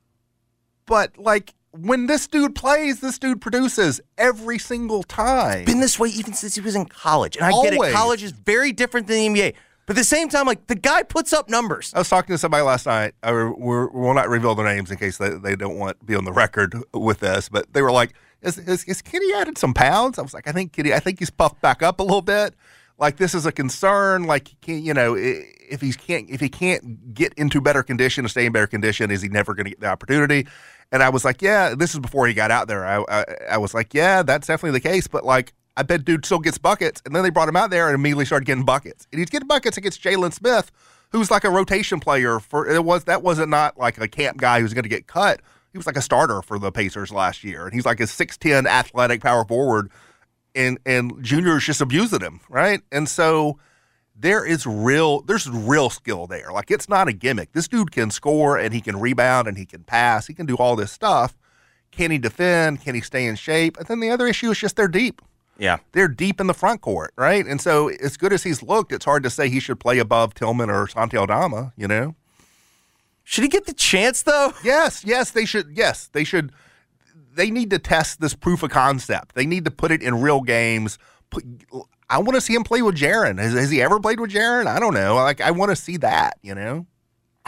But 0.86 1.18
like 1.18 1.52
when 1.72 2.06
this 2.06 2.26
dude 2.26 2.54
plays, 2.54 3.00
this 3.00 3.18
dude 3.18 3.42
produces 3.42 4.00
every 4.16 4.58
single 4.58 5.02
time. 5.02 5.66
Been 5.66 5.80
this 5.80 5.98
way 5.98 6.08
even 6.08 6.32
since 6.32 6.54
he 6.54 6.62
was 6.62 6.74
in 6.74 6.86
college. 6.86 7.36
And 7.36 7.44
I 7.44 7.50
get 7.62 7.74
it. 7.74 7.92
College 7.92 8.22
is 8.22 8.32
very 8.32 8.72
different 8.72 9.06
than 9.06 9.34
the 9.34 9.40
NBA. 9.42 9.54
But 9.88 9.96
at 9.96 10.00
the 10.00 10.04
same 10.04 10.28
time, 10.28 10.44
like 10.44 10.66
the 10.66 10.74
guy 10.74 11.02
puts 11.02 11.32
up 11.32 11.48
numbers. 11.48 11.94
I 11.94 11.98
was 11.98 12.10
talking 12.10 12.34
to 12.34 12.38
somebody 12.38 12.62
last 12.62 12.84
night. 12.84 13.14
I, 13.22 13.32
we 13.32 13.86
will 13.86 14.12
not 14.12 14.28
reveal 14.28 14.54
their 14.54 14.66
names 14.66 14.90
in 14.90 14.98
case 14.98 15.16
they, 15.16 15.30
they 15.30 15.56
don't 15.56 15.78
want 15.78 15.98
to 15.98 16.04
be 16.04 16.14
on 16.14 16.26
the 16.26 16.32
record 16.32 16.74
with 16.92 17.20
this. 17.20 17.48
But 17.48 17.72
they 17.72 17.80
were 17.80 17.90
like, 17.90 18.12
"Is, 18.42 18.58
is, 18.58 18.84
is 18.84 19.00
Kitty 19.00 19.32
added 19.34 19.56
some 19.56 19.72
pounds?" 19.72 20.18
I 20.18 20.22
was 20.22 20.34
like, 20.34 20.46
"I 20.46 20.52
think 20.52 20.74
Kitty. 20.74 20.92
I 20.92 20.98
think 20.98 21.20
he's 21.20 21.30
puffed 21.30 21.62
back 21.62 21.82
up 21.82 22.00
a 22.00 22.02
little 22.02 22.20
bit. 22.20 22.54
Like 22.98 23.16
this 23.16 23.34
is 23.34 23.46
a 23.46 23.50
concern. 23.50 24.24
Like 24.24 24.48
he 24.48 24.56
can't, 24.60 24.82
you 24.82 24.92
know, 24.92 25.14
if 25.16 25.80
he 25.80 25.90
can't 25.94 26.28
if 26.28 26.42
he 26.42 26.50
can't 26.50 27.14
get 27.14 27.32
into 27.38 27.62
better 27.62 27.82
condition 27.82 28.26
or 28.26 28.28
stay 28.28 28.44
in 28.44 28.52
better 28.52 28.66
condition, 28.66 29.10
is 29.10 29.22
he 29.22 29.30
never 29.30 29.54
going 29.54 29.64
to 29.64 29.70
get 29.70 29.80
the 29.80 29.88
opportunity?" 29.88 30.46
And 30.92 31.02
I 31.02 31.08
was 31.08 31.24
like, 31.24 31.40
"Yeah." 31.40 31.74
This 31.74 31.94
is 31.94 32.00
before 32.00 32.26
he 32.26 32.34
got 32.34 32.50
out 32.50 32.68
there. 32.68 32.84
I, 32.84 33.02
I 33.08 33.24
I 33.52 33.56
was 33.56 33.72
like, 33.72 33.94
"Yeah, 33.94 34.22
that's 34.22 34.48
definitely 34.48 34.78
the 34.78 34.86
case." 34.86 35.06
But 35.06 35.24
like. 35.24 35.54
I 35.78 35.84
bet 35.84 36.04
dude 36.04 36.26
still 36.26 36.40
gets 36.40 36.58
buckets, 36.58 37.00
and 37.06 37.14
then 37.14 37.22
they 37.22 37.30
brought 37.30 37.48
him 37.48 37.54
out 37.54 37.70
there 37.70 37.86
and 37.86 37.94
immediately 37.94 38.24
started 38.24 38.46
getting 38.46 38.64
buckets. 38.64 39.06
And 39.12 39.20
he's 39.20 39.30
getting 39.30 39.46
buckets 39.46 39.76
against 39.76 40.02
Jalen 40.02 40.32
Smith, 40.32 40.72
who's 41.12 41.30
like 41.30 41.44
a 41.44 41.50
rotation 41.50 42.00
player 42.00 42.40
for 42.40 42.68
it 42.68 42.84
was 42.84 43.04
that 43.04 43.22
wasn't 43.22 43.50
not 43.50 43.78
like 43.78 43.96
a 43.96 44.08
camp 44.08 44.38
guy 44.38 44.60
who's 44.60 44.74
going 44.74 44.82
to 44.82 44.88
get 44.88 45.06
cut. 45.06 45.40
He 45.72 45.78
was 45.78 45.86
like 45.86 45.96
a 45.96 46.02
starter 46.02 46.42
for 46.42 46.58
the 46.58 46.72
Pacers 46.72 47.12
last 47.12 47.44
year, 47.44 47.64
and 47.64 47.72
he's 47.72 47.86
like 47.86 48.00
a 48.00 48.08
six 48.08 48.36
ten 48.36 48.66
athletic 48.66 49.22
power 49.22 49.44
forward, 49.44 49.92
and 50.52 50.80
and 50.84 51.22
juniors 51.22 51.64
just 51.64 51.80
abusing 51.80 52.22
him, 52.22 52.40
right? 52.48 52.80
And 52.90 53.08
so 53.08 53.60
there 54.16 54.44
is 54.44 54.66
real 54.66 55.20
there's 55.22 55.48
real 55.48 55.90
skill 55.90 56.26
there. 56.26 56.50
Like 56.52 56.72
it's 56.72 56.88
not 56.88 57.06
a 57.06 57.12
gimmick. 57.12 57.52
This 57.52 57.68
dude 57.68 57.92
can 57.92 58.10
score 58.10 58.58
and 58.58 58.74
he 58.74 58.80
can 58.80 58.98
rebound 58.98 59.46
and 59.46 59.56
he 59.56 59.64
can 59.64 59.84
pass. 59.84 60.26
He 60.26 60.34
can 60.34 60.44
do 60.44 60.56
all 60.56 60.74
this 60.74 60.90
stuff. 60.90 61.38
Can 61.92 62.10
he 62.10 62.18
defend? 62.18 62.80
Can 62.80 62.96
he 62.96 63.00
stay 63.00 63.26
in 63.26 63.36
shape? 63.36 63.76
And 63.78 63.86
then 63.86 64.00
the 64.00 64.10
other 64.10 64.26
issue 64.26 64.50
is 64.50 64.58
just 64.58 64.74
they're 64.74 64.88
deep. 64.88 65.22
Yeah. 65.58 65.78
They're 65.92 66.08
deep 66.08 66.40
in 66.40 66.46
the 66.46 66.54
front 66.54 66.80
court, 66.80 67.12
right? 67.16 67.44
And 67.44 67.60
so, 67.60 67.88
as 67.88 68.16
good 68.16 68.32
as 68.32 68.44
he's 68.44 68.62
looked, 68.62 68.92
it's 68.92 69.04
hard 69.04 69.22
to 69.24 69.30
say 69.30 69.48
he 69.48 69.60
should 69.60 69.80
play 69.80 69.98
above 69.98 70.34
Tillman 70.34 70.70
or 70.70 70.86
Santi 70.86 71.16
Aldama, 71.16 71.72
you 71.76 71.88
know? 71.88 72.14
Should 73.24 73.44
he 73.44 73.48
get 73.48 73.66
the 73.66 73.74
chance, 73.74 74.22
though? 74.22 74.52
Yes, 74.64 75.04
yes, 75.04 75.32
they 75.32 75.44
should. 75.44 75.76
Yes, 75.76 76.08
they 76.12 76.24
should. 76.24 76.52
They 77.34 77.50
need 77.50 77.70
to 77.70 77.78
test 77.78 78.20
this 78.20 78.34
proof 78.34 78.62
of 78.62 78.70
concept. 78.70 79.34
They 79.34 79.46
need 79.46 79.64
to 79.64 79.70
put 79.70 79.90
it 79.90 80.02
in 80.02 80.20
real 80.22 80.40
games. 80.40 80.98
Put, 81.30 81.44
I 82.08 82.18
want 82.18 82.36
to 82.36 82.40
see 82.40 82.54
him 82.54 82.64
play 82.64 82.80
with 82.80 82.96
Jaren. 82.96 83.38
Has, 83.38 83.52
has 83.52 83.70
he 83.70 83.82
ever 83.82 84.00
played 84.00 84.18
with 84.18 84.30
Jaren? 84.30 84.66
I 84.66 84.80
don't 84.80 84.94
know. 84.94 85.14
Like, 85.16 85.40
I 85.40 85.50
want 85.50 85.70
to 85.70 85.76
see 85.76 85.98
that, 85.98 86.38
you 86.42 86.54
know? 86.54 86.86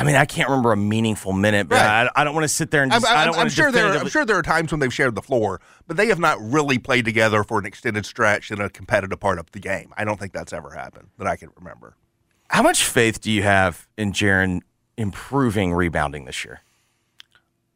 I 0.01 0.05
mean, 0.05 0.17
I 0.17 0.25
can't 0.25 0.49
remember 0.49 0.73
a 0.73 0.77
meaningful 0.77 1.33
minute, 1.35 1.69
but 1.69 1.75
Right. 1.77 2.09
I, 2.17 2.23
I 2.23 2.25
don't 2.25 2.35
want 2.35 2.45
to 2.45 2.49
sit 2.49 2.71
there 2.71 2.83
and 2.83 2.91
just. 2.91 3.07
I'm, 3.07 3.15
I 3.17 3.21
I'm- 3.21 3.33
don't 3.33 3.39
I'm 3.41 3.49
sure 3.51 3.71
there. 3.71 3.93
I'm 3.93 4.09
sure 4.09 4.25
there 4.25 4.37
are 4.39 4.43
times 4.43 4.71
when 4.73 4.81
they've 4.81 4.93
shared 4.93 5.15
the 5.15 5.23
floor, 5.23 5.61
but 5.87 5.97
they 5.99 6.07
have 6.09 6.19
not 6.19 6.39
really 6.41 6.79
played 6.79 7.05
together 7.05 7.45
for 7.45 7.59
an 7.59 7.67
extended 7.67 8.07
stretch 8.07 8.51
in 8.51 8.61
a 8.61 8.71
competitive 8.71 9.21
part 9.21 9.39
of 9.39 9.51
the 9.53 9.59
game. 9.61 9.93
I 9.97 10.05
don't 10.05 10.19
think 10.19 10.33
that's 10.33 10.53
ever 10.53 10.71
happened 10.71 11.09
that 11.19 11.27
I 11.27 11.37
can 11.37 11.51
remember. 11.57 11.97
How 12.49 12.63
much 12.63 12.83
faith 12.85 13.21
do 13.21 13.31
you 13.31 13.43
have 13.43 13.87
in 13.99 14.13
Jaren 14.13 14.61
improving 14.97 15.73
rebounding 15.75 16.25
this 16.25 16.45
year? 16.45 16.61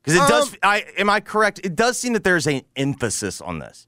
Because 0.02 0.16
it 0.20 0.28
does. 0.28 0.52
Um, 0.54 0.58
I 0.62 0.84
am 0.98 1.10
I 1.10 1.20
correct? 1.20 1.60
It 1.62 1.76
does 1.76 1.98
seem 1.98 2.14
that 2.14 2.24
there's 2.24 2.46
an 2.46 2.62
emphasis 2.74 3.40
on 3.40 3.58
this. 3.58 3.86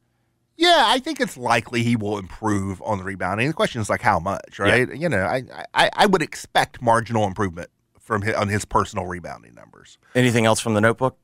Yeah, 0.59 0.85
I 0.87 1.01
think 1.01 1.21
it's 1.21 1.37
likely 1.37 1.83
he 1.83 1.97
will 1.97 2.17
improve 2.19 2.81
on 2.83 2.97
the 2.99 3.05
rebounding. 3.05 3.47
The 3.49 3.53
question 3.55 3.81
is 3.83 3.91
like 3.91 4.01
how 4.01 4.19
much, 4.19 4.59
right? 4.59 4.95
You 4.95 5.09
know, 5.11 5.23
I, 5.25 5.43
I 5.75 5.91
I 5.95 6.07
would 6.07 6.23
expect 6.23 6.81
marginal 6.81 7.27
improvement 7.27 7.69
from 8.07 8.23
his, 8.23 8.35
on 8.37 8.49
his 8.49 8.65
personal 8.65 9.05
rebounding 9.07 9.55
numbers. 9.55 9.99
Anything 10.15 10.47
else 10.47 10.61
from 10.61 10.75
the 10.75 10.81
notebook? 10.81 11.19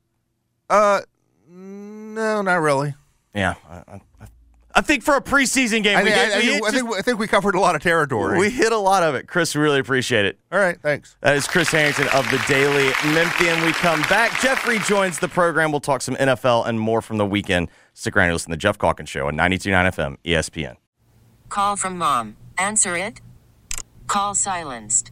Uh, 0.69 1.01
no, 1.49 2.41
not 2.41 2.55
really. 2.61 2.93
Yeah, 3.33 3.55
I, 3.69 3.75
I, 3.87 4.01
I 4.75 4.81
think 4.81 5.01
for 5.03 5.15
a 5.15 5.21
preseason 5.21 5.81
game, 5.81 5.97
I, 5.97 6.03
we, 6.03 6.11
think- 6.11 6.29
get- 6.29 6.31
I, 6.31 6.35
I 6.35 6.37
we 6.39 6.41
think, 6.45 6.53
hit 6.55 6.63
I, 6.65 6.71
think, 6.71 6.95
I 6.97 7.01
think 7.01 7.19
we 7.19 7.27
covered 7.27 7.55
a 7.55 7.59
lot 7.59 7.75
of 7.75 7.81
territory. 7.81 8.37
We 8.37 8.49
hit 8.49 8.71
a 8.73 8.77
lot 8.77 9.01
of 9.01 9.15
it. 9.15 9.27
Chris, 9.27 9.55
we 9.55 9.61
really 9.61 9.79
appreciate 9.79 10.25
it. 10.25 10.39
All 10.51 10.59
right, 10.59 10.79
thanks. 10.81 11.15
That 11.21 11.35
is 11.37 11.47
Chris 11.47 11.69
Herrington 11.71 12.07
of 12.09 12.29
the 12.29 12.43
Daily 12.47 12.87
Memphian. 13.13 13.63
We 13.65 13.71
come 13.73 14.01
back. 14.03 14.39
Jeffrey 14.41 14.79
joins 14.79 15.19
the 15.19 15.29
program. 15.29 15.71
We'll 15.71 15.79
talk 15.79 16.01
some 16.01 16.15
NFL 16.15 16.67
and 16.67 16.79
more 16.79 17.01
from 17.01 17.17
the 17.17 17.25
weekend. 17.25 17.69
Stick 17.93 18.17
around 18.17 18.25
and 18.27 18.33
listen 18.35 18.49
to 18.51 18.55
the 18.57 18.59
Geoff 18.59 18.77
Calkins 18.77 19.09
Show 19.09 19.27
on 19.27 19.35
92.9 19.35 19.93
FM 19.95 20.17
ESPN. 20.25 20.75
Call 21.49 21.75
from 21.75 21.97
mom. 21.97 22.35
Answer 22.57 22.95
it. 22.97 23.21
Call 24.07 24.35
silenced. 24.35 25.11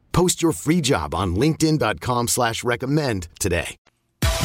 Post 0.11 0.41
your 0.41 0.51
free 0.51 0.81
job 0.81 1.13
on 1.13 1.35
linkedin.com 1.35 2.27
slash 2.27 2.63
recommend 2.63 3.27
today. 3.39 3.75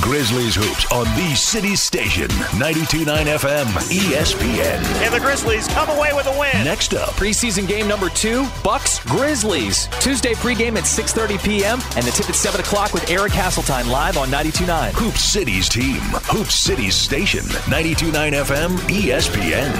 Grizzlies 0.02 0.54
hoops 0.54 0.92
on 0.92 1.04
the 1.16 1.34
city 1.34 1.74
station, 1.74 2.28
92.9 2.58 3.06
FM, 3.38 3.64
ESPN. 3.90 5.02
And 5.02 5.12
the 5.12 5.18
Grizzlies 5.18 5.66
come 5.68 5.88
away 5.88 6.12
with 6.12 6.26
a 6.26 6.38
win. 6.38 6.64
Next 6.64 6.94
up, 6.94 7.10
Preseason 7.10 7.66
game 7.66 7.88
number 7.88 8.08
two, 8.10 8.46
Bucks 8.62 9.00
Grizzlies. 9.00 9.88
Tuesday 10.00 10.34
pregame 10.34 10.76
at 10.76 10.84
6:30 10.84 11.42
p.m. 11.42 11.80
and 11.96 12.04
the 12.04 12.10
tip 12.12 12.28
at 12.28 12.36
7 12.36 12.60
o'clock 12.60 12.92
with 12.92 13.10
Eric 13.10 13.32
Hasseltine 13.32 13.90
live 13.90 14.16
on 14.16 14.28
92.9. 14.28 14.92
Hoop 14.92 15.16
City's 15.16 15.68
team, 15.68 16.00
Hoop 16.30 16.48
City's 16.48 16.94
station, 16.94 17.40
92.9 17.64 18.32
FM, 18.44 18.76
ESPN. 18.88 19.72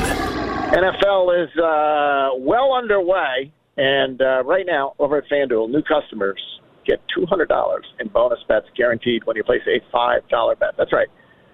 NFL 0.73 1.45
is 1.45 1.57
uh, 1.59 2.31
well 2.41 2.73
underway, 2.73 3.53
and 3.77 4.21
uh, 4.21 4.43
right 4.45 4.65
now 4.67 4.95
over 4.99 5.19
at 5.19 5.25
FanDuel, 5.31 5.71
new 5.71 5.83
customers 5.83 6.41
get 6.87 7.01
$200 7.19 7.81
in 8.01 8.09
bonus 8.09 8.39
bets 8.49 8.67
guaranteed 8.77 9.25
when 9.25 9.37
you 9.37 9.45
place 9.45 9.63
a 9.67 9.81
$5 9.95 10.59
bet. 10.59 10.75
That's 10.79 10.93
right. 10.93 11.09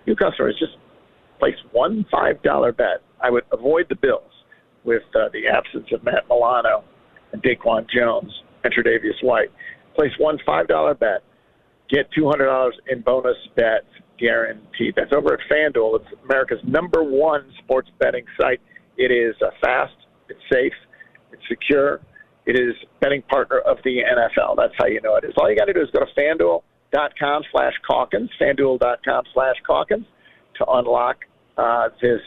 New 0.06 0.14
customers 0.14 0.56
just 0.58 0.76
place 1.38 1.56
one 1.72 2.04
$5 2.12 2.76
bet. 2.76 3.02
I 3.20 3.30
would 3.30 3.44
avoid 3.52 3.86
the 3.88 3.96
Bills 3.96 4.30
with 4.84 5.02
uh, 5.14 5.28
the 5.32 5.48
absence 5.48 5.88
of 5.92 6.04
Matt 6.04 6.28
Milano 6.28 6.84
and 7.32 7.42
Daquan 7.42 7.86
Jones 7.88 8.32
and 8.64 8.72
Tre'Davious 8.72 9.22
White. 9.22 9.50
Place 9.96 10.12
one 10.18 10.38
$5 10.46 10.98
bet, 10.98 11.22
get 11.90 12.08
$200 12.16 12.70
in 12.90 13.00
bonus 13.02 13.36
bets 13.56 13.86
guaranteed. 14.18 14.94
That's 14.96 15.12
over 15.12 15.34
at 15.34 15.40
FanDuel. 15.50 16.00
It's 16.00 16.20
America's 16.24 16.60
number 16.64 17.02
one 17.02 17.52
sports 17.62 17.90
betting 17.98 18.24
site. 18.40 18.60
It 18.96 19.10
is 19.10 19.34
uh, 19.42 19.50
fast, 19.60 19.94
it's 20.28 20.40
safe, 20.50 20.72
it's 21.32 21.42
secure. 21.48 22.00
It 22.46 22.58
is 22.58 22.74
betting 23.00 23.22
partner 23.22 23.58
of 23.58 23.78
the 23.84 23.98
NFL. 24.02 24.56
That's 24.56 24.74
how 24.78 24.86
you 24.86 25.00
know 25.00 25.16
it 25.16 25.24
is. 25.24 25.32
All 25.36 25.48
you 25.50 25.56
got 25.56 25.66
to 25.66 25.72
do 25.72 25.80
is 25.80 25.88
go 25.92 26.00
to 26.00 26.10
fanduel.com 26.18 27.42
slash 27.52 27.74
Calkins, 27.88 28.30
fanduel.com 28.40 29.24
slash 29.32 29.56
Calkins 29.66 30.06
to 30.58 30.64
unlock 30.68 31.18
uh, 31.56 31.88
this 32.00 32.20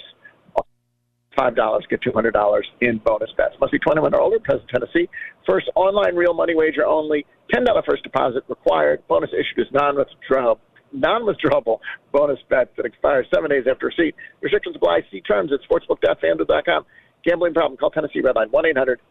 $5, 1.38 1.90
get 1.90 2.02
$200 2.02 2.62
in 2.82 3.00
bonus 3.04 3.30
bets. 3.38 3.56
Must 3.60 3.72
be 3.72 3.80
21 3.80 4.14
or 4.14 4.22
older, 4.22 4.40
present 4.40 4.70
Tennessee. 4.70 5.10
First 5.48 5.70
online 5.76 6.16
real 6.16 6.34
money 6.34 6.56
wager 6.56 6.86
only, 6.86 7.26
$10 7.54 7.66
first 7.86 8.04
deposit 8.04 8.44
required. 8.48 9.04
Bonus 9.08 9.30
issued 9.32 9.68
is 9.68 9.72
non-withdrawable. 9.74 10.60
Non-withdrawable 10.94 11.80
bonus 12.14 12.40
bets 12.50 12.70
that 12.78 12.86
expire 12.86 13.26
seven 13.34 13.50
days 13.50 13.66
after 13.70 13.88
receipt. 13.88 14.16
Restrictions 14.42 14.78
apply. 14.78 15.02
See 15.12 15.20
terms 15.20 15.52
at 15.52 15.60
sportsbook.fanduel.com. 15.68 16.86
Gambling 17.26 17.54
problem? 17.54 17.78
Call 17.78 17.90
Tennessee 17.92 18.22
Redline 18.22 18.52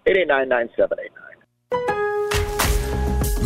1-800-889-9789. 0.07 2.04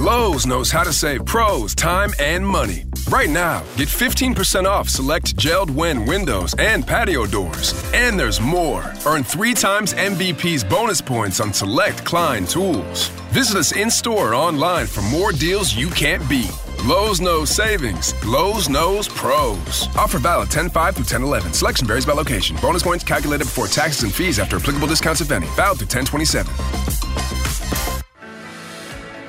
Lowe's 0.08 0.46
knows 0.46 0.70
how 0.70 0.84
to 0.84 0.92
save 0.92 1.26
pros 1.26 1.74
time 1.74 2.14
and 2.18 2.46
money. 2.46 2.84
Right 3.10 3.28
now, 3.28 3.62
get 3.76 3.88
15% 3.88 4.64
off 4.64 4.88
select 4.88 5.36
JELD-WEN 5.36 6.06
windows 6.06 6.54
and 6.58 6.86
patio 6.86 7.26
doors. 7.26 7.74
And 7.92 8.18
there's 8.18 8.40
more. 8.40 8.94
Earn 9.04 9.22
three 9.22 9.52
times 9.52 9.92
MVP's 9.92 10.64
bonus 10.64 11.02
points 11.02 11.40
on 11.40 11.52
select 11.52 12.06
Klein 12.06 12.46
tools. 12.46 13.08
Visit 13.36 13.58
us 13.58 13.72
in 13.72 13.90
store 13.90 14.30
or 14.30 14.34
online 14.34 14.86
for 14.86 15.02
more 15.02 15.30
deals 15.30 15.74
you 15.74 15.90
can't 15.90 16.26
beat. 16.26 16.56
Lowe's 16.86 17.20
knows 17.20 17.50
savings. 17.50 18.14
Lowe's 18.24 18.70
knows 18.70 19.08
pros. 19.08 19.88
Offer 19.94 20.20
valid 20.20 20.50
10 20.50 20.70
5 20.70 20.96
through 20.96 21.04
10 21.04 21.22
11. 21.22 21.52
Selection 21.52 21.86
varies 21.86 22.06
by 22.06 22.14
location. 22.14 22.56
Bonus 22.62 22.82
points 22.82 23.04
calculated 23.04 23.44
before 23.44 23.66
taxes 23.66 24.04
and 24.04 24.14
fees 24.14 24.38
after 24.38 24.56
applicable 24.56 24.86
discounts 24.86 25.20
if 25.20 25.30
any. 25.30 25.48
Valid 25.48 25.80
through 25.80 25.88
10 25.88 26.06
27. 26.06 26.88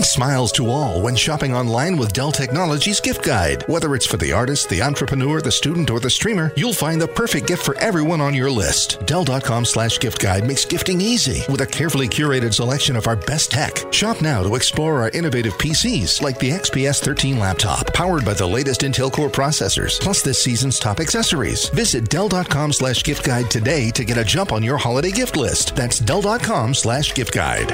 Bring 0.00 0.04
smiles 0.06 0.50
to 0.52 0.70
all 0.70 1.02
when 1.02 1.14
shopping 1.14 1.54
online 1.54 1.98
with 1.98 2.14
Dell 2.14 2.32
Technologies 2.32 3.00
Gift 3.00 3.22
Guide. 3.22 3.64
Whether 3.66 3.94
it's 3.94 4.06
for 4.06 4.16
the 4.16 4.32
artist, 4.32 4.70
the 4.70 4.80
entrepreneur, 4.80 5.42
the 5.42 5.52
student, 5.52 5.90
or 5.90 6.00
the 6.00 6.08
streamer, 6.08 6.54
you'll 6.56 6.72
find 6.72 6.98
the 6.98 7.06
perfect 7.06 7.46
gift 7.46 7.62
for 7.66 7.78
everyone 7.80 8.22
on 8.22 8.32
your 8.32 8.50
list. 8.50 9.04
Dell.com 9.04 9.66
slash 9.66 9.98
gift 9.98 10.18
guide 10.18 10.46
makes 10.46 10.64
gifting 10.64 11.02
easy 11.02 11.42
with 11.52 11.60
a 11.60 11.66
carefully 11.66 12.08
curated 12.08 12.54
selection 12.54 12.96
of 12.96 13.06
our 13.06 13.16
best 13.16 13.50
tech. 13.50 13.92
Shop 13.92 14.22
now 14.22 14.42
to 14.42 14.54
explore 14.54 15.02
our 15.02 15.10
innovative 15.10 15.52
PCs 15.58 16.22
like 16.22 16.38
the 16.38 16.52
XPS 16.52 17.02
13 17.02 17.38
laptop, 17.38 17.92
powered 17.92 18.24
by 18.24 18.32
the 18.32 18.48
latest 18.48 18.80
Intel 18.80 19.12
Core 19.12 19.28
processors, 19.28 20.00
plus 20.00 20.22
this 20.22 20.42
season's 20.42 20.78
top 20.78 21.00
accessories. 21.00 21.68
Visit 21.74 22.08
Dell.com 22.08 22.72
slash 22.72 23.02
gift 23.02 23.22
guide 23.22 23.50
today 23.50 23.90
to 23.90 24.06
get 24.06 24.16
a 24.16 24.24
jump 24.24 24.52
on 24.52 24.62
your 24.62 24.78
holiday 24.78 25.10
gift 25.10 25.36
list. 25.36 25.76
That's 25.76 25.98
Dell.com 25.98 26.72
slash 26.72 27.12
gift 27.12 27.34
guide. 27.34 27.70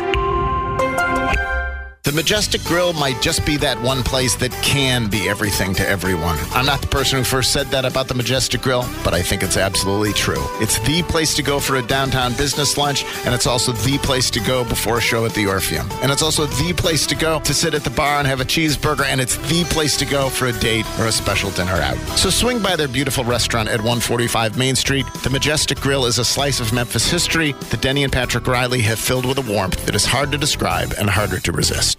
The 2.06 2.12
Majestic 2.12 2.62
Grill 2.62 2.92
might 2.92 3.20
just 3.20 3.44
be 3.44 3.56
that 3.56 3.82
one 3.82 4.04
place 4.04 4.36
that 4.36 4.52
can 4.62 5.10
be 5.10 5.28
everything 5.28 5.74
to 5.74 5.88
everyone. 5.88 6.38
I'm 6.52 6.64
not 6.64 6.80
the 6.80 6.86
person 6.86 7.18
who 7.18 7.24
first 7.24 7.52
said 7.52 7.66
that 7.72 7.84
about 7.84 8.06
the 8.06 8.14
Majestic 8.14 8.62
Grill, 8.62 8.88
but 9.02 9.12
I 9.12 9.22
think 9.22 9.42
it's 9.42 9.56
absolutely 9.56 10.12
true. 10.12 10.40
It's 10.60 10.78
the 10.86 11.02
place 11.02 11.34
to 11.34 11.42
go 11.42 11.58
for 11.58 11.74
a 11.74 11.82
downtown 11.82 12.32
business 12.34 12.78
lunch, 12.78 13.04
and 13.24 13.34
it's 13.34 13.48
also 13.48 13.72
the 13.72 13.98
place 13.98 14.30
to 14.30 14.38
go 14.38 14.62
before 14.62 14.98
a 14.98 15.00
show 15.00 15.26
at 15.26 15.34
the 15.34 15.48
Orpheum. 15.48 15.88
And 16.00 16.12
it's 16.12 16.22
also 16.22 16.46
the 16.46 16.72
place 16.74 17.08
to 17.08 17.16
go 17.16 17.40
to 17.40 17.52
sit 17.52 17.74
at 17.74 17.82
the 17.82 17.90
bar 17.90 18.20
and 18.20 18.26
have 18.28 18.40
a 18.40 18.44
cheeseburger, 18.44 19.04
and 19.04 19.20
it's 19.20 19.36
the 19.48 19.64
place 19.64 19.96
to 19.96 20.06
go 20.06 20.28
for 20.28 20.46
a 20.46 20.52
date 20.60 20.86
or 21.00 21.06
a 21.06 21.12
special 21.12 21.50
dinner 21.50 21.72
out. 21.72 21.96
So 22.16 22.30
swing 22.30 22.62
by 22.62 22.76
their 22.76 22.86
beautiful 22.86 23.24
restaurant 23.24 23.68
at 23.68 23.80
145 23.80 24.56
Main 24.56 24.76
Street. 24.76 25.06
The 25.24 25.30
Majestic 25.30 25.80
Grill 25.80 26.06
is 26.06 26.20
a 26.20 26.24
slice 26.24 26.60
of 26.60 26.72
Memphis 26.72 27.10
history 27.10 27.50
that 27.50 27.82
Denny 27.82 28.04
and 28.04 28.12
Patrick 28.12 28.46
Riley 28.46 28.82
have 28.82 29.00
filled 29.00 29.26
with 29.26 29.38
a 29.38 29.52
warmth 29.52 29.84
that 29.86 29.96
is 29.96 30.04
hard 30.04 30.30
to 30.30 30.38
describe 30.38 30.94
and 31.00 31.10
harder 31.10 31.40
to 31.40 31.50
resist. 31.50 31.95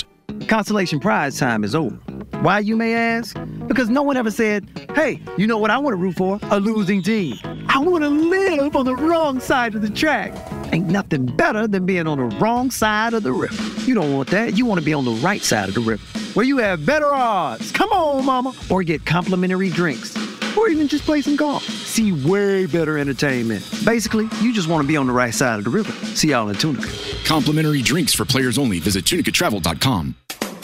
Consolation 0.47 0.99
prize 1.01 1.37
time 1.37 1.65
is 1.65 1.75
over. 1.75 1.95
Why, 2.41 2.59
you 2.59 2.77
may 2.77 2.93
ask? 2.93 3.37
Because 3.67 3.89
no 3.89 4.01
one 4.01 4.15
ever 4.15 4.31
said, 4.31 4.65
hey, 4.95 5.21
you 5.37 5.45
know 5.45 5.57
what 5.57 5.71
I 5.71 5.77
want 5.77 5.91
to 5.91 5.97
root 5.97 6.15
for? 6.15 6.39
A 6.43 6.59
losing 6.59 7.01
team. 7.03 7.35
I 7.67 7.79
want 7.79 8.03
to 8.03 8.09
live 8.09 8.75
on 8.75 8.85
the 8.85 8.95
wrong 8.95 9.41
side 9.41 9.75
of 9.75 9.81
the 9.81 9.89
track. 9.89 10.33
Ain't 10.71 10.87
nothing 10.87 11.25
better 11.25 11.67
than 11.67 11.85
being 11.85 12.07
on 12.07 12.17
the 12.17 12.35
wrong 12.37 12.71
side 12.71 13.13
of 13.13 13.23
the 13.23 13.33
river. 13.33 13.61
You 13.81 13.93
don't 13.93 14.13
want 14.13 14.29
that. 14.29 14.57
You 14.57 14.65
want 14.65 14.79
to 14.79 14.85
be 14.85 14.93
on 14.93 15.03
the 15.03 15.11
right 15.11 15.41
side 15.41 15.67
of 15.67 15.75
the 15.75 15.81
river, 15.81 16.03
where 16.33 16.45
you 16.45 16.57
have 16.59 16.85
better 16.85 17.13
odds. 17.13 17.71
Come 17.73 17.91
on, 17.91 18.23
mama. 18.23 18.53
Or 18.69 18.83
get 18.83 19.05
complimentary 19.05 19.69
drinks. 19.69 20.15
Or 20.57 20.69
even 20.69 20.87
just 20.87 21.03
play 21.03 21.21
some 21.21 21.35
golf. 21.35 21.63
See 21.63 22.13
way 22.27 22.67
better 22.67 22.97
entertainment. 22.97 23.69
Basically, 23.85 24.29
you 24.41 24.53
just 24.53 24.69
want 24.69 24.81
to 24.81 24.87
be 24.87 24.95
on 24.97 25.07
the 25.07 25.13
right 25.13 25.33
side 25.33 25.59
of 25.59 25.65
the 25.65 25.69
river. 25.69 25.91
See 26.15 26.29
y'all 26.29 26.49
in 26.49 26.55
Tunica. 26.55 26.89
Complimentary 27.25 27.81
drinks 27.81 28.13
for 28.13 28.25
players 28.25 28.57
only. 28.57 28.79
Visit 28.79 29.03
tunicatravel.com. 29.03 30.15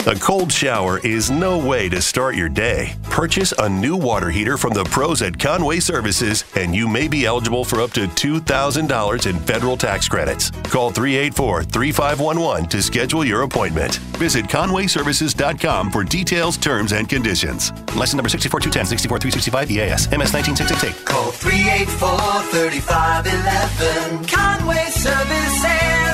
A 0.06 0.14
cold 0.16 0.52
shower 0.52 0.98
is 0.98 1.30
no 1.30 1.56
way 1.56 1.88
to 1.88 2.02
start 2.02 2.34
your 2.34 2.50
day. 2.50 2.92
Purchase 3.04 3.54
a 3.58 3.66
new 3.66 3.96
water 3.96 4.28
heater 4.28 4.58
from 4.58 4.74
the 4.74 4.84
pros 4.84 5.22
at 5.22 5.38
Conway 5.38 5.80
Services, 5.80 6.44
and 6.56 6.74
you 6.74 6.86
may 6.86 7.08
be 7.08 7.24
eligible 7.24 7.64
for 7.64 7.80
up 7.80 7.90
to 7.92 8.06
$2,000 8.06 9.26
in 9.26 9.38
federal 9.40 9.78
tax 9.78 10.06
credits. 10.06 10.50
Call 10.68 10.90
384 10.90 11.62
3511 11.62 12.68
to 12.68 12.82
schedule 12.82 13.24
your 13.24 13.44
appointment. 13.44 13.94
Visit 14.18 14.44
ConwayServices.com 14.44 15.90
for 15.90 16.04
details, 16.04 16.58
terms, 16.58 16.92
and 16.92 17.08
conditions. 17.08 17.70
Lesson 17.96 18.18
number 18.18 18.28
64210, 18.28 18.98
64365 18.98 19.70
EAS, 19.70 20.10
MS 20.12 20.34
19668. 20.34 21.06
Call 21.06 21.32
384-3511. 21.32 24.28
Conway 24.28 24.84
Services. 24.90 25.64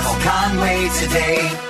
Call 0.01 0.15
Conway 0.21 0.89
today. 0.97 1.70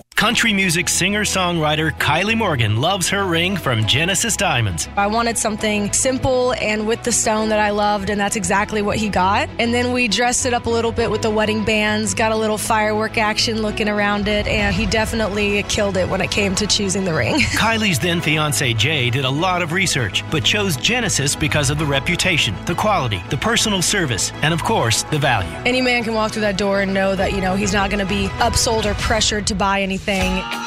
Country 0.21 0.53
music 0.53 0.87
singer 0.87 1.21
songwriter 1.21 1.91
Kylie 1.97 2.37
Morgan 2.37 2.79
loves 2.79 3.09
her 3.09 3.25
ring 3.25 3.57
from 3.57 3.87
Genesis 3.87 4.37
Diamonds. 4.37 4.87
I 4.95 5.07
wanted 5.07 5.35
something 5.35 5.91
simple 5.93 6.53
and 6.53 6.85
with 6.85 7.01
the 7.01 7.11
stone 7.11 7.49
that 7.49 7.59
I 7.59 7.71
loved, 7.71 8.11
and 8.11 8.21
that's 8.21 8.35
exactly 8.35 8.83
what 8.83 8.97
he 8.97 9.09
got. 9.09 9.49
And 9.57 9.73
then 9.73 9.93
we 9.93 10.07
dressed 10.07 10.45
it 10.45 10.53
up 10.53 10.67
a 10.67 10.69
little 10.69 10.91
bit 10.91 11.09
with 11.09 11.23
the 11.23 11.31
wedding 11.31 11.65
bands, 11.65 12.13
got 12.13 12.31
a 12.31 12.35
little 12.35 12.59
firework 12.59 13.17
action 13.17 13.63
looking 13.63 13.89
around 13.89 14.27
it, 14.27 14.45
and 14.45 14.75
he 14.75 14.85
definitely 14.85 15.63
killed 15.63 15.97
it 15.97 16.07
when 16.07 16.21
it 16.21 16.29
came 16.29 16.53
to 16.53 16.67
choosing 16.67 17.03
the 17.03 17.15
ring. 17.15 17.39
Kylie's 17.57 17.97
then 17.97 18.21
fiance 18.21 18.73
Jay 18.75 19.09
did 19.09 19.25
a 19.25 19.29
lot 19.29 19.63
of 19.63 19.71
research, 19.71 20.23
but 20.29 20.43
chose 20.43 20.77
Genesis 20.77 21.35
because 21.35 21.71
of 21.71 21.79
the 21.79 21.85
reputation, 21.85 22.55
the 22.67 22.75
quality, 22.75 23.23
the 23.31 23.37
personal 23.37 23.81
service, 23.81 24.31
and 24.43 24.53
of 24.53 24.63
course, 24.63 25.01
the 25.03 25.17
value. 25.17 25.49
Any 25.65 25.81
man 25.81 26.03
can 26.03 26.13
walk 26.13 26.33
through 26.33 26.41
that 26.43 26.59
door 26.59 26.81
and 26.81 26.93
know 26.93 27.15
that, 27.15 27.33
you 27.33 27.41
know, 27.41 27.55
he's 27.55 27.73
not 27.73 27.89
going 27.89 28.05
to 28.05 28.13
be 28.13 28.27
upsold 28.37 28.85
or 28.85 28.93
pressured 28.93 29.47
to 29.47 29.55
buy 29.55 29.81
anything. 29.81 29.90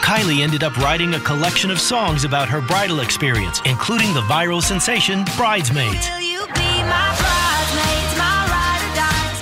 Kylie 0.03 0.41
ended 0.41 0.63
up 0.63 0.77
writing 0.79 1.15
a 1.15 1.21
collection 1.21 1.71
of 1.71 1.81
songs 1.81 2.25
about 2.25 2.49
her 2.49 2.61
bridal 2.61 3.01
experience, 3.01 3.61
including 3.65 4.13
the 4.15 4.23
viral 4.23 4.63
sensation 4.63 5.25
Bridesmaids. 5.37 6.09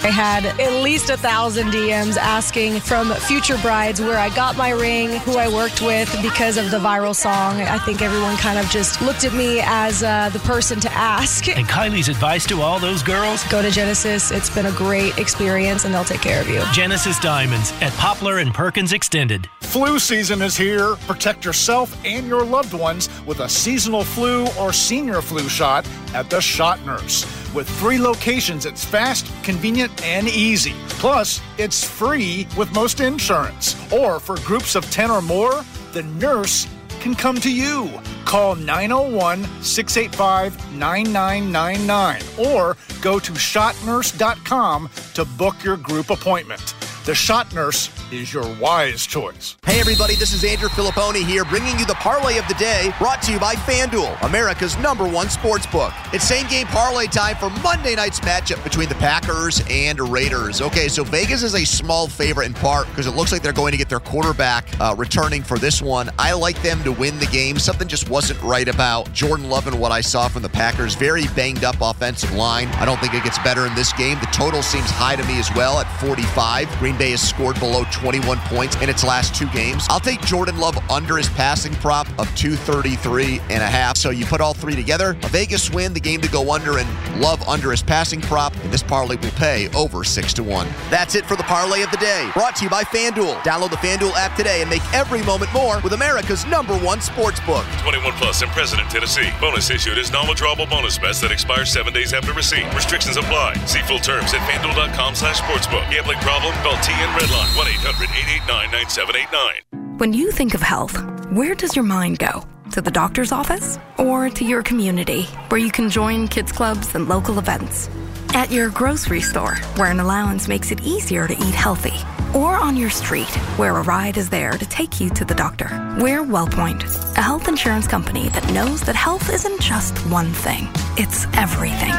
I 0.05 0.09
had 0.09 0.45
at 0.45 0.83
least 0.83 1.11
a 1.11 1.17
thousand 1.17 1.69
DMs 1.69 2.17
asking 2.17 2.81
from 2.81 3.13
future 3.15 3.57
brides 3.59 4.01
where 4.01 4.19
I 4.19 4.31
got 4.35 4.57
my 4.57 4.71
ring, 4.71 5.11
who 5.21 5.37
I 5.37 5.47
worked 5.47 5.81
with 5.81 6.11
because 6.21 6.57
of 6.57 6.73
the 6.73 6.79
viral 6.79 7.15
song. 7.15 7.61
I 7.61 7.79
think 7.79 8.03
everyone 8.03 8.37
kind 8.37 8.59
of 8.59 8.69
just 8.69 9.01
looked 9.01 9.23
at 9.23 9.33
me 9.33 9.61
as 9.63 10.03
uh, 10.03 10.29
the 10.31 10.41
person 10.41 10.81
to 10.81 10.93
ask. 10.93 11.49
And 11.49 11.69
Kylie's 11.69 12.09
advice 12.09 12.45
to 12.49 12.61
all 12.63 12.81
those 12.81 13.01
girls 13.01 13.45
go 13.45 13.63
to 13.63 13.71
Genesis. 13.71 14.33
It's 14.33 14.53
been 14.53 14.67
a 14.67 14.73
great 14.73 15.17
experience 15.19 15.85
and 15.85 15.95
they'll 15.95 16.03
take 16.03 16.21
care 16.21 16.41
of 16.41 16.49
you. 16.49 16.65
Genesis 16.73 17.21
Diamonds 17.21 17.73
at 17.81 17.93
Poplar 17.93 18.39
and 18.39 18.53
Perkins 18.53 18.93
Extended. 18.93 19.49
Flu 19.61 20.01
season 20.01 20.43
is 20.43 20.57
here. 20.57 20.97
Protect 21.07 21.45
yourself 21.45 21.97
and 22.05 22.27
your 22.27 22.45
loved 22.45 22.75
ones 22.75 23.09
with 23.25 23.39
a 23.39 23.49
seasonal 23.49 24.03
flu 24.03 24.49
or 24.59 24.73
senior 24.73 25.23
flu 25.23 25.49
shot 25.49 25.89
at 26.13 26.29
the 26.29 26.41
Shot 26.41 26.85
Nurse. 26.85 27.42
With 27.55 27.69
three 27.79 27.99
locations, 27.99 28.65
it's 28.65 28.85
fast, 28.85 29.31
convenient, 29.43 30.03
and 30.03 30.27
easy. 30.29 30.75
Plus, 30.89 31.41
it's 31.59 31.85
free 31.85 32.47
with 32.57 32.73
most 32.75 33.01
insurance. 33.01 33.77
Or 33.93 34.19
for 34.19 34.37
groups 34.39 34.75
of 34.75 34.91
10 34.91 35.11
or 35.11 35.21
more, 35.21 35.63
the 35.93 36.03
nurse 36.03 36.67
can 37.01 37.15
come 37.15 37.37
to 37.41 37.53
you. 37.53 37.91
Call 38.25 38.55
901 38.55 39.45
685 39.63 40.73
9999 40.73 42.23
or 42.39 42.77
go 43.03 43.19
to 43.19 43.33
shotnurse.com 43.33 44.89
to 45.15 45.25
book 45.25 45.63
your 45.63 45.77
group 45.77 46.11
appointment. 46.11 46.75
The 47.05 47.15
Shot 47.15 47.53
Nurse 47.53 47.91
is 48.13 48.33
your 48.33 48.47
wise 48.57 49.07
choice. 49.07 49.57
Hey, 49.65 49.81
everybody, 49.81 50.15
this 50.17 50.33
is 50.33 50.45
Andrew 50.45 50.69
Fillipponi 50.69 51.25
here, 51.25 51.45
bringing 51.45 51.79
you 51.79 51.87
the 51.87 51.95
parlay 51.95 52.37
of 52.39 52.47
the 52.47 52.55
day, 52.55 52.93
brought 52.99 53.23
to 53.23 53.33
you 53.33 53.41
by 53.41 53.55
FanDuel, 53.55 54.21
America's 54.23 54.77
number 54.79 55.09
one 55.09 55.31
sports 55.31 55.67
book. 55.67 55.93
It's 56.13 56.25
same 56.25 56.47
game 56.49 56.67
parlay 56.67 57.07
time 57.07 57.37
for 57.37 57.49
Monday 57.63 57.95
night's 57.95 58.21
matchup 58.21 58.63
between 58.65 58.89
the 58.91 58.95
Packers 58.97 59.63
and 59.71 59.99
Raiders. 59.99 60.61
Okay, 60.61 60.89
so 60.89 61.05
Vegas 61.05 61.43
is 61.43 61.55
a 61.55 61.65
small 61.65 62.07
favorite 62.07 62.47
in 62.47 62.55
part 62.55 62.87
because 62.89 63.07
it 63.07 63.13
looks 63.13 63.33
like 63.33 63.43
they're 63.43 63.53
going 63.53 63.73
to 63.73 63.79
get 63.79 63.89
their 63.89 64.01
quarterback 64.01 64.69
uh, 64.79 64.95
returning 64.97 65.43
for 65.43 65.59
this 65.59 65.81
one. 65.81 66.11
I 66.19 66.35
like 66.35 66.61
them 66.63 66.83
to 66.85 66.93
win 66.93 67.19
the 67.19 67.27
game. 67.27 67.59
Something 67.59 67.89
just 67.89 68.11
wasn't 68.11 68.43
right 68.43 68.69
about 68.69 69.13
Jordan 69.13 69.49
Love 69.49 69.67
and 69.67 69.81
what 69.81 69.91
I 69.91 70.03
saw 70.03 70.29
from 70.29 70.43
the 70.43 70.51
Packers. 70.51 70.95
Very 70.95 71.27
banged 71.29 71.65
up 71.65 71.77
offensive 71.81 72.35
line. 72.35 72.69
I 72.73 72.85
don't 72.85 73.01
think 73.01 73.15
it 73.15 73.25
gets 73.25 73.39
better 73.39 73.67
in 73.67 73.75
this 73.75 73.93
game. 73.95 74.19
The 74.21 74.27
total 74.33 74.63
seems 74.63 74.91
high 74.91 75.17
to 75.17 75.25
me 75.25 75.39
as 75.39 75.53
well 75.55 75.79
at 75.79 76.01
45. 76.01 76.69
Green 76.79 76.99
Bay 76.99 77.13
has 77.13 77.27
scored 77.27 77.59
below 77.59 77.85
21 78.03 78.39
points 78.47 78.75
in 78.83 78.89
its 78.91 79.05
last 79.05 79.33
two 79.33 79.47
games. 79.51 79.87
I'll 79.89 80.01
take 80.01 80.21
Jordan 80.23 80.59
Love 80.59 80.77
under 80.91 81.17
his 81.17 81.29
passing 81.29 81.73
prop 81.75 82.09
of 82.19 82.27
233 82.35 83.41
and 83.49 83.63
a 83.63 83.67
half. 83.67 83.97
So 83.97 84.11
you 84.11 84.27
put 84.27 84.41
all 84.41 84.55
three 84.55 84.75
together, 84.75 85.17
a 85.23 85.29
Vegas 85.29 85.71
win, 85.71 85.95
the 85.95 86.01
game 86.01 86.21
to 86.21 86.29
go 86.29 86.53
under, 86.53 86.79
and 86.79 86.89
Love 87.21 87.47
under 87.47 87.71
his 87.71 87.81
passing 87.81 88.21
prop, 88.21 88.53
and 88.65 88.73
this 88.73 88.83
parlay 88.83 89.15
will 89.17 89.31
pay 89.33 89.69
over 89.69 90.03
6 90.03 90.33
to 90.35 90.43
1. 90.43 90.67
That's 90.91 91.15
it 91.15 91.25
for 91.27 91.37
the 91.37 91.45
parlay 91.45 91.83
of 91.83 91.93
the 91.93 91.97
day. 91.99 92.29
Brought 92.35 92.57
to 92.57 92.65
you 92.65 92.71
by 92.71 92.83
FanDuel. 92.83 93.37
Download 93.43 93.71
the 93.71 93.77
FanDuel 93.77 94.15
app 94.15 94.37
today 94.37 94.63
and 94.63 94.69
make 94.69 94.83
every 94.93 95.23
moment 95.23 95.53
more 95.53 95.81
with 95.83 95.93
America's 95.93 96.45
number 96.47 96.77
one 96.79 97.01
sports 97.01 97.39
book. 97.47 97.65
21 97.83 98.15
plus 98.15 98.43
in 98.43 98.49
President, 98.49 98.91
Tennessee. 98.91 99.31
Bonus 99.41 99.71
issued 99.71 99.99
is 99.99 100.11
non-withdrawable 100.11 100.69
bonus 100.69 100.99
bets 100.99 101.21
that 101.21 101.31
expire 101.31 101.65
seven 101.65 101.93
days 101.93 102.13
after 102.13 102.33
receipt. 102.33 102.67
Restrictions 102.75 103.17
apply. 103.17 103.55
See 103.67 103.83
full 103.83 104.01
terms 104.01 104.35
at 104.35 104.41
FanDuel.com 104.51 105.15
slash 105.15 105.41
sportsbook. 105.41 105.89
Gambling 105.89 106.19
problem? 106.19 106.53
Call 106.65 106.75
TN 106.83 107.13
Redline 107.15 107.53
1-800-889-9789. 107.93 109.99
When 109.99 110.13
you 110.13 110.31
think 110.31 110.55
of 110.55 110.63
health, 110.63 110.97
where 111.31 111.55
does 111.55 111.77
your 111.77 111.85
mind 111.85 112.19
go? 112.19 112.45
To 112.73 112.81
the 112.81 112.91
doctor's 112.91 113.33
office? 113.33 113.79
Or 113.99 114.31
to 114.31 114.45
your 114.45 114.63
community, 114.63 115.25
where 115.49 115.61
you 115.61 115.71
can 115.71 115.91
join 115.91 116.29
kids 116.29 116.53
clubs 116.53 116.95
and 116.95 117.09
local 117.09 117.39
events? 117.39 117.89
At 118.35 118.51
your 118.51 118.71
grocery 118.71 119.21
store, 119.21 119.57
where 119.77 119.91
an 119.91 120.01
allowance 120.01 120.49
makes 120.49 120.71
it 120.71 120.83
easier 120.83 121.29
to 121.29 121.35
eat 121.35 121.55
healthy? 121.55 121.93
Or 122.35 122.57
on 122.57 122.79
your 122.79 122.89
street, 122.89 123.29
where 123.59 123.77
a 123.77 123.83
ride 123.83 124.17
is 124.17 124.31
there 124.31 124.53
to 124.53 124.67
take 124.67 125.03
you 125.03 125.11
to 125.11 125.25
the 125.27 125.35
doctor? 125.35 125.67
We're 126.01 126.23
WellPoint, 126.23 126.83
a 127.19 127.21
health 127.21 127.47
insurance 127.47 127.87
company 127.87 128.31
that 128.31 128.51
knows 128.51 128.81
that 128.83 128.97
health 128.97 129.31
isn't 129.31 129.61
just 129.61 129.99
one 130.07 130.33
thing, 130.33 130.67
it's 130.97 131.27
everything. 131.35 131.93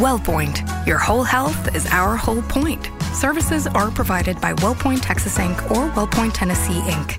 WellPoint, 0.00 0.86
your 0.86 0.98
whole 0.98 1.24
health 1.24 1.74
is 1.74 1.86
our 1.86 2.16
whole 2.16 2.42
point. 2.42 2.88
Services 3.12 3.66
are 3.66 3.90
provided 3.90 4.40
by 4.40 4.54
WellPoint 4.54 5.02
Texas 5.02 5.38
Inc. 5.38 5.70
or 5.72 5.90
WellPoint 5.90 6.34
Tennessee 6.34 6.80
Inc. 6.82 7.18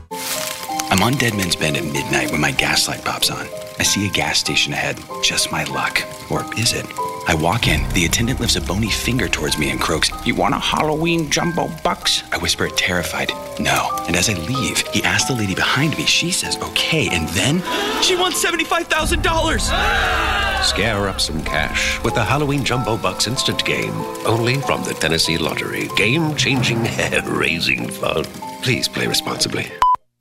I'm 0.92 1.02
on 1.04 1.14
Deadman's 1.14 1.56
Bend 1.56 1.78
at 1.78 1.86
midnight 1.86 2.34
when 2.34 2.42
my 2.42 2.52
gas 2.52 2.90
light 2.90 3.06
pops 3.06 3.32
on. 3.32 3.48
I 3.80 3.84
see 3.84 4.06
a 4.06 4.10
gas 4.12 4.40
station 4.40 4.74
ahead. 4.74 5.00
Just 5.24 5.50
my 5.50 5.64
luck. 5.64 6.04
Or 6.30 6.44
is 6.60 6.74
it? 6.74 6.86
I 7.30 7.34
walk 7.34 7.70
in. 7.70 7.88
The 7.94 8.04
attendant 8.04 8.42
lifts 8.42 8.58
a 8.58 8.62
bony 8.62 8.90
finger 8.90 9.30
towards 9.30 9.58
me 9.58 9.70
and 9.70 9.80
croaks, 9.80 10.12
You 10.26 10.36
want 10.36 10.54
a 10.54 10.60
Halloween 10.60 11.30
jumbo 11.30 11.70
bucks? 11.82 12.24
I 12.34 12.40
whisper 12.40 12.66
it 12.66 12.76
terrified, 12.76 13.30
No. 13.58 13.90
And 14.06 14.18
as 14.18 14.30
I 14.30 14.34
leave, 14.34 14.80
he 14.90 15.02
asks 15.04 15.30
the 15.30 15.34
lady 15.34 15.56
behind 15.56 15.98
me. 15.98 16.06
She 16.06 16.30
says, 16.30 16.58
Okay. 16.58 17.08
And 17.08 17.26
then. 17.30 17.62
She 18.04 18.18
won 18.18 18.34
$75,000! 18.34 20.64
Scare 20.66 21.08
up 21.08 21.22
some 21.22 21.42
cash 21.46 22.04
with 22.04 22.16
the 22.16 22.24
Halloween 22.26 22.66
Jumbo 22.66 22.98
Bucks 22.98 23.28
instant 23.28 23.64
game. 23.64 23.94
Only 24.26 24.56
from 24.56 24.84
the 24.84 24.94
Tennessee 24.94 25.38
Lottery. 25.38 25.88
Game 25.96 26.36
changing, 26.36 26.84
hair 27.00 27.24
raising 27.24 27.90
fun. 27.90 28.26
Please 28.62 28.90
play 28.90 29.08
responsibly. 29.08 29.72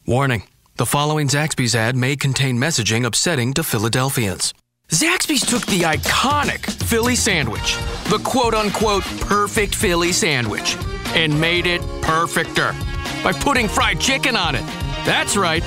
Warning 0.06 0.44
the 0.80 0.86
following 0.86 1.28
Zaxby's 1.28 1.74
ad 1.74 1.94
may 1.94 2.16
contain 2.16 2.56
messaging 2.56 3.04
upsetting 3.04 3.52
to 3.52 3.62
Philadelphians. 3.62 4.54
Zaxby's 4.88 5.44
took 5.44 5.66
the 5.66 5.82
iconic 5.82 6.64
Philly 6.84 7.14
sandwich, 7.14 7.76
the 8.04 8.18
quote 8.24 8.54
unquote 8.54 9.02
perfect 9.20 9.74
Philly 9.74 10.10
sandwich, 10.10 10.78
and 11.08 11.38
made 11.38 11.66
it 11.66 11.82
perfecter 12.00 12.74
by 13.22 13.30
putting 13.30 13.68
fried 13.68 14.00
chicken 14.00 14.36
on 14.36 14.54
it. 14.54 14.64
That's 15.04 15.36
right, 15.36 15.62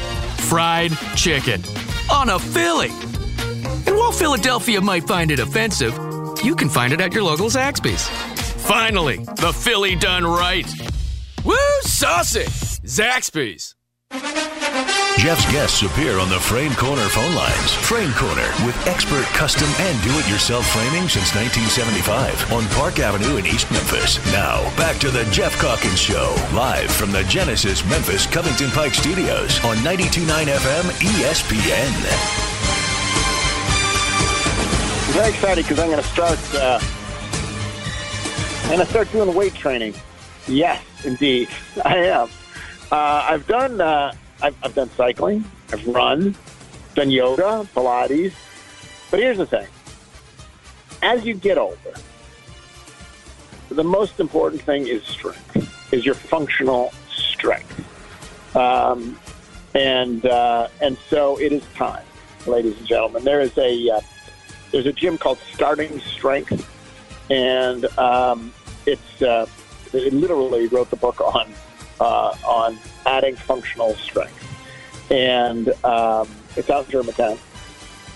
fried 0.50 0.94
chicken 1.16 1.62
on 2.12 2.30
a 2.30 2.40
Philly. 2.40 2.90
And 3.86 3.96
while 3.96 4.12
Philadelphia 4.12 4.82
might 4.82 5.04
find 5.04 5.30
it 5.30 5.38
offensive, 5.38 5.94
you 6.44 6.56
can 6.56 6.70
find 6.70 6.92
it 6.92 7.02
at 7.02 7.14
your 7.14 7.22
local 7.22 7.50
Zaxby's. 7.50 8.10
Finally, 8.66 9.18
the 9.18 9.54
Philly 9.54 9.96
done 9.96 10.26
right. 10.26 10.66
Woo, 11.46 11.56
saucy! 11.84 12.46
Zaxby's. 12.82 13.76
Geoff's 14.14 15.52
guests 15.52 15.82
appear 15.82 16.20
on 16.20 16.30
the 16.30 16.40
Frame 16.40 16.74
Corner 16.74 17.08
phone 17.10 17.34
lines. 17.34 17.74
Frame 17.74 18.12
Corner 18.14 18.48
with 18.64 18.76
expert 18.86 19.24
custom 19.34 19.68
and 19.80 20.04
do-it-yourself 20.04 20.68
framing 20.68 21.10
since 21.10 21.34
1975 21.34 22.52
on 22.54 22.68
Park 22.76 23.00
Avenue 23.00 23.38
in 23.38 23.46
East 23.48 23.72
Memphis. 23.72 24.24
Now, 24.32 24.62
back 24.78 24.98
to 24.98 25.10
the 25.10 25.24
Geoff 25.32 25.58
Calkins 25.60 26.00
Show, 26.00 26.36
live 26.54 26.92
from 26.92 27.12
the 27.12 27.24
Genesis 27.24 27.84
Memphis 27.86 28.28
Covington 28.28 28.70
Pike 28.70 28.94
Studios 28.94 29.64
on 29.64 29.78
92.9 29.78 30.46
FM 30.46 30.84
ESPN. 31.02 31.94
I'm 35.08 35.14
very 35.14 35.30
excited 35.30 35.64
because 35.64 35.80
I'm 35.80 35.90
going 35.90 36.04
to 36.04 36.08
start. 36.10 36.40
Uh, 36.54 36.80
I'm 38.64 38.76
going 38.76 38.80
to 38.80 38.86
start 38.86 39.12
doing 39.12 39.34
weight 39.34 39.56
training. 39.56 39.96
Yes, 40.48 40.84
indeed, 41.04 41.50
I 41.86 41.96
am. 41.96 42.30
Uh, 42.94 43.26
I've 43.28 43.48
done. 43.48 43.82
Uh, 43.82 44.14
I've, 44.44 44.56
I've 44.62 44.76
done 44.76 44.88
cycling. 44.92 45.44
I've 45.72 45.88
run. 45.88 46.36
Done 46.94 47.10
yoga, 47.10 47.68
Pilates. 47.74 48.34
But 49.10 49.20
here's 49.20 49.40
the 49.40 49.48
thing: 49.48 49.66
as 51.02 51.26
you 51.26 51.34
get 51.34 51.58
older, 51.58 51.96
the 53.70 53.84
most 53.84 54.20
important 54.20 54.62
thing 54.62 54.86
is 54.86 55.02
strength. 55.02 55.92
Is 55.92 56.06
your 56.06 56.14
functional 56.14 56.94
strength. 57.10 58.56
Um, 58.56 59.18
and 59.74 60.24
uh, 60.28 60.68
and 60.80 60.96
so 61.10 61.40
it 61.40 61.52
is 61.52 61.64
time, 61.74 62.06
ladies 62.46 62.78
and 62.78 62.86
gentlemen. 62.86 63.24
There 63.24 63.42
is 63.42 63.58
a 63.58 63.90
uh, 63.90 64.02
there's 64.72 64.86
a 64.86 64.94
gym 64.94 65.18
called 65.18 65.40
Starting 65.52 66.00
Strength, 66.00 66.70
and 67.32 67.86
um, 67.98 68.54
it's 68.86 69.20
uh, 69.24 69.48
it 69.94 70.14
literally 70.14 70.68
wrote 70.68 70.92
the 70.92 70.96
book 70.96 71.20
on 71.22 71.52
uh, 72.04 72.36
on 72.46 72.78
adding 73.06 73.36
functional 73.36 73.96
strength, 73.96 74.38
and 75.10 75.70
um, 75.86 76.28
it's 76.58 76.70
out 76.70 76.86
in 76.86 76.92
Germantown. 76.92 77.38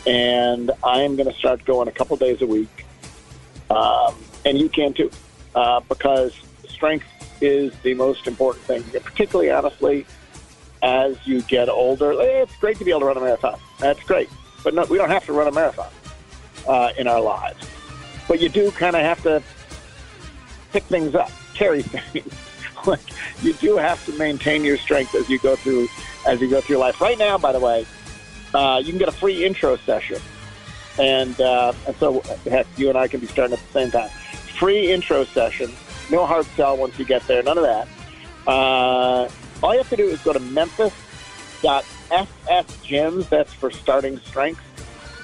And 0.06 0.72
I'm 0.84 1.16
going 1.16 1.32
to 1.32 1.38
start 1.38 1.64
going 1.66 1.88
a 1.88 1.92
couple 1.92 2.18
days 2.18 2.42
a 2.42 2.48
week, 2.48 2.86
um, 3.70 4.16
and 4.46 4.60
you 4.60 4.68
can 4.68 4.94
too, 4.94 5.10
uh, 5.56 5.80
because 5.88 6.34
strength 6.68 7.06
is 7.42 7.74
the 7.84 7.94
most 7.94 8.28
important 8.28 8.66
thing. 8.66 8.84
Particularly, 9.02 9.52
honestly, 9.52 10.06
as 10.84 11.16
you 11.26 11.42
get 11.44 11.70
older, 11.70 12.12
it's 12.14 12.56
great 12.58 12.78
to 12.78 12.86
be 12.86 12.92
able 12.92 13.02
to 13.02 13.06
run 13.08 13.18
a 13.18 13.22
marathon. 13.22 13.58
That's 13.80 14.04
great, 14.04 14.30
but 14.66 14.74
no, 14.74 14.84
we 14.90 14.98
don't 14.98 15.10
have 15.10 15.26
to 15.28 15.34
run 15.34 15.48
a 15.48 15.52
marathon 15.52 15.92
uh, 16.68 16.92
in 16.98 17.08
our 17.08 17.22
lives. 17.22 17.66
But 18.28 18.42
you 18.42 18.50
do 18.50 18.70
kind 18.72 18.98
of 18.98 19.02
have 19.04 19.24
to 19.24 19.42
pick 20.74 20.84
things 20.84 21.16
up, 21.16 21.32
carry 21.54 21.82
things. 21.84 22.34
Like 22.88 23.00
you 23.42 23.54
do 23.54 23.78
have 23.78 24.04
to 24.06 24.12
maintain 24.14 24.64
your 24.64 24.78
strength 24.78 25.16
as 25.16 25.28
you 25.30 25.40
go 25.40 25.56
through 25.56 25.88
as 26.26 26.42
you 26.42 26.50
go 26.50 26.62
through 26.62 26.78
life. 26.78 27.02
Right 27.02 27.18
now, 27.18 27.38
by 27.38 27.52
the 27.52 27.60
way, 27.60 27.86
uh, 28.54 28.82
you 28.84 28.92
can 28.92 28.98
get 28.98 29.10
a 29.10 29.14
free 29.14 29.46
intro 29.46 29.76
session, 29.78 30.20
and 31.00 31.40
uh, 31.40 31.74
and 31.86 31.96
so 31.98 32.22
heck, 32.50 32.66
you 32.78 32.90
and 32.90 32.98
I 32.98 33.08
can 33.08 33.20
be 33.20 33.28
starting 33.28 33.56
at 33.58 33.64
the 33.66 33.74
same 33.74 33.92
time. 33.92 34.10
Free 34.60 34.92
intro 34.92 35.24
session, 35.26 35.72
no 36.10 36.26
hard 36.26 36.46
sell 36.48 36.76
once 36.78 36.98
you 36.98 37.06
get 37.06 37.22
there, 37.28 37.44
none 37.44 37.58
of 37.58 37.64
that. 37.64 37.88
Uh, 38.48 39.30
all 39.62 39.74
you 39.74 39.80
have 39.80 39.90
to 39.90 39.98
do 39.98 40.08
is 40.08 40.20
go 40.22 40.34
to 40.34 40.40
memphis.fsgyms. 40.40 43.30
That's 43.30 43.54
for 43.54 43.70
starting 43.70 44.18
strength. 44.20 44.62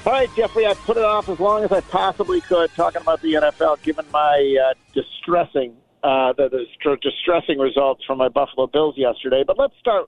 All 0.06 0.14
right, 0.14 0.30
Jeffrey, 0.36 0.68
I 0.68 0.76
put 0.76 0.98
it 0.98 1.04
off 1.04 1.28
as 1.30 1.39
long 1.39 1.64
as 1.64 1.72
I 1.72 1.82
possibly 1.82 2.39
could 2.39 2.70
talking 2.76 3.02
about 3.02 3.22
the 3.22 3.34
NFL, 3.34 3.82
given 3.82 4.06
my 4.14 4.56
uh, 4.70 4.74
distressing, 4.93 5.74
uh, 6.04 6.32
the, 6.34 6.48
the 6.48 6.98
distressing 7.02 7.58
results 7.58 8.04
from 8.06 8.20
my 8.20 8.30
Buffalo 8.30 8.68
Bills 8.68 8.96
yesterday. 8.98 9.43
But 9.46 9.58
let's 9.58 9.74
start, 9.80 10.08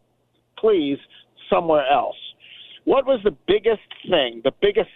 please, 0.58 1.00
somewhere 1.50 1.86
else. 1.92 2.16
What 2.84 3.06
was 3.08 3.20
the 3.24 3.36
biggest 3.48 3.82
thing, 4.08 4.42
the 4.44 4.54
biggest 4.62 4.92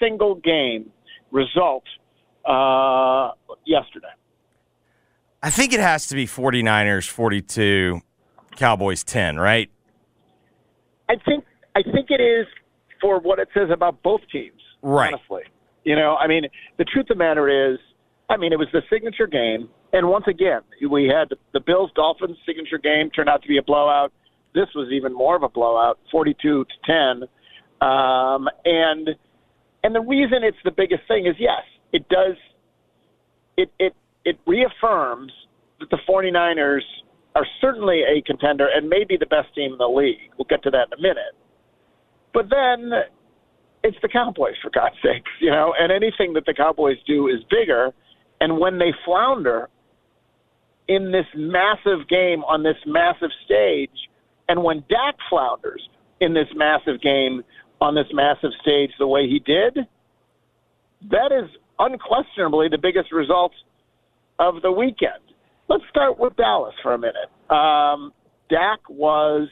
single 0.00 0.36
game 0.36 0.90
result 1.32 1.84
uh, 2.46 3.32
yesterday? 3.66 4.06
I 5.42 5.50
think 5.50 5.72
it 5.72 5.80
has 5.80 6.06
to 6.06 6.14
be 6.14 6.26
49ers 6.26 7.08
42, 7.08 8.00
Cowboys 8.56 9.02
10, 9.02 9.36
right? 9.36 9.68
I 11.08 11.14
think 11.24 11.44
I 11.74 11.82
think 11.82 12.10
it 12.10 12.22
is 12.22 12.46
for 13.00 13.18
what 13.20 13.38
it 13.38 13.48
says 13.54 13.68
about 13.72 14.02
both 14.02 14.20
teams. 14.32 14.60
Right. 14.82 15.12
Honestly, 15.12 15.42
you 15.84 15.96
know, 15.96 16.16
I 16.16 16.26
mean, 16.26 16.44
the 16.78 16.84
truth 16.84 17.06
of 17.10 17.18
the 17.18 17.24
matter 17.24 17.72
is, 17.72 17.78
I 18.28 18.36
mean, 18.36 18.52
it 18.52 18.58
was 18.58 18.68
the 18.72 18.82
signature 18.90 19.26
game, 19.26 19.68
and 19.92 20.08
once 20.08 20.24
again, 20.26 20.60
we 20.90 21.04
had 21.04 21.28
the 21.52 21.60
Bills 21.60 21.90
Dolphins 21.94 22.38
signature 22.46 22.78
game 22.78 23.10
turned 23.10 23.28
out 23.28 23.42
to 23.42 23.48
be 23.48 23.58
a 23.58 23.62
blowout. 23.62 24.12
This 24.54 24.68
was 24.74 24.90
even 24.92 25.12
more 25.12 25.36
of 25.36 25.42
a 25.42 25.48
blowout, 25.48 25.98
forty-two 26.10 26.64
to 26.64 26.74
ten, 26.86 27.28
um, 27.86 28.48
and 28.64 29.10
and 29.82 29.94
the 29.94 30.00
reason 30.00 30.38
it's 30.42 30.56
the 30.64 30.70
biggest 30.70 31.02
thing 31.08 31.26
is 31.26 31.34
yes, 31.38 31.62
it 31.92 32.08
does. 32.08 32.36
It 33.56 33.70
it 33.78 33.94
it 34.24 34.38
reaffirms 34.46 35.32
that 35.80 35.90
the 35.90 35.98
49ers 36.08 36.80
are 37.34 37.46
certainly 37.60 38.02
a 38.02 38.22
contender 38.22 38.68
and 38.74 38.88
maybe 38.88 39.16
the 39.16 39.26
best 39.26 39.54
team 39.54 39.72
in 39.72 39.78
the 39.78 39.88
league. 39.88 40.30
We'll 40.38 40.46
get 40.48 40.62
to 40.64 40.70
that 40.70 40.88
in 40.92 40.98
a 40.98 41.02
minute. 41.02 41.34
But 42.32 42.46
then 42.50 42.92
it's 43.82 43.96
the 44.02 44.08
Cowboys 44.08 44.54
for 44.62 44.70
God's 44.70 44.96
sakes, 45.02 45.30
you 45.40 45.50
know. 45.50 45.74
And 45.78 45.92
anything 45.92 46.32
that 46.34 46.46
the 46.46 46.54
Cowboys 46.54 46.96
do 47.06 47.28
is 47.28 47.40
bigger. 47.50 47.90
And 48.40 48.58
when 48.58 48.78
they 48.78 48.92
flounder 49.04 49.68
in 50.88 51.12
this 51.12 51.26
massive 51.34 52.08
game 52.08 52.44
on 52.44 52.62
this 52.62 52.76
massive 52.86 53.30
stage, 53.44 53.90
and 54.48 54.62
when 54.62 54.84
Dak 54.88 55.16
flounders 55.28 55.88
in 56.20 56.34
this 56.34 56.48
massive 56.54 57.00
game 57.00 57.42
on 57.80 57.94
this 57.94 58.06
massive 58.12 58.50
stage 58.62 58.90
the 58.98 59.06
way 59.06 59.26
he 59.26 59.38
did, 59.38 59.86
that 61.10 61.32
is 61.32 61.50
unquestionably 61.78 62.68
the 62.68 62.78
biggest 62.80 63.12
result 63.12 63.52
of 64.38 64.62
the 64.62 64.70
weekend. 64.70 65.22
Let's 65.68 65.84
start 65.88 66.18
with 66.18 66.36
Dallas 66.36 66.74
for 66.82 66.94
a 66.94 66.98
minute. 66.98 67.30
Um, 67.50 68.12
Dak 68.50 68.80
was 68.88 69.48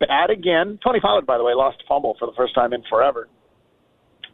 bad 0.00 0.30
again. 0.30 0.78
Tony 0.82 1.00
Pollard, 1.00 1.26
by 1.26 1.38
the 1.38 1.44
way, 1.44 1.54
lost 1.54 1.82
a 1.84 1.86
fumble 1.88 2.16
for 2.18 2.26
the 2.26 2.32
first 2.36 2.54
time 2.54 2.72
in 2.72 2.82
forever. 2.88 3.28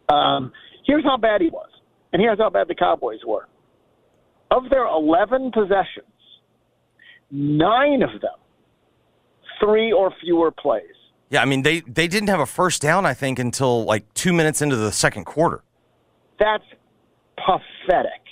Um, 0.09 0.53
here's 0.87 1.05
how 1.05 1.17
bad 1.17 1.41
he 1.41 1.49
was, 1.49 1.69
and 2.13 2.23
here's 2.23 2.39
how 2.39 2.51
bad 2.51 2.69
the 2.69 2.75
Cowboys 2.75 3.21
were. 3.27 3.49
Of 4.51 4.71
their 4.71 4.87
11 4.87 5.51
possessions, 5.53 6.07
nine 7.31 8.03
of 8.03 8.21
them, 8.21 8.39
three 9.61 9.93
or 9.93 10.13
fewer 10.23 10.51
plays. 10.53 10.85
Yeah, 11.29 11.43
I 11.43 11.45
mean 11.45 11.63
they 11.63 11.81
they 11.81 12.07
didn't 12.07 12.29
have 12.29 12.39
a 12.39 12.47
first 12.47 12.81
down 12.81 13.05
I 13.05 13.13
think 13.13 13.41
until 13.41 13.85
like 13.85 14.15
2 14.15 14.33
minutes 14.33 14.63
into 14.63 14.77
the 14.77 14.93
second 14.93 15.25
quarter. 15.25 15.65
That's 16.39 16.63
pathetic. 17.37 18.23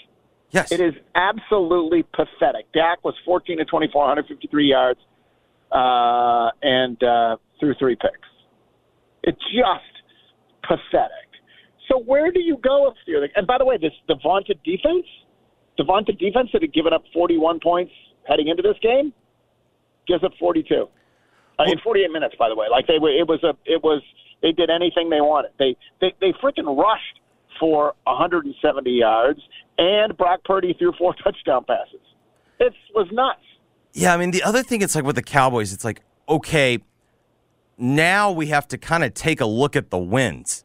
Yes. 0.55 0.71
It 0.71 0.81
is 0.81 0.95
absolutely 1.17 2.05
pathetic. 2.15 2.73
Dak 2.73 3.03
was 3.03 3.15
14 3.25 3.59
to 3.59 3.65
24, 3.65 4.01
153 4.01 4.67
yards, 4.71 5.01
uh, 5.73 6.51
and 6.63 7.03
uh, 7.03 7.37
threw 7.59 7.75
three 7.75 7.97
picks. 7.97 8.29
It's 9.25 9.43
just 9.51 9.95
pathetic. 10.63 11.11
So 11.91 11.99
where 11.99 12.31
do 12.31 12.39
you 12.41 12.57
go 12.63 12.89
if 12.89 12.95
you're 13.07 13.21
the, 13.21 13.29
and 13.35 13.47
by 13.49 13.59
the 13.59 13.65
way, 13.65 13.79
this 13.79 13.93
the 14.07 14.17
vaunted 14.23 14.63
defense, 14.63 15.05
the 15.77 15.85
vaunted 15.85 16.19
defense 16.19 16.51
that 16.53 16.63
had 16.63 16.73
given 16.73 16.93
up 16.93 17.03
41 17.13 17.59
points 17.61 17.93
heading 18.29 18.47
into 18.47 18.63
this 18.63 18.77
game, 18.81 19.13
gives 20.07 20.23
up 20.23 20.33
42 20.39 20.87
uh, 21.59 21.65
in 21.67 21.79
48 21.83 22.13
minutes. 22.13 22.37
By 22.39 22.49
the 22.49 22.55
way, 22.55 22.69
like 22.71 22.87
they 22.87 22.99
were, 23.01 23.11
it 23.11 23.27
was 23.27 23.43
a, 23.43 23.59
it 23.67 23.83
was 23.83 24.03
they 24.41 24.53
did 24.53 24.71
anything 24.71 25.11
they 25.11 25.21
wanted. 25.21 25.51
They 25.59 25.77
they 26.01 26.15
they 26.21 26.33
freaking 26.43 26.79
rushed 26.79 27.21
for 27.59 27.95
170 28.05 28.91
yards, 28.91 29.41
and 29.79 30.16
Brock 30.16 30.41
Purdy 30.45 30.75
threw 30.79 30.93
four 30.93 31.14
touchdown 31.25 31.64
passes. 31.64 32.01
It 32.61 32.72
was 32.95 33.09
nuts. 33.12 33.41
Yeah, 33.93 34.14
I 34.14 34.16
mean 34.16 34.31
the 34.31 34.43
other 34.43 34.62
thing 34.62 34.83
it's 34.83 34.95
like 34.95 35.05
with 35.05 35.16
the 35.16 35.22
Cowboys, 35.22 35.72
it's 35.72 35.85
like 35.85 36.03
okay, 36.29 36.79
now 37.79 38.31
we 38.31 38.47
have 38.47 38.66
to 38.68 38.79
kind 38.79 39.05
of 39.05 39.14
take 39.14 39.41
a 39.41 39.47
look 39.47 39.77
at 39.77 39.91
the 39.91 39.99
wins. 39.99 40.64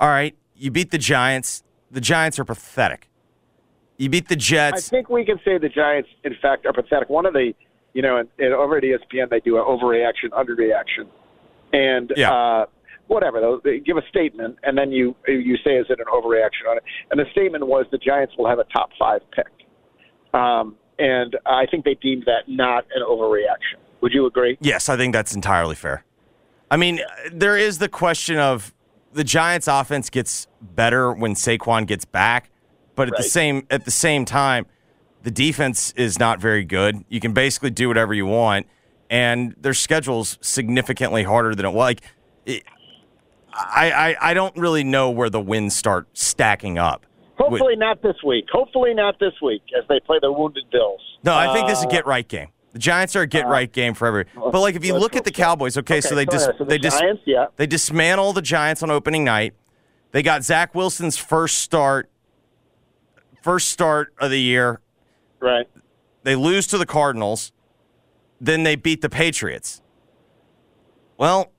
All 0.00 0.08
right, 0.08 0.36
you 0.54 0.70
beat 0.70 0.90
the 0.90 0.98
Giants. 0.98 1.62
The 1.90 2.00
Giants 2.00 2.38
are 2.38 2.44
pathetic. 2.44 3.08
You 3.98 4.08
beat 4.08 4.28
the 4.28 4.36
Jets. 4.36 4.88
I 4.88 4.90
think 4.90 5.08
we 5.10 5.24
can 5.24 5.38
say 5.44 5.58
the 5.58 5.68
Giants, 5.68 6.08
in 6.24 6.34
fact, 6.40 6.66
are 6.66 6.72
pathetic. 6.72 7.08
One 7.08 7.26
of 7.26 7.34
the, 7.34 7.52
you 7.92 8.02
know, 8.02 8.16
and, 8.16 8.28
and 8.38 8.52
over 8.52 8.78
at 8.78 8.82
ESPN 8.82 9.28
they 9.30 9.40
do 9.40 9.58
an 9.58 9.62
overreaction, 9.62 10.30
underreaction, 10.30 11.06
and 11.72 12.10
uh, 12.18 12.66
whatever. 13.06 13.40
They'll, 13.40 13.60
they 13.60 13.78
give 13.78 13.96
a 13.96 14.06
statement, 14.08 14.58
and 14.62 14.76
then 14.76 14.92
you 14.92 15.14
you 15.26 15.56
say 15.64 15.72
is 15.72 15.86
it 15.88 15.98
an 15.98 16.06
overreaction 16.12 16.70
on 16.70 16.76
it? 16.76 16.82
And 17.10 17.20
the 17.20 17.26
statement 17.32 17.66
was 17.66 17.86
the 17.90 17.98
Giants 17.98 18.34
will 18.36 18.48
have 18.48 18.58
a 18.58 18.64
top 18.64 18.90
five 18.98 19.20
pick, 19.32 19.46
um, 20.34 20.76
and 20.98 21.36
I 21.46 21.66
think 21.70 21.84
they 21.84 21.94
deemed 21.94 22.24
that 22.26 22.48
not 22.48 22.84
an 22.94 23.02
overreaction. 23.02 23.78
Would 24.00 24.12
you 24.12 24.26
agree? 24.26 24.58
Yes, 24.60 24.88
I 24.88 24.96
think 24.96 25.12
that's 25.12 25.34
entirely 25.34 25.76
fair. 25.76 26.04
I 26.70 26.76
mean, 26.76 27.00
there 27.30 27.56
is 27.56 27.78
the 27.78 27.88
question 27.88 28.38
of 28.38 28.74
the 29.12 29.24
Giants' 29.24 29.68
offense 29.68 30.10
gets 30.10 30.46
better 30.60 31.12
when 31.12 31.34
Saquon 31.34 31.86
gets 31.86 32.04
back, 32.04 32.50
but 32.94 33.08
at 33.08 33.16
the 33.16 33.22
same 33.22 33.66
at 33.70 33.84
the 33.84 33.90
same 33.90 34.24
time, 34.24 34.66
the 35.22 35.30
defense 35.30 35.92
is 35.96 36.18
not 36.18 36.40
very 36.40 36.64
good. 36.64 37.04
You 37.08 37.20
can 37.20 37.32
basically 37.32 37.70
do 37.70 37.88
whatever 37.88 38.14
you 38.14 38.26
want, 38.26 38.66
and 39.10 39.54
their 39.60 39.74
schedule's 39.74 40.38
significantly 40.40 41.22
harder 41.22 41.54
than 41.54 41.66
it 41.66 41.70
was. 41.70 41.76
Like, 41.76 42.02
it, 42.46 42.62
I, 43.54 43.90
I 43.90 44.30
I 44.30 44.34
don't 44.34 44.56
really 44.56 44.84
know 44.84 45.10
where 45.10 45.30
the 45.30 45.40
wins 45.40 45.76
start 45.76 46.06
stacking 46.14 46.78
up. 46.78 47.06
Hopefully 47.38 47.76
not 47.76 48.02
this 48.02 48.16
week. 48.24 48.46
Hopefully 48.52 48.94
not 48.94 49.18
this 49.18 49.32
week 49.42 49.62
as 49.76 49.84
they 49.88 49.98
play 50.00 50.18
the 50.22 50.30
wounded 50.32 50.64
Bills. 50.70 51.00
No, 51.24 51.34
I 51.34 51.52
think 51.52 51.66
this 51.68 51.78
is 51.78 51.84
a 51.84 51.88
Uh, 51.88 51.90
get 51.90 52.06
right 52.06 52.26
game. 52.26 52.48
The 52.72 52.78
Giants 52.78 53.14
are 53.16 53.22
a 53.22 53.26
get 53.26 53.46
right 53.46 53.70
game 53.70 53.94
for 53.94 54.06
every. 54.06 54.26
But 54.34 54.54
like, 54.60 54.76
if 54.76 54.84
you 54.84 54.96
look 54.96 55.16
at 55.16 55.24
the 55.24 55.30
Cowboys, 55.30 55.76
okay, 55.78 56.00
so 56.00 56.14
they 56.14 56.24
dis- 56.24 56.44
So 56.44 56.52
the 56.58 56.64
they 56.64 56.78
dis- 56.78 56.98
Giants, 56.98 57.22
yeah. 57.26 57.46
they 57.56 57.66
dismantle 57.66 58.32
the 58.32 58.42
Giants 58.42 58.82
on 58.82 58.90
opening 58.90 59.24
night. 59.24 59.54
They 60.12 60.22
got 60.22 60.42
Zach 60.44 60.74
Wilson's 60.74 61.16
first 61.18 61.58
start, 61.58 62.08
first 63.42 63.68
start 63.70 64.14
of 64.20 64.30
the 64.30 64.40
year. 64.40 64.80
Right. 65.40 65.66
They 66.22 66.36
lose 66.36 66.66
to 66.68 66.78
the 66.78 66.86
Cardinals, 66.86 67.52
then 68.40 68.62
they 68.62 68.76
beat 68.76 69.00
the 69.02 69.08
Patriots. 69.10 69.82
Well, 71.18 71.50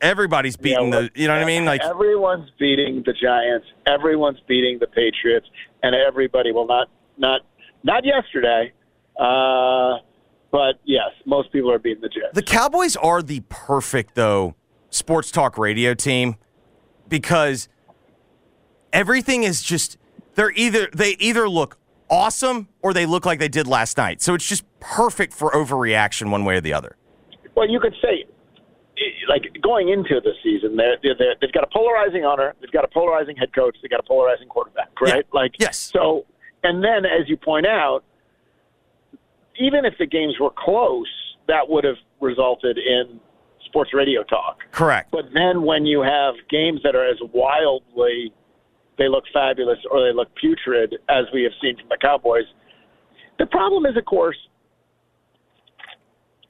everybody's 0.00 0.56
beating 0.56 0.90
the. 0.90 1.10
You 1.14 1.28
know 1.28 1.34
what 1.34 1.42
I 1.42 1.46
mean? 1.46 1.64
Like 1.64 1.82
everyone's 1.82 2.50
beating 2.58 3.02
the 3.04 3.12
Giants, 3.12 3.66
everyone's 3.86 4.40
beating 4.46 4.78
the 4.78 4.86
Patriots, 4.86 5.46
and 5.82 5.94
everybody 5.94 6.52
will 6.52 6.66
not 6.66 6.88
not 7.16 7.42
not 7.82 8.04
yesterday, 8.04 8.72
uh, 9.18 9.98
but 10.50 10.80
yes, 10.84 11.10
most 11.24 11.52
people 11.52 11.70
are 11.70 11.78
beating 11.78 12.02
the 12.02 12.08
Jets. 12.08 12.34
The 12.34 12.42
Cowboys 12.42 12.96
are 12.96 13.22
the 13.22 13.40
perfect 13.48 14.14
though 14.14 14.54
sports 14.90 15.30
talk 15.30 15.58
radio 15.58 15.94
team 15.94 16.36
because 17.08 17.68
everything 18.92 19.42
is 19.42 19.62
just 19.62 19.98
they're 20.34 20.52
either 20.52 20.88
they 20.92 21.16
either 21.18 21.48
look 21.48 21.78
awesome 22.08 22.68
or 22.82 22.92
they 22.92 23.06
look 23.06 23.26
like 23.26 23.38
they 23.38 23.48
did 23.48 23.66
last 23.66 23.96
night. 23.96 24.22
So 24.22 24.34
it's 24.34 24.46
just 24.46 24.64
perfect 24.80 25.32
for 25.32 25.50
overreaction 25.50 26.30
one 26.30 26.44
way 26.44 26.56
or 26.56 26.60
the 26.60 26.72
other. 26.72 26.96
Well, 27.54 27.68
you 27.68 27.80
could 27.80 27.94
say, 28.02 28.26
like 29.28 29.56
going 29.62 29.88
into 29.88 30.20
the 30.20 30.32
season, 30.42 30.76
they're, 30.76 30.96
they're, 31.02 31.14
they're, 31.18 31.34
they've 31.40 31.52
got 31.52 31.64
a 31.64 31.70
polarizing 31.72 32.24
owner, 32.24 32.54
they've 32.60 32.72
got 32.72 32.84
a 32.84 32.88
polarizing 32.88 33.36
head 33.36 33.54
coach, 33.54 33.76
they've 33.82 33.90
got 33.90 34.00
a 34.00 34.06
polarizing 34.06 34.48
quarterback, 34.48 34.88
right? 35.00 35.26
Like 35.32 35.52
yes. 35.58 35.78
So, 35.78 36.24
and 36.62 36.82
then 36.82 37.04
as 37.04 37.28
you 37.28 37.36
point 37.36 37.66
out, 37.66 38.02
even 39.58 39.84
if 39.84 39.94
the 39.98 40.06
games 40.06 40.34
were 40.40 40.50
close, 40.56 41.08
that 41.48 41.68
would 41.68 41.84
have 41.84 41.96
resulted 42.20 42.78
in 42.78 43.20
sports 43.64 43.92
radio 43.92 44.22
talk. 44.22 44.58
Correct. 44.72 45.10
But 45.10 45.26
then 45.34 45.62
when 45.62 45.86
you 45.86 46.02
have 46.02 46.34
games 46.48 46.80
that 46.82 46.94
are 46.94 47.08
as 47.08 47.18
wildly 47.32 48.32
they 48.98 49.08
look 49.08 49.24
fabulous 49.32 49.78
or 49.90 50.06
they 50.06 50.14
look 50.14 50.34
putrid 50.36 50.94
as 51.08 51.26
we 51.32 51.42
have 51.42 51.52
seen 51.60 51.76
from 51.76 51.88
the 51.88 51.98
Cowboys, 52.00 52.46
the 53.38 53.46
problem 53.46 53.84
is, 53.86 53.96
of 53.96 54.04
course, 54.04 54.36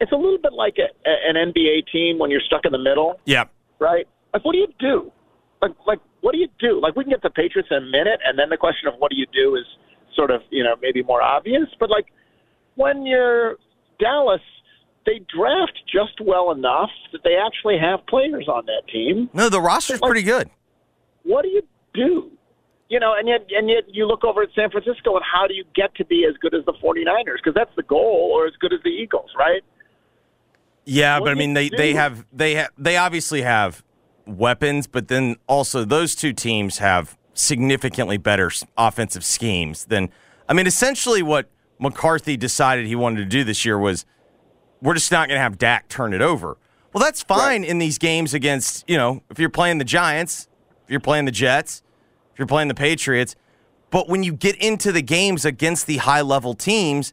it's 0.01 0.12
a 0.12 0.16
little 0.16 0.38
bit 0.38 0.53
like 0.53 0.76
a, 0.78 0.88
an 1.28 1.36
NBA 1.53 1.84
team 1.92 2.18
when 2.18 2.30
you're 2.30 2.40
stuck 2.40 2.64
in 2.64 2.72
the 2.72 2.78
middle, 2.78 3.20
Yeah. 3.24 3.44
right? 3.78 4.07
Like, 4.34 4.44
what 4.44 4.53
do 4.53 4.59
you 4.59 4.68
do? 4.78 5.11
Like, 5.62 5.72
like, 5.86 6.01
what 6.20 6.32
do 6.32 6.38
you 6.38 6.49
do? 6.59 6.80
Like, 6.80 6.97
we 6.97 7.05
can 7.05 7.11
get 7.12 7.22
the 7.22 7.30
Patriots 7.30 7.68
in 7.70 7.78
a 7.78 7.80
minute, 7.80 8.20
and 8.26 8.38
then 8.38 8.49
the 8.51 8.57
question 8.57 8.88
of 8.88 8.94
what 8.99 9.11
do 9.11 9.16
you 9.16 9.26
do 9.32 9.55
is 9.57 9.64
sort 10.14 10.30
of, 10.30 10.42
you 10.51 10.62
know, 10.62 10.74
maybe 10.82 11.03
more 11.03 11.22
obvious. 11.22 11.66
But 11.80 11.88
like, 11.90 12.07
when 12.74 13.07
you're 13.07 13.57
Dallas, 13.99 14.40
they 15.07 15.20
draft 15.34 15.72
just 15.90 16.20
well 16.20 16.51
enough 16.51 16.90
that 17.12 17.22
they 17.24 17.36
actually 17.36 17.78
have 17.78 18.05
players 18.07 18.49
on 18.49 18.66
that 18.66 18.82
team. 18.92 19.30
No, 19.32 19.49
the 19.49 19.61
roster's 19.61 20.01
pretty 20.01 20.22
good. 20.22 20.51
What 21.22 21.42
do 21.42 21.49
you 21.49 21.62
do? 21.94 22.30
You 22.88 23.01
know, 23.01 23.14
and 23.18 23.26
yet, 23.26 23.47
and 23.51 23.68
yet 23.68 23.84
you 23.88 24.07
look 24.07 24.24
over 24.24 24.42
at 24.42 24.49
San 24.55 24.70
Francisco, 24.70 25.16
and 25.16 25.24
how 25.24 25.47
do 25.47 25.55
you 25.55 25.64
get 25.74 25.94
to 25.97 26.05
be 26.05 26.24
as 26.28 26.36
good 26.38 26.55
as 26.55 26.64
the 26.66 26.72
49ers? 26.74 27.36
Because 27.42 27.55
that's 27.55 27.74
the 27.76 27.82
goal, 27.82 28.30
or 28.34 28.47
as 28.47 28.53
good 28.61 28.72
as 28.72 28.80
the 28.84 28.90
Eagles, 28.90 29.30
right? 29.38 29.62
Yeah, 30.87 31.18
but 31.20 31.28
I 31.28 31.34
mean 31.34 31.55
they 31.55 31.68
they 31.68 31.95
have 31.95 32.24
they 32.32 32.55
have 32.55 32.70
they 32.78 32.97
obviously 32.97 33.43
have 33.43 33.84
weapons, 34.26 34.87
but 34.87 35.09
then 35.09 35.37
also 35.47 35.84
those 35.84 36.14
two 36.14 36.32
teams 36.32 36.78
have 36.78 37.18
significantly 37.34 38.16
better 38.16 38.51
offensive 38.78 39.24
schemes 39.24 39.84
than 39.87 40.11
I 40.49 40.55
mean 40.55 40.66
essentially 40.66 41.22
what 41.22 41.51
McCarthy 41.78 42.37
decided 42.37 42.87
he 42.87 42.95
wanted 42.95 43.18
to 43.18 43.24
do 43.26 43.45
this 43.45 43.64
year 43.64 43.78
was 43.78 44.07
we're 44.80 44.95
just 44.95 45.12
not 45.12 45.28
going 45.28 45.37
to 45.37 45.43
have 45.43 45.59
Dak 45.59 45.89
turn 45.89 46.14
it 46.14 46.22
over. 46.22 46.57
Well, 46.93 47.03
that's 47.03 47.22
fine 47.22 47.64
in 47.64 47.78
these 47.78 47.99
games 47.99 48.32
against, 48.32 48.89
you 48.89 48.97
know, 48.97 49.22
if 49.30 49.39
you're 49.39 49.51
playing 49.51 49.78
the 49.78 49.84
Giants, 49.84 50.49
if 50.84 50.91
you're 50.91 51.01
playing 51.01 51.26
the 51.26 51.30
Jets, 51.32 51.82
if 52.32 52.39
you're 52.39 52.47
playing 52.47 52.68
the 52.68 52.74
Patriots, 52.74 53.37
but 53.91 54.09
when 54.09 54.22
you 54.22 54.32
get 54.32 54.57
into 54.57 54.93
the 54.93 55.03
games 55.03 55.45
against 55.45 55.87
the 55.87 55.99
high-level 55.99 56.55
teams, 56.55 57.12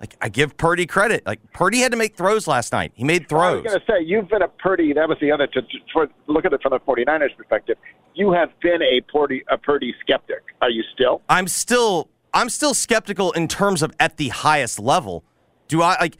like 0.00 0.16
I 0.20 0.28
give 0.28 0.56
Purdy 0.56 0.86
credit. 0.86 1.24
Like 1.26 1.40
Purdy 1.52 1.78
had 1.78 1.92
to 1.92 1.98
make 1.98 2.16
throws 2.16 2.46
last 2.46 2.72
night. 2.72 2.92
He 2.94 3.04
made 3.04 3.28
throws. 3.28 3.42
I 3.42 3.54
was 3.54 3.62
going 3.62 3.80
to 3.80 3.86
say, 3.86 4.02
you've 4.04 4.28
been 4.28 4.42
a 4.42 4.48
Purdy. 4.48 4.92
That 4.92 5.08
was 5.08 5.18
the 5.20 5.32
other, 5.32 5.46
to, 5.46 5.62
to, 5.62 5.78
for, 5.92 6.08
look 6.26 6.44
at 6.44 6.52
it 6.52 6.60
from 6.62 6.72
the 6.72 6.80
49ers 6.80 7.36
perspective. 7.36 7.78
You 8.14 8.32
have 8.32 8.50
been 8.60 8.82
a 8.82 9.00
Purdy, 9.02 9.42
a 9.48 9.56
Purdy 9.56 9.94
skeptic. 10.00 10.42
Are 10.60 10.70
you 10.70 10.82
still? 10.94 11.22
I'm 11.28 11.48
still 11.48 12.08
I'm 12.32 12.48
still 12.48 12.74
skeptical 12.74 13.32
in 13.32 13.48
terms 13.48 13.82
of 13.82 13.92
at 14.00 14.16
the 14.16 14.28
highest 14.28 14.78
level. 14.78 15.24
Do 15.68 15.82
I 15.82 15.96
like 16.00 16.18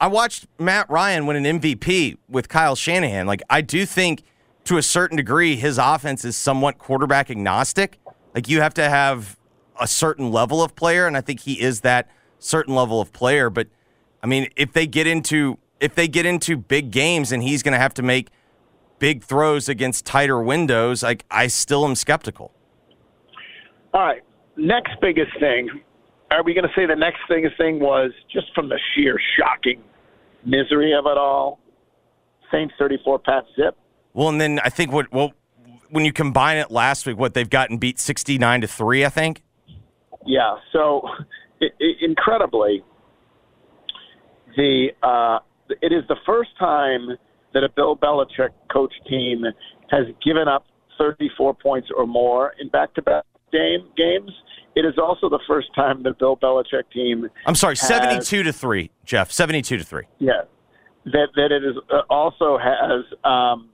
I 0.00 0.08
watched 0.08 0.46
Matt 0.58 0.90
Ryan 0.90 1.26
win 1.26 1.44
an 1.44 1.60
MVP 1.60 2.18
with 2.28 2.48
Kyle 2.48 2.76
Shanahan. 2.76 3.26
Like 3.26 3.42
I 3.48 3.60
do 3.60 3.86
think 3.86 4.22
to 4.64 4.76
a 4.76 4.82
certain 4.82 5.16
degree, 5.16 5.56
his 5.56 5.78
offense 5.78 6.24
is 6.24 6.36
somewhat 6.36 6.78
quarterback 6.78 7.30
agnostic. 7.30 7.98
Like 8.34 8.48
you 8.48 8.60
have 8.60 8.74
to 8.74 8.88
have 8.88 9.38
a 9.80 9.86
certain 9.86 10.30
level 10.30 10.62
of 10.62 10.74
player, 10.76 11.06
and 11.06 11.16
I 11.16 11.20
think 11.20 11.40
he 11.40 11.60
is 11.60 11.80
that 11.80 12.08
certain 12.44 12.74
level 12.74 13.00
of 13.00 13.12
player. 13.12 13.50
But 13.50 13.68
I 14.22 14.26
mean, 14.26 14.48
if 14.56 14.72
they 14.72 14.86
get 14.86 15.06
into 15.06 15.58
if 15.80 15.94
they 15.94 16.08
get 16.08 16.26
into 16.26 16.56
big 16.56 16.90
games 16.90 17.32
and 17.32 17.42
he's 17.42 17.62
going 17.62 17.72
to 17.72 17.78
have 17.78 17.94
to 17.94 18.02
make 18.02 18.28
big 18.98 19.22
throws 19.22 19.68
against 19.68 20.06
tighter 20.06 20.40
windows, 20.40 21.02
like 21.02 21.24
I 21.30 21.48
still 21.48 21.84
am 21.84 21.94
skeptical. 21.94 22.52
All 23.92 24.00
right. 24.00 24.22
Next 24.56 24.92
biggest 25.00 25.32
thing. 25.40 25.68
Are 26.30 26.42
we 26.42 26.54
going 26.54 26.66
to 26.66 26.74
say 26.74 26.86
the 26.86 26.96
next 26.96 27.20
biggest 27.28 27.56
thing 27.56 27.80
was 27.80 28.12
just 28.32 28.46
from 28.54 28.68
the 28.68 28.78
sheer 28.94 29.18
shocking 29.38 29.82
misery 30.44 30.92
of 30.92 31.06
it 31.06 31.18
all? 31.18 31.58
Saints 32.50 32.74
34 32.78 33.18
Pat 33.20 33.44
Zip. 33.56 33.76
Well, 34.12 34.28
and 34.28 34.40
then 34.40 34.60
I 34.60 34.68
think 34.68 34.92
what 34.92 35.12
well 35.12 35.32
when 35.90 36.04
you 36.04 36.12
combine 36.12 36.56
it 36.56 36.70
last 36.70 37.06
week, 37.06 37.18
what 37.18 37.34
they've 37.34 37.50
gotten 37.50 37.78
beat 37.78 37.98
sixty 37.98 38.38
nine 38.38 38.60
to 38.60 38.66
three, 38.66 39.04
I 39.04 39.08
think. 39.08 39.42
Yeah. 40.24 40.56
So, 40.72 41.08
it, 41.60 41.72
it, 41.78 41.96
incredibly, 42.02 42.82
the 44.56 44.88
uh, 45.02 45.38
it 45.82 45.92
is 45.92 46.04
the 46.08 46.16
first 46.26 46.50
time 46.58 47.08
that 47.52 47.64
a 47.64 47.68
Bill 47.68 47.96
Belichick 47.96 48.50
coach 48.72 48.92
team 49.08 49.44
has 49.90 50.06
given 50.24 50.48
up 50.48 50.66
34 50.98 51.54
points 51.54 51.88
or 51.96 52.06
more 52.06 52.52
in 52.60 52.68
back-to-back 52.68 53.24
game 53.52 53.88
games. 53.96 54.30
It 54.76 54.84
is 54.84 54.94
also 54.98 55.28
the 55.28 55.40
first 55.46 55.68
time 55.74 56.02
that 56.02 56.18
Bill 56.18 56.36
Belichick 56.36 56.90
team. 56.92 57.28
I'm 57.46 57.54
sorry, 57.54 57.76
has- 57.76 57.86
72 57.86 58.42
to 58.42 58.52
3, 58.52 58.90
Jeff. 59.04 59.30
72 59.30 59.78
to 59.78 59.84
3. 59.84 60.04
Yeah, 60.18 60.32
that 61.06 61.28
that 61.36 61.52
it 61.52 61.64
is 61.64 61.76
uh, 61.92 62.02
also 62.10 62.58
has 62.58 63.04
um, 63.24 63.70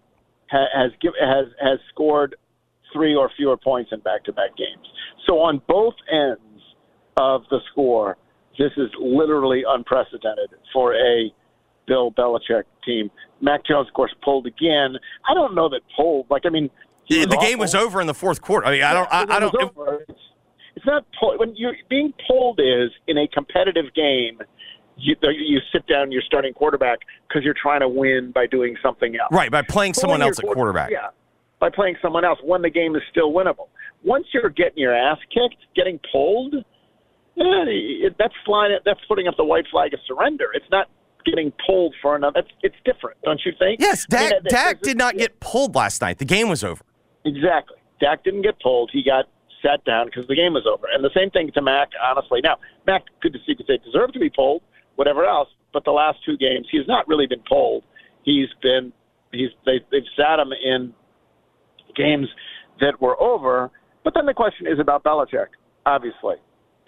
ha, 0.50 0.66
has 0.74 0.92
give, 1.00 1.12
has 1.20 1.46
has 1.60 1.78
scored 1.92 2.36
three 2.92 3.14
or 3.14 3.30
fewer 3.36 3.56
points 3.56 3.92
in 3.92 4.00
back-to-back 4.00 4.56
games. 4.56 4.86
So 5.26 5.38
on 5.38 5.62
both 5.68 5.94
ends 6.10 6.40
of 7.20 7.42
the 7.50 7.60
score, 7.70 8.16
this 8.58 8.72
is 8.76 8.90
literally 8.98 9.62
unprecedented 9.68 10.50
for 10.72 10.94
a 10.94 11.30
Bill 11.86 12.10
Belichick 12.12 12.64
team. 12.84 13.10
Mac 13.40 13.64
Jones, 13.66 13.88
of 13.88 13.94
course, 13.94 14.14
pulled 14.22 14.46
again. 14.46 14.96
I 15.28 15.34
don't 15.34 15.54
know 15.54 15.68
that 15.68 15.82
pulled. 15.96 16.26
Like, 16.30 16.42
I 16.46 16.48
mean, 16.48 16.70
The, 17.08 17.26
the 17.26 17.36
game 17.36 17.58
was 17.58 17.74
over 17.74 18.00
in 18.00 18.06
the 18.06 18.14
fourth 18.14 18.40
quarter. 18.40 18.66
I 18.66 18.70
mean, 18.72 18.82
I 18.82 18.92
don't 18.92 19.08
I, 19.10 19.36
I 19.36 19.40
don't. 19.40 19.54
It's, 20.08 20.20
it's 20.76 20.86
not 20.86 21.04
pull, 21.18 21.36
when 21.38 21.54
you're 21.56 21.74
being 21.88 22.12
pulled 22.28 22.60
is 22.60 22.90
in 23.06 23.18
a 23.18 23.26
competitive 23.28 23.92
game. 23.94 24.40
You, 25.02 25.16
you 25.22 25.60
sit 25.72 25.86
down 25.86 26.12
your 26.12 26.20
starting 26.26 26.52
quarterback 26.52 26.98
because 27.26 27.42
you're 27.42 27.54
trying 27.60 27.80
to 27.80 27.88
win 27.88 28.32
by 28.32 28.46
doing 28.46 28.76
something 28.82 29.16
else. 29.16 29.30
Right, 29.32 29.50
by 29.50 29.62
playing 29.62 29.94
someone 29.94 30.20
else 30.20 30.38
at 30.38 30.44
quarterback. 30.44 30.90
Yeah, 30.90 31.08
by 31.58 31.70
playing 31.70 31.96
someone 32.02 32.22
else 32.22 32.38
when 32.42 32.60
the 32.60 32.68
game 32.68 32.94
is 32.94 33.02
still 33.10 33.32
winnable. 33.32 33.68
Once 34.04 34.26
you're 34.34 34.50
getting 34.50 34.78
your 34.78 34.94
ass 34.94 35.18
kicked, 35.32 35.62
getting 35.74 35.98
pulled, 36.12 36.54
eh, 37.40 38.08
that's 38.18 38.34
flying. 38.44 38.78
That's 38.84 39.00
putting 39.08 39.28
up 39.28 39.36
the 39.36 39.44
white 39.44 39.66
flag 39.70 39.94
of 39.94 40.00
surrender. 40.06 40.46
It's 40.54 40.70
not 40.70 40.88
getting 41.24 41.52
pulled 41.66 41.94
for 42.00 42.16
another. 42.16 42.40
It's, 42.40 42.50
it's 42.62 42.76
different, 42.84 43.20
don't 43.22 43.40
you 43.44 43.52
think? 43.58 43.80
Yes, 43.80 44.06
I 44.12 44.16
mean, 44.16 44.30
Dak, 44.30 44.42
that- 44.42 44.50
Dak 44.50 44.80
did 44.82 44.96
not 44.98 45.16
get 45.16 45.40
pulled 45.40 45.74
last 45.74 46.00
night. 46.00 46.18
The 46.18 46.24
game 46.24 46.48
was 46.48 46.64
over. 46.64 46.82
Exactly. 47.24 47.76
Dak 48.00 48.24
didn't 48.24 48.42
get 48.42 48.60
pulled. 48.60 48.90
He 48.92 49.02
got 49.02 49.26
sat 49.62 49.84
down 49.84 50.06
because 50.06 50.26
the 50.26 50.34
game 50.34 50.54
was 50.54 50.66
over. 50.66 50.86
And 50.92 51.04
the 51.04 51.10
same 51.14 51.30
thing 51.30 51.50
to 51.52 51.62
Mac, 51.62 51.90
honestly. 52.02 52.40
Now, 52.42 52.56
Mac 52.86 53.04
could 53.20 53.36
you 53.46 53.56
could 53.56 53.66
say 53.66 53.78
deserved 53.84 54.14
to 54.14 54.20
be 54.20 54.30
pulled, 54.30 54.62
whatever 54.96 55.24
else. 55.24 55.48
But 55.72 55.84
the 55.84 55.90
last 55.92 56.18
two 56.24 56.36
games, 56.36 56.66
he's 56.70 56.88
not 56.88 57.06
really 57.06 57.26
been 57.26 57.42
pulled. 57.48 57.84
He's 58.24 58.48
been 58.62 58.92
he's 59.32 59.50
they, 59.66 59.80
they've 59.90 60.02
sat 60.16 60.38
him 60.38 60.52
in 60.52 60.94
games 61.94 62.28
that 62.80 63.00
were 63.00 63.20
over. 63.20 63.70
But 64.02 64.14
then 64.14 64.26
the 64.26 64.34
question 64.34 64.66
is 64.66 64.78
about 64.78 65.04
Belichick, 65.04 65.48
obviously. 65.84 66.36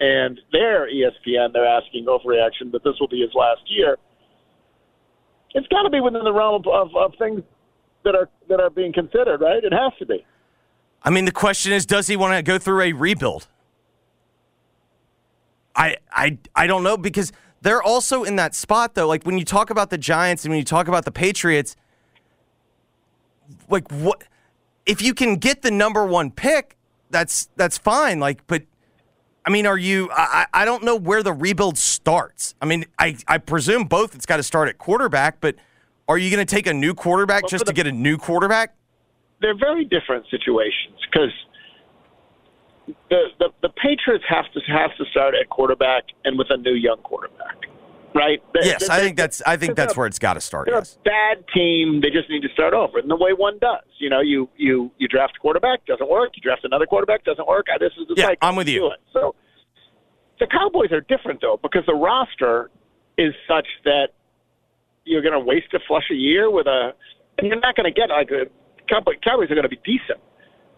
And 0.03 0.37
their 0.51 0.89
ESPN, 0.89 1.53
they're 1.53 1.65
asking 1.65 2.07
overreaction 2.07 2.73
that 2.73 2.83
this 2.83 2.95
will 2.99 3.07
be 3.07 3.21
his 3.21 3.29
last 3.33 3.61
year. 3.67 3.97
It's 5.53 5.67
got 5.67 5.83
to 5.83 5.89
be 5.89 6.01
within 6.01 6.25
the 6.25 6.33
realm 6.33 6.55
of, 6.55 6.67
of, 6.67 6.93
of 6.93 7.13
things 7.17 7.41
that 8.03 8.13
are 8.13 8.27
that 8.49 8.59
are 8.59 8.69
being 8.69 8.91
considered, 8.91 9.39
right? 9.39 9.63
It 9.63 9.71
has 9.71 9.93
to 9.99 10.05
be. 10.05 10.25
I 11.03 11.09
mean, 11.09 11.23
the 11.23 11.31
question 11.31 11.71
is, 11.71 11.85
does 11.85 12.07
he 12.07 12.17
want 12.17 12.35
to 12.35 12.43
go 12.43 12.57
through 12.57 12.81
a 12.81 12.91
rebuild? 12.91 13.47
I, 15.73 15.95
I, 16.11 16.37
I 16.53 16.67
don't 16.67 16.83
know 16.83 16.97
because 16.97 17.31
they're 17.61 17.81
also 17.81 18.25
in 18.25 18.35
that 18.35 18.55
spot 18.55 18.95
though. 18.95 19.07
Like 19.07 19.23
when 19.23 19.37
you 19.37 19.45
talk 19.45 19.69
about 19.69 19.89
the 19.89 19.97
Giants 19.97 20.43
and 20.43 20.51
when 20.51 20.59
you 20.59 20.65
talk 20.65 20.89
about 20.89 21.05
the 21.05 21.11
Patriots, 21.13 21.77
like 23.69 23.89
what 23.89 24.25
if 24.85 25.01
you 25.01 25.13
can 25.13 25.37
get 25.37 25.61
the 25.61 25.71
number 25.71 26.05
one 26.05 26.29
pick? 26.29 26.75
That's 27.09 27.47
that's 27.55 27.77
fine. 27.77 28.19
Like, 28.19 28.45
but 28.47 28.63
I 29.45 29.49
mean, 29.49 29.65
are 29.65 29.77
you? 29.77 30.09
I, 30.11 30.45
I 30.53 30.65
don't 30.65 30.83
know 30.83 30.95
where 30.95 31.21
the 31.21 31.33
rebuild 31.33 31.77
starts. 31.77 32.55
I 32.61 32.65
mean, 32.65 32.85
I 32.97 33.17
I 33.27 33.37
presume 33.37 33.85
both. 33.85 34.15
It's 34.15 34.25
got 34.25 34.37
to 34.37 34.43
start 34.43 34.69
at 34.69 34.77
quarterback, 34.77 35.41
but 35.41 35.55
are 36.07 36.17
you 36.17 36.29
going 36.29 36.45
to 36.45 36.55
take 36.55 36.67
a 36.67 36.73
new 36.73 36.93
quarterback 36.93 37.43
Well, 37.43 37.49
just 37.49 37.65
for 37.65 37.71
to 37.71 37.73
get 37.73 37.87
a 37.87 37.91
new 37.91 38.17
quarterback? 38.17 38.75
They're 39.41 39.57
very 39.57 39.83
different 39.83 40.25
situations 40.31 40.95
because 41.11 41.31
the, 43.09 43.25
the 43.39 43.49
the 43.61 43.69
Patriots 43.69 44.23
have 44.29 44.45
to 44.53 44.59
have 44.71 44.95
to 44.97 45.05
start 45.11 45.35
at 45.35 45.49
quarterback 45.49 46.03
and 46.23 46.37
with 46.37 46.47
a 46.49 46.57
new 46.57 46.73
young 46.73 46.97
quarterback, 46.97 47.57
right? 48.15 48.41
Yes, 48.61 48.87
they- 48.87 48.93
I 48.93 48.99
think 48.99 49.17
that's 49.17 49.41
I 49.45 49.57
think 49.57 49.75
that's 49.75 49.95
where 49.97 50.07
it's 50.07 50.19
got 50.19 50.33
to 50.35 50.41
start. 50.41 50.65
They're 50.67 50.75
Yes. 50.75 50.97
a 50.97 51.03
bad 51.03 51.45
team. 51.53 52.01
They 52.01 52.09
just 52.09 52.29
need 52.29 52.41
to 52.41 52.49
start 52.49 52.73
over, 52.73 52.99
and 52.99 53.09
the 53.09 53.15
way 53.15 53.33
one 53.33 53.57
does. 53.59 53.83
You 53.97 54.09
know, 54.09 54.21
you 54.21 54.49
you 54.57 54.91
you 54.97 55.07
draft 55.07 55.37
a 55.37 55.39
quarterback, 55.39 55.85
doesn't 55.85 56.09
work. 56.09 56.31
You 56.35 56.41
draft 56.41 56.63
another 56.65 56.85
quarterback, 56.85 57.23
doesn't 57.23 57.47
work. 57.47 57.67
Uh, 57.73 57.77
This 57.77 57.91
is 57.99 58.07
the 58.07 58.15
Yeah, 58.17 58.25
cycle. 58.27 58.47
I'm 58.49 58.55
with 58.55 58.69
you. 58.69 58.91
So 59.13 59.35
the 60.39 60.47
Cowboys 60.47 60.91
are 60.91 61.01
different 61.01 61.41
though 61.41 61.59
because 61.61 61.85
the 61.85 61.95
roster 61.95 62.69
is 63.17 63.33
such 63.47 63.67
that 63.85 64.09
you're 65.05 65.21
going 65.21 65.33
to 65.33 65.39
waste 65.39 65.73
a 65.73 65.79
flush 65.87 66.09
a 66.11 66.15
year 66.15 66.49
with 66.49 66.65
a, 66.65 66.93
and 67.37 67.47
you're 67.47 67.59
not 67.59 67.75
going 67.75 67.85
to 67.85 67.91
get 67.91 68.09
like 68.09 68.31
a 68.31 68.45
Cowboy, 68.89 69.13
Cowboys 69.23 69.51
are 69.51 69.55
going 69.55 69.63
to 69.63 69.69
be 69.69 69.79
decent. 69.85 70.19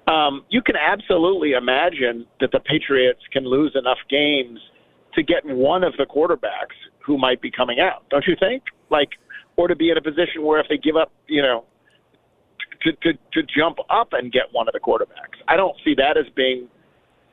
Um, 0.07 0.45
you 0.49 0.61
can 0.61 0.75
absolutely 0.75 1.53
imagine 1.53 2.27
that 2.39 2.51
the 2.51 2.59
Patriots 2.59 3.21
can 3.31 3.43
lose 3.45 3.75
enough 3.75 3.97
games 4.09 4.59
to 5.15 5.23
get 5.23 5.45
one 5.45 5.83
of 5.83 5.93
the 5.97 6.05
quarterbacks 6.05 6.75
who 7.05 7.17
might 7.17 7.41
be 7.41 7.51
coming 7.51 7.79
out. 7.79 8.03
Don't 8.09 8.25
you 8.27 8.35
think? 8.39 8.63
Like, 8.89 9.09
or 9.57 9.67
to 9.67 9.75
be 9.75 9.89
in 9.89 9.97
a 9.97 10.01
position 10.01 10.43
where 10.43 10.59
if 10.59 10.67
they 10.67 10.77
give 10.77 10.95
up, 10.95 11.11
you 11.27 11.41
know, 11.41 11.65
to 12.81 12.91
to, 12.93 13.13
to 13.33 13.43
jump 13.43 13.77
up 13.89 14.09
and 14.13 14.31
get 14.31 14.43
one 14.51 14.67
of 14.67 14.73
the 14.73 14.79
quarterbacks. 14.79 15.37
I 15.47 15.55
don't 15.55 15.75
see 15.83 15.95
that 15.95 16.17
as 16.17 16.25
being 16.35 16.67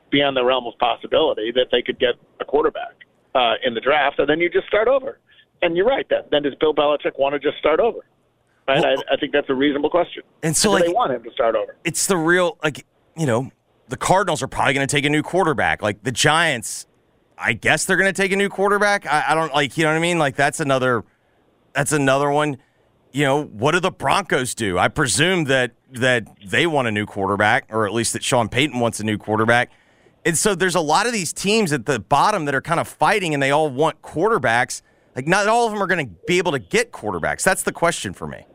beyond 0.09 0.37
the 0.37 0.45
realm 0.45 0.65
of 0.67 0.77
possibility 0.77 1.51
that 1.55 1.67
they 1.71 1.81
could 1.81 1.99
get 1.99 2.15
a 2.39 2.45
quarterback 2.45 2.93
uh, 3.35 3.55
in 3.63 3.73
the 3.73 3.81
draft, 3.81 4.19
and 4.19 4.29
then 4.29 4.39
you 4.39 4.49
just 4.49 4.67
start 4.67 4.87
over. 4.87 5.19
And 5.61 5.77
you're 5.77 5.87
right. 5.87 6.07
That 6.09 6.29
then 6.29 6.43
does 6.43 6.55
Bill 6.55 6.73
Belichick 6.73 7.17
want 7.17 7.33
to 7.33 7.39
just 7.39 7.57
start 7.57 7.79
over? 7.79 7.99
Right. 8.67 8.83
I, 8.83 9.13
I 9.13 9.17
think 9.17 9.31
that's 9.31 9.49
a 9.49 9.53
reasonable 9.53 9.89
question. 9.89 10.23
And 10.41 10.55
so, 10.55 10.77
do 10.77 10.83
they 10.83 10.91
want 10.91 11.13
him 11.13 11.23
to 11.23 11.31
start 11.31 11.55
over? 11.55 11.75
It's 11.83 12.05
the 12.05 12.17
real 12.17 12.57
like 12.63 12.85
you 13.15 13.25
know 13.25 13.51
the 13.89 13.97
Cardinals 13.97 14.41
are 14.41 14.47
probably 14.47 14.73
going 14.73 14.87
to 14.87 14.93
take 14.93 15.05
a 15.05 15.09
new 15.09 15.23
quarterback. 15.23 15.81
Like 15.81 16.03
the 16.03 16.11
Giants, 16.11 16.85
I 17.37 17.53
guess 17.53 17.85
they're 17.85 17.97
going 17.97 18.13
to 18.13 18.21
take 18.21 18.31
a 18.31 18.35
new 18.35 18.49
quarterback. 18.49 19.05
I, 19.05 19.25
I 19.29 19.35
don't 19.35 19.53
like 19.53 19.77
you 19.77 19.83
know 19.83 19.89
what 19.91 19.97
I 19.97 19.99
mean. 19.99 20.19
Like 20.19 20.35
that's 20.35 20.59
another 20.59 21.03
that's 21.73 21.91
another 21.91 22.29
one. 22.29 22.57
You 23.11 23.23
know 23.25 23.43
what 23.43 23.71
do 23.71 23.79
the 23.79 23.91
Broncos 23.91 24.55
do? 24.55 24.77
I 24.77 24.87
presume 24.87 25.45
that 25.45 25.71
that 25.91 26.27
they 26.45 26.65
want 26.65 26.87
a 26.87 26.91
new 26.91 27.05
quarterback, 27.05 27.65
or 27.69 27.85
at 27.85 27.93
least 27.93 28.13
that 28.13 28.23
Sean 28.23 28.49
Payton 28.49 28.79
wants 28.79 28.99
a 28.99 29.03
new 29.03 29.17
quarterback. 29.17 29.71
And 30.25 30.37
so 30.37 30.55
there's 30.55 30.75
a 30.75 30.81
lot 30.81 31.05
of 31.05 31.11
these 31.13 31.33
teams 31.33 31.73
at 31.73 31.85
the 31.85 31.99
bottom 31.99 32.45
that 32.45 32.55
are 32.55 32.61
kind 32.61 32.79
of 32.79 32.87
fighting, 32.87 33.33
and 33.33 33.43
they 33.43 33.51
all 33.51 33.69
want 33.69 34.01
quarterbacks. 34.01 34.81
Like 35.15 35.27
not 35.27 35.47
all 35.47 35.65
of 35.67 35.73
them 35.73 35.83
are 35.83 35.87
going 35.87 36.07
to 36.07 36.13
be 36.25 36.37
able 36.37 36.53
to 36.53 36.59
get 36.59 36.91
quarterbacks. 36.91 37.43
That's 37.43 37.63
the 37.63 37.73
question 37.73 38.13
for 38.13 38.25
me. 38.25 38.45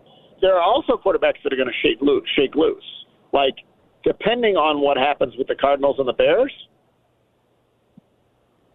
there 0.40 0.54
are 0.56 0.62
also 0.62 0.96
quarterbacks 0.96 1.42
that 1.44 1.52
are 1.52 1.56
going 1.56 1.68
to 1.68 1.88
shake 1.88 2.00
loose. 2.00 2.28
Shake 2.34 2.54
loose. 2.54 2.82
Like 3.32 3.54
depending 4.02 4.56
on 4.56 4.80
what 4.80 4.96
happens 4.96 5.34
with 5.36 5.46
the 5.48 5.54
Cardinals 5.54 5.96
and 5.98 6.08
the 6.08 6.12
Bears, 6.14 6.52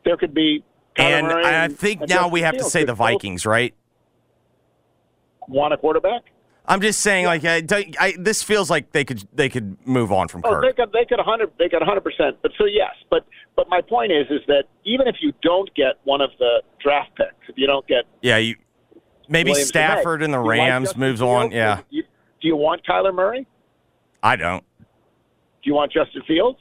there 0.06 0.18
could 0.18 0.34
be. 0.34 0.64
And 0.96 1.28
I 1.28 1.68
think 1.70 2.08
now 2.08 2.28
we 2.28 2.42
have 2.42 2.58
to 2.58 2.64
say 2.64 2.84
the 2.84 2.94
Vikings, 2.94 3.46
right? 3.46 3.74
want 5.48 5.74
a 5.74 5.78
quarterback. 5.78 6.22
I'm 6.66 6.80
just 6.80 7.02
saying, 7.02 7.26
like, 7.26 7.44
I, 7.44 7.62
I, 8.00 8.14
this 8.18 8.42
feels 8.42 8.70
like 8.70 8.92
they 8.94 9.04
could 9.04 9.28
they 9.34 9.50
could 9.50 9.86
move 9.86 10.14
on 10.14 10.30
from 10.30 10.42
Oh, 10.46 10.52
Kirk. 10.52 10.64
they 10.64 10.72
could 10.72 10.94
they 10.94 11.04
could 11.04 11.20
hundred 11.20 11.52
they 11.60 11.68
could 11.68 11.82
hundred 11.82 12.02
percent. 12.02 12.38
But 12.42 12.52
so 12.58 12.64
yes, 12.66 12.92
but 13.10 13.26
but 13.58 13.68
my 13.70 13.82
point 13.82 14.14
is 14.14 14.28
is 14.30 14.40
that 14.48 14.64
even 14.86 15.08
if 15.08 15.18
you 15.20 15.34
don't 15.42 15.74
get 15.76 15.96
one 16.06 16.22
of 16.22 16.30
the 16.40 16.62
draft 16.82 17.12
picks, 17.18 17.50
if 17.50 17.58
you 17.58 17.68
don't 17.68 17.86
get 17.88 18.06
yeah, 18.22 18.38
you 18.38 18.56
maybe 19.28 19.50
Williams 19.52 19.68
Stafford 19.68 20.24
and 20.24 20.34
the 20.34 20.40
like 20.40 20.58
Rams 20.60 20.90
Justin 20.90 21.00
moves 21.02 21.22
on. 21.22 21.42
Fields? 21.50 21.56
Yeah, 21.56 21.82
You- 21.90 22.04
do 22.42 22.48
you 22.48 22.56
want 22.56 22.86
Kyler 22.86 23.14
Murray? 23.14 23.46
I 24.22 24.38
don't. 24.38 24.64
Do 24.80 24.86
you 25.70 25.74
want 25.74 25.92
Justin 25.92 26.22
Fields? 26.26 26.60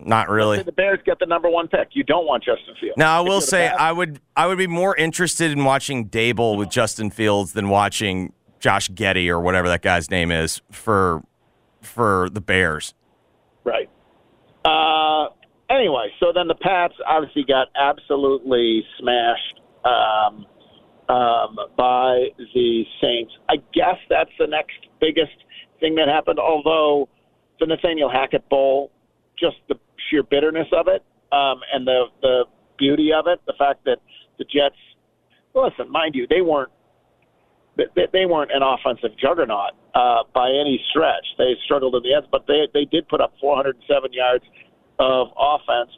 Not 0.00 0.28
really. 0.28 0.62
The 0.62 0.72
Bears 0.72 0.98
get 1.04 1.18
the 1.18 1.26
number 1.26 1.48
one 1.48 1.68
pick. 1.68 1.88
You 1.92 2.04
don't 2.04 2.26
want 2.26 2.44
Justin 2.44 2.74
Fields. 2.80 2.96
Now 2.96 3.18
I 3.18 3.20
will 3.20 3.40
say 3.40 3.68
I 3.68 3.92
would 3.92 4.20
I 4.36 4.46
would 4.46 4.58
be 4.58 4.66
more 4.66 4.96
interested 4.96 5.50
in 5.50 5.64
watching 5.64 6.08
Daboll 6.08 6.58
with 6.58 6.70
Justin 6.70 7.10
Fields 7.10 7.52
than 7.52 7.68
watching 7.68 8.32
Josh 8.60 8.90
Getsy 8.90 9.28
or 9.28 9.40
whatever 9.40 9.68
that 9.68 9.82
guy's 9.82 10.10
name 10.10 10.30
is 10.30 10.60
for 10.70 11.22
for 11.80 12.28
the 12.30 12.40
Bears. 12.40 12.94
Right. 13.62 13.88
Uh, 14.64 15.28
anyway, 15.70 16.08
so 16.20 16.32
then 16.34 16.48
the 16.48 16.54
Pats 16.54 16.94
obviously 17.06 17.44
got 17.44 17.68
absolutely 17.76 18.84
smashed 18.98 19.60
um, 19.84 20.46
um, 21.08 21.56
by 21.76 22.28
the 22.38 22.84
Saints. 23.00 23.32
I 23.48 23.56
guess 23.72 23.96
that's 24.08 24.30
the 24.38 24.46
next 24.46 24.76
biggest 25.00 25.36
thing 25.80 25.94
that 25.96 26.08
happened. 26.08 26.38
Although 26.38 27.08
the 27.60 27.66
Nathaniel 27.66 28.10
Hackett 28.10 28.48
Bowl, 28.48 28.90
just 29.38 29.56
the 29.68 29.76
sheer 30.10 30.22
bitterness 30.22 30.68
of 30.72 30.88
it, 30.88 31.02
um, 31.32 31.60
and 31.72 31.86
the 31.86 32.04
the 32.22 32.44
beauty 32.78 33.10
of 33.12 33.26
it, 33.26 33.40
the 33.46 33.54
fact 33.58 33.84
that 33.84 33.98
the 34.38 34.44
Jets, 34.44 34.76
listen, 35.54 35.90
mind 35.90 36.14
you, 36.14 36.26
they 36.28 36.40
weren't 36.40 36.70
they, 37.76 38.06
they 38.12 38.26
weren't 38.26 38.50
an 38.52 38.62
offensive 38.62 39.16
juggernaut 39.18 39.72
uh, 39.94 40.22
by 40.32 40.48
any 40.48 40.80
stretch. 40.90 41.26
They 41.38 41.54
struggled 41.64 41.94
in 41.96 42.02
the 42.02 42.14
end, 42.14 42.26
but 42.30 42.46
they 42.46 42.68
they 42.72 42.84
did 42.84 43.08
put 43.08 43.20
up 43.20 43.34
407 43.40 44.12
yards 44.12 44.44
of 44.98 45.28
offense. 45.38 45.90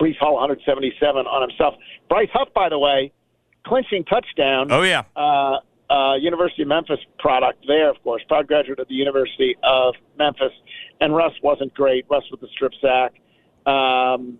Breece 0.00 0.18
Hall 0.18 0.34
177 0.34 1.26
on 1.26 1.48
himself. 1.48 1.74
Bryce 2.08 2.28
Huff, 2.32 2.48
by 2.54 2.68
the 2.68 2.78
way, 2.78 3.12
clinching 3.66 4.04
touchdown. 4.04 4.68
Oh 4.70 4.82
yeah. 4.82 5.04
Uh, 5.14 5.58
uh, 5.92 6.16
University 6.16 6.62
of 6.62 6.68
Memphis 6.68 6.98
product 7.18 7.64
there, 7.68 7.90
of 7.90 8.02
course, 8.02 8.22
proud 8.26 8.46
graduate 8.48 8.78
of 8.78 8.88
the 8.88 8.94
University 8.94 9.56
of 9.62 9.94
Memphis. 10.18 10.52
And 11.00 11.14
Russ 11.14 11.32
wasn't 11.42 11.74
great. 11.74 12.06
Russ 12.10 12.24
with 12.30 12.40
the 12.40 12.48
strip 12.54 12.72
sack. 12.80 13.14
Um, 13.66 14.38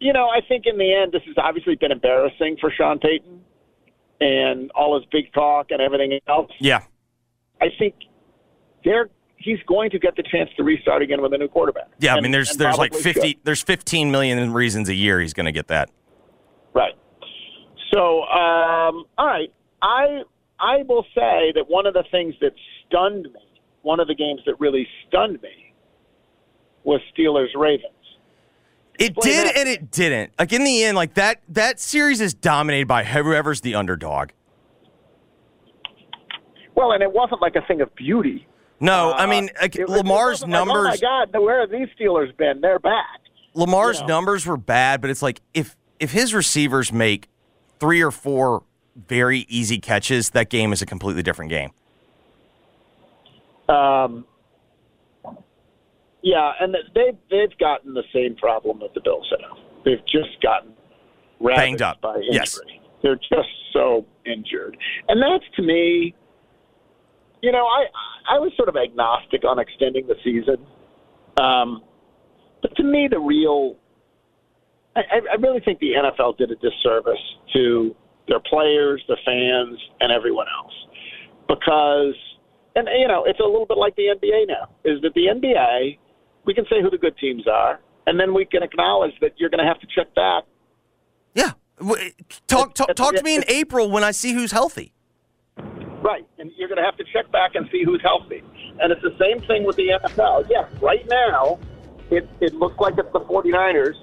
you 0.00 0.12
know, 0.12 0.28
I 0.28 0.40
think 0.46 0.64
in 0.66 0.76
the 0.78 0.92
end, 0.92 1.12
this 1.12 1.22
has 1.26 1.36
obviously 1.38 1.76
been 1.76 1.92
embarrassing 1.92 2.58
for 2.60 2.70
Sean 2.70 2.98
Payton 2.98 3.40
and 4.20 4.70
all 4.72 4.98
his 4.98 5.06
big 5.10 5.32
talk 5.32 5.68
and 5.70 5.80
everything 5.80 6.18
else. 6.28 6.50
Yeah. 6.60 6.82
I 7.60 7.68
think 7.78 7.94
they're 8.84 9.08
he's 9.38 9.58
going 9.66 9.90
to 9.90 9.98
get 9.98 10.16
the 10.16 10.22
chance 10.22 10.50
to 10.56 10.64
restart 10.64 11.02
again 11.02 11.22
with 11.22 11.32
a 11.32 11.38
new 11.38 11.48
quarterback. 11.48 11.88
Yeah, 11.98 12.14
I 12.14 12.20
mean, 12.20 12.32
there's 12.32 12.56
there's 12.56 12.78
like 12.78 12.94
50, 12.94 13.28
should. 13.28 13.36
there's 13.44 13.62
15 13.62 14.10
million 14.10 14.52
reasons 14.52 14.88
a 14.88 14.94
year 14.94 15.20
he's 15.20 15.34
going 15.34 15.46
to 15.46 15.52
get 15.52 15.68
that. 15.68 15.90
Right. 16.74 16.94
So, 17.94 18.22
um, 18.22 19.04
all 19.16 19.26
right, 19.26 19.52
I 19.82 20.22
I 20.58 20.82
will 20.88 21.04
say 21.14 21.52
that 21.54 21.64
one 21.68 21.86
of 21.86 21.94
the 21.94 22.04
things 22.10 22.34
that 22.40 22.52
stunned 22.86 23.24
me, 23.24 23.40
one 23.86 24.00
of 24.00 24.08
the 24.08 24.14
games 24.14 24.40
that 24.46 24.58
really 24.58 24.86
stunned 25.06 25.40
me, 25.42 25.72
was 26.82 27.00
Steelers 27.16 27.54
Ravens. 27.54 27.92
It 28.98 29.14
did 29.20 29.54
and 29.56 29.68
it 29.68 29.90
didn't. 29.90 30.32
Like 30.38 30.52
in 30.52 30.64
the 30.64 30.82
end, 30.84 30.96
like 30.96 31.14
that 31.14 31.40
that 31.50 31.78
series 31.78 32.20
is 32.20 32.34
dominated 32.34 32.88
by 32.88 33.04
whoever's 33.04 33.60
the 33.60 33.74
underdog. 33.76 34.30
Well, 36.74 36.92
and 36.92 37.02
it 37.02 37.12
wasn't 37.12 37.40
like 37.40 37.54
a 37.56 37.62
thing 37.66 37.80
of 37.80 37.94
beauty. 37.94 38.46
No, 38.80 39.10
I 39.12 39.24
Uh, 39.24 39.26
mean 39.28 39.50
like, 39.60 39.74
Lamar's 39.88 40.42
wasn't 40.42 40.52
like, 40.52 40.66
numbers. 40.66 40.86
oh 40.86 40.90
my 40.90 40.96
God, 41.32 41.40
where 41.40 41.60
have 41.60 41.70
these 41.70 41.88
Steelers 41.98 42.36
been? 42.36 42.60
They're 42.60 42.78
back. 42.78 43.20
Lamar's 43.54 44.00
you 44.00 44.06
know. 44.06 44.14
numbers 44.16 44.44
were 44.46 44.56
bad, 44.58 45.00
but 45.00 45.10
it's 45.10 45.22
like 45.22 45.40
if 45.54 45.76
if 46.00 46.12
his 46.12 46.34
receivers 46.34 46.92
make 46.92 47.28
three 47.78 48.02
or 48.02 48.10
four 48.10 48.64
very 48.96 49.40
easy 49.48 49.78
catches, 49.78 50.30
that 50.30 50.50
game 50.50 50.72
is 50.72 50.82
a 50.82 50.86
completely 50.86 51.22
different 51.22 51.50
game. 51.50 51.70
Um, 53.68 54.24
yeah, 56.22 56.52
and 56.60 56.74
they've 56.94 57.16
they've 57.30 57.58
gotten 57.58 57.94
the 57.94 58.02
same 58.12 58.36
problem 58.36 58.80
that 58.80 58.94
the 58.94 59.00
Bills 59.00 59.30
have. 59.30 59.58
They've 59.84 60.04
just 60.06 60.40
gotten 60.42 60.72
Banged 61.40 61.82
up. 61.82 62.00
by 62.00 62.16
injury. 62.16 62.30
Yes. 62.32 62.58
They're 63.02 63.16
just 63.16 63.48
so 63.72 64.04
injured, 64.24 64.76
and 65.08 65.22
that's 65.22 65.44
to 65.56 65.62
me. 65.62 66.14
You 67.42 67.52
know, 67.52 67.66
I 67.66 67.84
I 68.28 68.38
was 68.38 68.52
sort 68.56 68.68
of 68.68 68.76
agnostic 68.76 69.44
on 69.44 69.58
extending 69.58 70.06
the 70.06 70.16
season, 70.24 70.56
um, 71.36 71.82
but 72.62 72.74
to 72.76 72.82
me, 72.82 73.08
the 73.08 73.20
real 73.20 73.76
I, 74.96 75.02
I- 75.32 75.36
really 75.40 75.60
think 75.60 75.78
the 75.78 75.92
NFL 75.92 76.38
did 76.38 76.50
a 76.50 76.56
disservice 76.56 77.20
to 77.52 77.94
their 78.28 78.40
players, 78.40 79.02
their 79.06 79.18
fans, 79.24 79.78
and 80.00 80.10
everyone 80.10 80.46
else 80.58 80.72
because, 81.48 82.14
and 82.76 82.88
you 82.98 83.08
know, 83.08 83.24
it's 83.24 83.40
a 83.40 83.44
little 83.44 83.66
bit 83.66 83.78
like 83.78 83.96
the 83.96 84.14
NBA 84.14 84.48
now. 84.48 84.68
Is 84.84 85.00
that 85.02 85.14
the 85.14 85.26
NBA? 85.26 85.98
We 86.44 86.54
can 86.54 86.64
say 86.70 86.80
who 86.80 86.90
the 86.90 86.98
good 86.98 87.16
teams 87.18 87.48
are, 87.48 87.80
and 88.06 88.20
then 88.20 88.32
we 88.34 88.44
can 88.44 88.62
acknowledge 88.62 89.12
that 89.20 89.32
you're 89.38 89.50
going 89.50 89.64
to 89.64 89.66
have 89.66 89.80
to 89.80 89.86
check 89.92 90.14
back. 90.14 90.44
Yeah, 91.34 91.52
eh, 91.80 92.10
Talk 92.46 92.74
talk, 92.74 92.94
talk 92.94 93.14
to 93.14 93.22
me 93.22 93.34
in 93.34 93.44
April 93.48 93.90
when 93.90 94.04
I 94.04 94.12
see 94.12 94.32
who's 94.32 94.52
healthy. 94.52 94.92
Right, 95.56 96.24
and 96.38 96.52
you're 96.56 96.68
going 96.68 96.78
to 96.78 96.84
have 96.84 96.96
to 96.98 97.04
check 97.12 97.32
back 97.32 97.54
and 97.54 97.66
see 97.72 97.82
who's 97.84 98.00
healthy. 98.02 98.42
And 98.80 98.92
it's 98.92 99.02
the 99.02 99.16
same 99.18 99.44
thing 99.48 99.64
with 99.64 99.76
the 99.76 99.88
NFL. 99.88 100.46
Yeah, 100.48 100.68
right 100.80 101.04
now, 101.08 101.58
it, 102.10 102.28
it 102.40 102.54
looks 102.54 102.78
like 102.78 102.94
it's 102.98 103.12
the 103.12 103.20
49ers. 103.20 103.96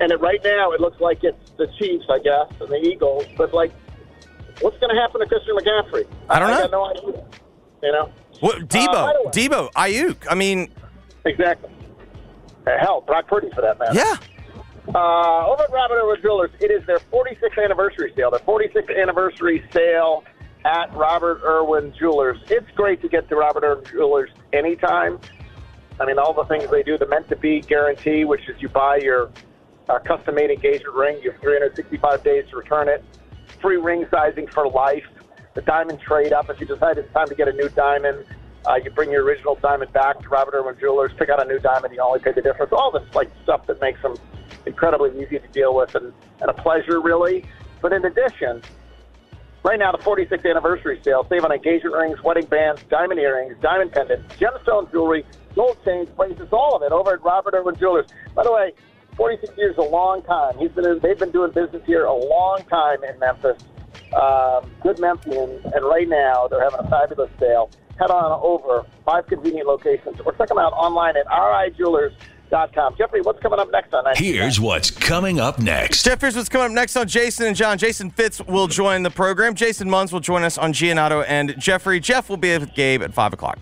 And 0.00 0.10
it, 0.10 0.20
right 0.20 0.40
now, 0.42 0.72
it 0.72 0.80
looks 0.80 1.00
like 1.00 1.22
it's 1.22 1.50
the 1.56 1.68
Chiefs, 1.78 2.06
I 2.10 2.18
guess, 2.18 2.60
and 2.60 2.68
the 2.70 2.80
Eagles. 2.82 3.26
But, 3.36 3.54
like, 3.54 3.72
what's 4.60 4.78
going 4.78 4.94
to 4.94 5.00
happen 5.00 5.20
to 5.20 5.26
Christian 5.26 5.56
McCaffrey? 5.56 6.06
I 6.28 6.38
don't 6.38 6.50
know. 6.50 6.56
I 6.56 6.60
got 6.62 6.70
no 6.70 6.84
idea. 6.86 7.24
You 7.82 7.92
know? 7.92 8.10
What 8.40 8.68
Deebo? 8.68 8.88
Uh, 8.88 9.12
the 9.12 9.22
way- 9.24 9.30
Deebo, 9.48 9.72
Aiyuk. 9.72 10.26
I 10.30 10.34
mean, 10.34 10.70
Exactly. 11.26 11.70
Uh, 12.66 12.78
hell, 12.78 13.00
Brock 13.00 13.26
Purdy 13.28 13.50
for 13.54 13.60
that 13.62 13.78
matter. 13.78 13.94
Yeah. 13.94 14.16
Uh, 14.94 15.46
over 15.46 15.62
at 15.62 15.70
Robert 15.72 15.98
Irwin 15.98 16.20
Jewelers, 16.20 16.50
it 16.60 16.70
is 16.70 16.86
their 16.86 16.98
46th 16.98 17.62
anniversary 17.62 18.12
sale. 18.16 18.30
Their 18.30 18.40
46th 18.40 19.00
anniversary 19.00 19.64
sale 19.72 20.24
at 20.66 20.94
Robert 20.94 21.40
Irwin 21.44 21.94
Jewelers. 21.98 22.38
It's 22.48 22.70
great 22.74 23.00
to 23.02 23.08
get 23.08 23.28
to 23.30 23.36
Robert 23.36 23.64
Irwin 23.64 23.84
Jewelers 23.86 24.30
anytime. 24.52 25.18
I 26.00 26.04
mean, 26.06 26.18
all 26.18 26.34
the 26.34 26.44
things 26.44 26.70
they 26.70 26.82
do, 26.82 26.98
the 26.98 27.06
meant 27.06 27.28
to 27.28 27.36
be 27.36 27.60
guarantee, 27.60 28.24
which 28.24 28.48
is 28.48 28.60
you 28.60 28.68
buy 28.68 28.96
your 28.96 29.30
uh, 29.88 29.98
custom 30.00 30.34
made 30.34 30.50
engagement 30.50 30.94
ring, 30.94 31.20
you 31.22 31.30
have 31.30 31.40
365 31.40 32.22
days 32.24 32.44
to 32.50 32.56
return 32.56 32.88
it. 32.88 33.04
Free 33.64 33.78
ring 33.78 34.06
sizing 34.10 34.46
for 34.46 34.68
life. 34.68 35.06
The 35.54 35.62
diamond 35.62 35.98
trade 35.98 36.34
up. 36.34 36.50
If 36.50 36.60
you 36.60 36.66
decide 36.66 36.98
it's 36.98 37.10
time 37.14 37.28
to 37.28 37.34
get 37.34 37.48
a 37.48 37.52
new 37.52 37.70
diamond, 37.70 38.26
uh, 38.66 38.74
you 38.74 38.90
bring 38.90 39.10
your 39.10 39.24
original 39.24 39.54
diamond 39.54 39.90
back 39.94 40.20
to 40.20 40.28
Robert 40.28 40.52
Irwin 40.52 40.76
Jewelers, 40.78 41.12
pick 41.16 41.30
out 41.30 41.42
a 41.42 41.48
new 41.48 41.58
diamond, 41.58 41.94
you 41.94 42.02
only 42.02 42.18
pay 42.18 42.32
the 42.32 42.42
difference. 42.42 42.72
All 42.72 42.90
this 42.90 43.02
like 43.14 43.30
stuff 43.42 43.66
that 43.68 43.80
makes 43.80 44.02
them 44.02 44.16
incredibly 44.66 45.18
easy 45.18 45.38
to 45.38 45.48
deal 45.48 45.74
with 45.74 45.94
and, 45.94 46.12
and 46.42 46.50
a 46.50 46.52
pleasure, 46.52 47.00
really. 47.00 47.46
But 47.80 47.94
in 47.94 48.04
addition, 48.04 48.60
right 49.62 49.78
now, 49.78 49.92
the 49.92 49.98
46th 49.98 50.44
anniversary 50.44 51.00
sale, 51.02 51.26
save 51.30 51.42
on 51.42 51.50
engagement 51.50 51.94
rings, 51.94 52.22
wedding 52.22 52.44
bands, 52.44 52.82
diamond 52.90 53.18
earrings, 53.18 53.56
diamond 53.62 53.92
pendants, 53.92 54.36
gemstone 54.36 54.90
jewelry, 54.92 55.24
gold 55.54 55.78
chains, 55.86 56.10
bracelets, 56.10 56.52
all 56.52 56.76
of 56.76 56.82
it 56.82 56.92
over 56.92 57.14
at 57.14 57.24
Robert 57.24 57.54
Irwin 57.54 57.76
Jewelers. 57.76 58.08
By 58.34 58.44
the 58.44 58.52
way, 58.52 58.74
46 59.16 59.56
years 59.56 59.72
is 59.72 59.78
a 59.78 59.82
long 59.82 60.22
time. 60.22 60.58
He's 60.58 60.70
been 60.70 60.98
they've 61.00 61.18
been 61.18 61.30
doing 61.30 61.52
business 61.52 61.82
here 61.86 62.04
a 62.04 62.14
long 62.14 62.62
time 62.68 63.02
in 63.04 63.18
Memphis. 63.18 63.62
Um, 64.14 64.70
good 64.82 64.96
Memphians, 64.98 65.64
and 65.74 65.84
right 65.84 66.08
now 66.08 66.48
they're 66.48 66.62
having 66.62 66.80
a 66.80 66.90
fabulous 66.90 67.30
sale. 67.38 67.70
Head 67.98 68.10
on 68.10 68.40
over 68.42 68.84
five 69.04 69.26
convenient 69.26 69.68
locations, 69.68 70.20
or 70.24 70.32
check 70.32 70.48
them 70.48 70.58
out 70.58 70.72
online 70.72 71.16
at 71.16 71.26
rijewelers.com. 71.26 72.96
Jeffrey, 72.96 73.20
what's 73.20 73.40
coming 73.40 73.60
up 73.60 73.70
next 73.70 73.94
on 73.94 74.04
that? 74.04 74.18
Here's 74.18 74.58
what's 74.60 74.90
coming 74.90 75.38
up 75.38 75.60
next. 75.60 76.04
Jeff, 76.04 76.20
here's 76.20 76.34
what's 76.34 76.48
coming 76.48 76.66
up 76.66 76.72
next 76.72 76.96
on 76.96 77.06
Jason 77.06 77.46
and 77.46 77.56
John. 77.56 77.78
Jason 77.78 78.10
Fitz 78.10 78.40
will 78.42 78.66
join 78.66 79.04
the 79.04 79.10
program. 79.10 79.54
Jason 79.54 79.88
Munz 79.88 80.12
will 80.12 80.20
join 80.20 80.42
us 80.42 80.58
on 80.58 80.72
Giannato 80.72 81.22
and 81.22 81.54
Jeffrey. 81.58 82.00
Jeff 82.00 82.28
will 82.28 82.36
be 82.36 82.56
with 82.56 82.74
Gabe 82.74 83.02
at 83.02 83.14
5 83.14 83.32
o'clock. 83.32 83.58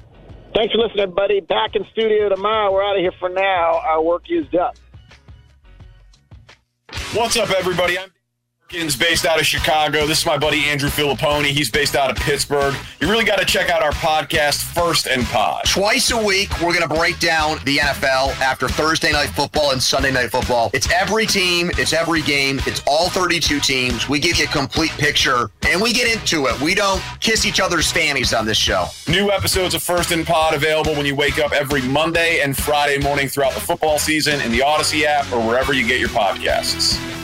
Thanks 0.55 0.73
for 0.75 0.79
listening, 0.79 1.03
everybody. 1.05 1.41
Back 1.41 1.77
in 1.77 1.85
studio 1.93 2.29
tomorrow. 2.29 2.73
We're 2.73 2.85
out 2.85 2.97
of 2.97 3.01
here 3.01 3.13
for 3.19 3.31
now. 3.31 3.81
Our 3.85 4.03
work 4.03 4.29
used 4.29 4.55
up. 4.55 4.77
What's 7.15 7.37
up, 7.37 7.51
everybody? 7.51 7.99
I'm 7.99 8.11
Perkins, 8.73 8.97
based 8.97 9.27
out 9.27 9.39
of 9.39 9.45
Chicago. 9.45 10.07
This 10.07 10.21
is 10.21 10.27
my 10.27 10.39
buddy 10.39 10.65
Andrew 10.65 10.89
Fillipponi. 10.89 11.49
He's 11.49 11.71
based 11.71 11.95
out 11.95 12.11
of 12.11 12.17
Pittsburgh. 12.17 12.75
You 13.01 13.11
really 13.11 13.25
got 13.25 13.39
to 13.39 13.45
check 13.45 13.69
out 13.69 13.83
our 13.83 13.93
podcast, 13.93 14.63
First 14.63 15.07
and 15.07 15.25
Pod. 15.27 15.65
Twice 15.67 16.11
a 16.11 16.17
week, 16.25 16.49
we're 16.61 16.73
going 16.73 16.89
to 16.89 16.95
break 16.95 17.19
down 17.19 17.59
the 17.65 17.77
NFL 17.79 18.31
after 18.41 18.69
Thursday 18.69 19.13
night 19.13 19.29
football 19.29 19.73
and 19.73 19.83
Sunday 19.83 20.11
night 20.11 20.31
football. 20.31 20.71
It's 20.73 20.91
every 20.91 21.27
team, 21.27 21.71
it's 21.77 21.93
every 21.93 22.23
game, 22.23 22.61
it's 22.67 22.83
all 22.87 23.11
32 23.11 23.61
teams. 23.61 24.09
We 24.09 24.19
give 24.19 24.39
you 24.39 24.45
a 24.45 24.49
complete 24.49 24.93
picture 24.93 25.51
and 25.69 25.81
we 25.81 25.93
get 25.93 26.11
into 26.11 26.47
it. 26.47 26.59
We 26.61 26.75
don't 26.75 27.03
kiss 27.21 27.45
each 27.45 27.61
other's 27.61 27.93
fannies 27.93 28.33
on 28.33 28.47
this 28.47 28.59
show. 28.59 28.87
New 29.07 29.31
episodes 29.31 29.75
of 29.75 29.83
First 29.83 30.13
and 30.13 30.27
Pod 30.27 30.55
available 30.55 30.95
when 30.95 31.05
you 31.05 31.15
wake 31.15 31.39
up 31.39 31.53
every 31.53 31.83
Monday 31.83 32.41
and 32.41 32.57
Friday 32.57 32.99
morning 33.03 33.29
throughout 33.29 33.53
the 33.53 33.61
football 33.61 33.99
season 33.99 34.41
in 34.41 34.51
the 34.51 34.63
Odyssey 34.63 35.05
app 35.05 35.31
or 35.31 35.47
wherever 35.47 35.75
you 35.75 35.87
get 35.87 36.01
your 36.01 36.09
podcasts. 36.09 37.22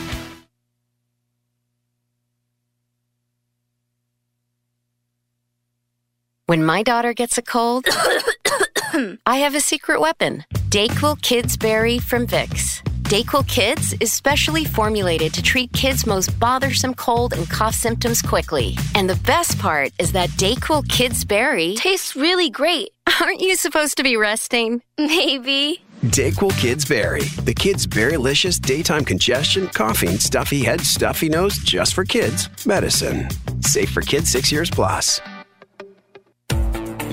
When 6.49 6.65
my 6.65 6.81
daughter 6.81 7.13
gets 7.13 7.37
a 7.37 7.43
cold, 7.43 7.85
I 9.27 9.35
have 9.37 9.53
a 9.53 9.59
secret 9.59 10.01
weapon 10.01 10.43
Dayquil 10.69 11.21
Kids 11.21 11.55
Berry 11.55 11.99
from 11.99 12.25
Vicks. 12.25 12.81
Dayquil 13.03 13.47
Kids 13.47 13.93
is 13.99 14.11
specially 14.11 14.65
formulated 14.65 15.31
to 15.35 15.43
treat 15.43 15.71
kids' 15.73 16.07
most 16.07 16.39
bothersome 16.39 16.95
cold 16.95 17.33
and 17.33 17.47
cough 17.51 17.75
symptoms 17.75 18.23
quickly. 18.23 18.75
And 18.95 19.07
the 19.07 19.21
best 19.27 19.59
part 19.59 19.91
is 19.99 20.11
that 20.13 20.31
Dayquil 20.41 20.89
Kids 20.89 21.23
Berry 21.23 21.75
tastes 21.75 22.15
really 22.15 22.49
great. 22.49 22.93
Aren't 23.21 23.41
you 23.41 23.55
supposed 23.55 23.97
to 23.97 24.03
be 24.03 24.17
resting? 24.17 24.81
Maybe. 24.97 25.83
Dayquil 26.05 26.59
Kids 26.59 26.83
Berry. 26.83 27.25
The 27.45 27.53
kids' 27.53 27.85
berrylicious 27.85 28.59
daytime 28.59 29.05
congestion, 29.05 29.67
coughing, 29.67 30.17
stuffy 30.17 30.63
head, 30.63 30.81
stuffy 30.81 31.29
nose, 31.29 31.59
just 31.59 31.93
for 31.93 32.05
kids. 32.05 32.49
Medicine. 32.65 33.29
Safe 33.61 33.91
for 33.91 34.01
kids 34.01 34.31
six 34.31 34.51
years 34.51 34.71
plus. 34.71 35.21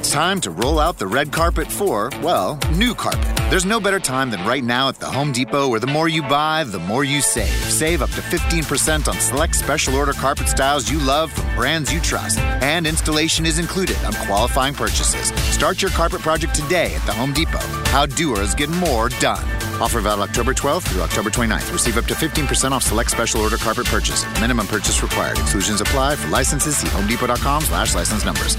It's 0.07 0.15
time 0.15 0.41
to 0.43 0.53
roll 0.53 0.79
out 0.79 0.99
the 0.99 1.07
red 1.09 1.33
carpet 1.33 1.67
for, 1.67 2.11
well, 2.23 2.61
new 2.77 2.95
carpet. 2.95 3.27
There's 3.51 3.65
no 3.65 3.81
better 3.81 3.99
time 3.99 4.31
than 4.31 4.47
right 4.47 4.63
now 4.63 4.89
at 4.89 5.01
the 5.01 5.07
Home 5.07 5.33
Depot, 5.33 5.67
where 5.67 5.81
the 5.81 5.89
more 5.89 6.09
you 6.09 6.23
buy, 6.23 6.63
the 6.63 6.79
more 6.79 7.03
you 7.03 7.21
save. 7.21 7.49
Save 7.49 8.03
up 8.03 8.11
to 8.11 8.21
15% 8.21 9.09
on 9.09 9.19
select 9.19 9.57
special 9.57 9.97
order 9.97 10.13
carpet 10.13 10.47
styles 10.47 10.89
you 10.89 11.01
love 11.01 11.33
from 11.33 11.53
brands 11.57 11.93
you 11.93 11.99
trust. 12.01 12.39
And 12.39 12.87
installation 12.87 13.45
is 13.47 13.59
included 13.59 13.97
on 14.05 14.13
qualifying 14.13 14.75
purchases. 14.75 15.35
Start 15.53 15.83
your 15.83 15.91
carpet 15.91 16.21
project 16.21 16.55
today 16.55 16.95
at 16.95 17.05
the 17.05 17.13
Home 17.13 17.33
Depot. 17.33 17.59
How 17.91 18.07
doers 18.07 18.55
get 18.55 18.71
more 18.71 19.09
done. 19.09 19.43
Offer 19.83 20.03
valid 20.03 20.29
October 20.29 20.55
12th 20.55 20.87
through 20.87 21.03
October 21.03 21.31
29th. 21.31 21.73
Receive 21.73 21.99
up 21.99 22.05
to 22.05 22.15
15% 22.15 22.71
off 22.71 22.85
select 22.85 23.11
special 23.11 23.41
order 23.41 23.57
carpet 23.57 23.87
purchase. 23.87 24.25
Minimum 24.41 24.69
purchase 24.69 25.03
required. 25.03 25.37
Exclusions 25.37 25.81
apply. 25.81 26.15
For 26.15 26.29
licenses, 26.29 26.77
see 26.77 26.87
homedepot.com 26.87 27.63
slash 27.63 27.97
license 27.97 28.25
numbers. 28.25 28.57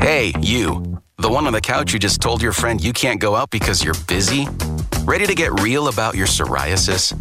Hey, 0.00 0.32
you. 0.40 1.00
The 1.18 1.28
one 1.28 1.46
on 1.46 1.52
the 1.52 1.60
couch 1.60 1.92
who 1.92 1.98
just 1.98 2.20
told 2.20 2.42
your 2.42 2.52
friend 2.52 2.82
you 2.82 2.92
can't 2.92 3.20
go 3.20 3.36
out 3.36 3.50
because 3.50 3.84
you're 3.84 3.94
busy? 4.08 4.48
Ready 5.04 5.26
to 5.26 5.34
get 5.34 5.60
real 5.60 5.88
about 5.88 6.14
your 6.14 6.26
psoriasis? 6.26 7.12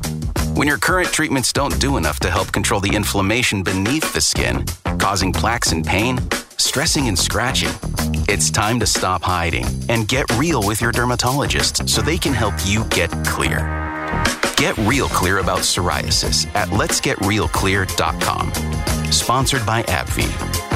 When 0.56 0.68
your 0.68 0.78
current 0.78 1.10
treatments 1.10 1.54
don't 1.54 1.80
do 1.80 1.98
enough 1.98 2.20
to 2.22 2.30
help 2.32 2.52
control 2.52 2.80
the 2.80 2.96
inflammation 2.96 3.64
beneath 3.64 4.14
the 4.14 4.22
skin, 4.22 4.66
causing 4.98 5.32
plaques 5.32 5.72
and 5.72 5.86
pain, 5.86 6.20
stressing 6.58 7.08
and 7.08 7.18
scratching, 7.18 7.72
it's 8.28 8.50
time 8.50 8.80
to 8.80 8.86
stop 8.86 9.22
hiding 9.24 9.66
and 9.90 10.08
get 10.08 10.26
real 10.38 10.66
with 10.66 10.82
your 10.82 10.92
dermatologist 10.92 11.88
so 11.88 12.02
they 12.02 12.18
can 12.18 12.34
help 12.34 12.56
you 12.66 12.84
get 12.86 13.10
clear. 13.26 13.60
Get 14.58 14.78
real 14.80 15.08
clear 15.10 15.40
about 15.40 15.60
psoriasis 15.60 16.48
at 16.56 16.68
letsgetrealclear.com. 16.70 18.54
Sponsored 19.12 19.66
by 19.66 19.84
AbbVie. 19.84 20.71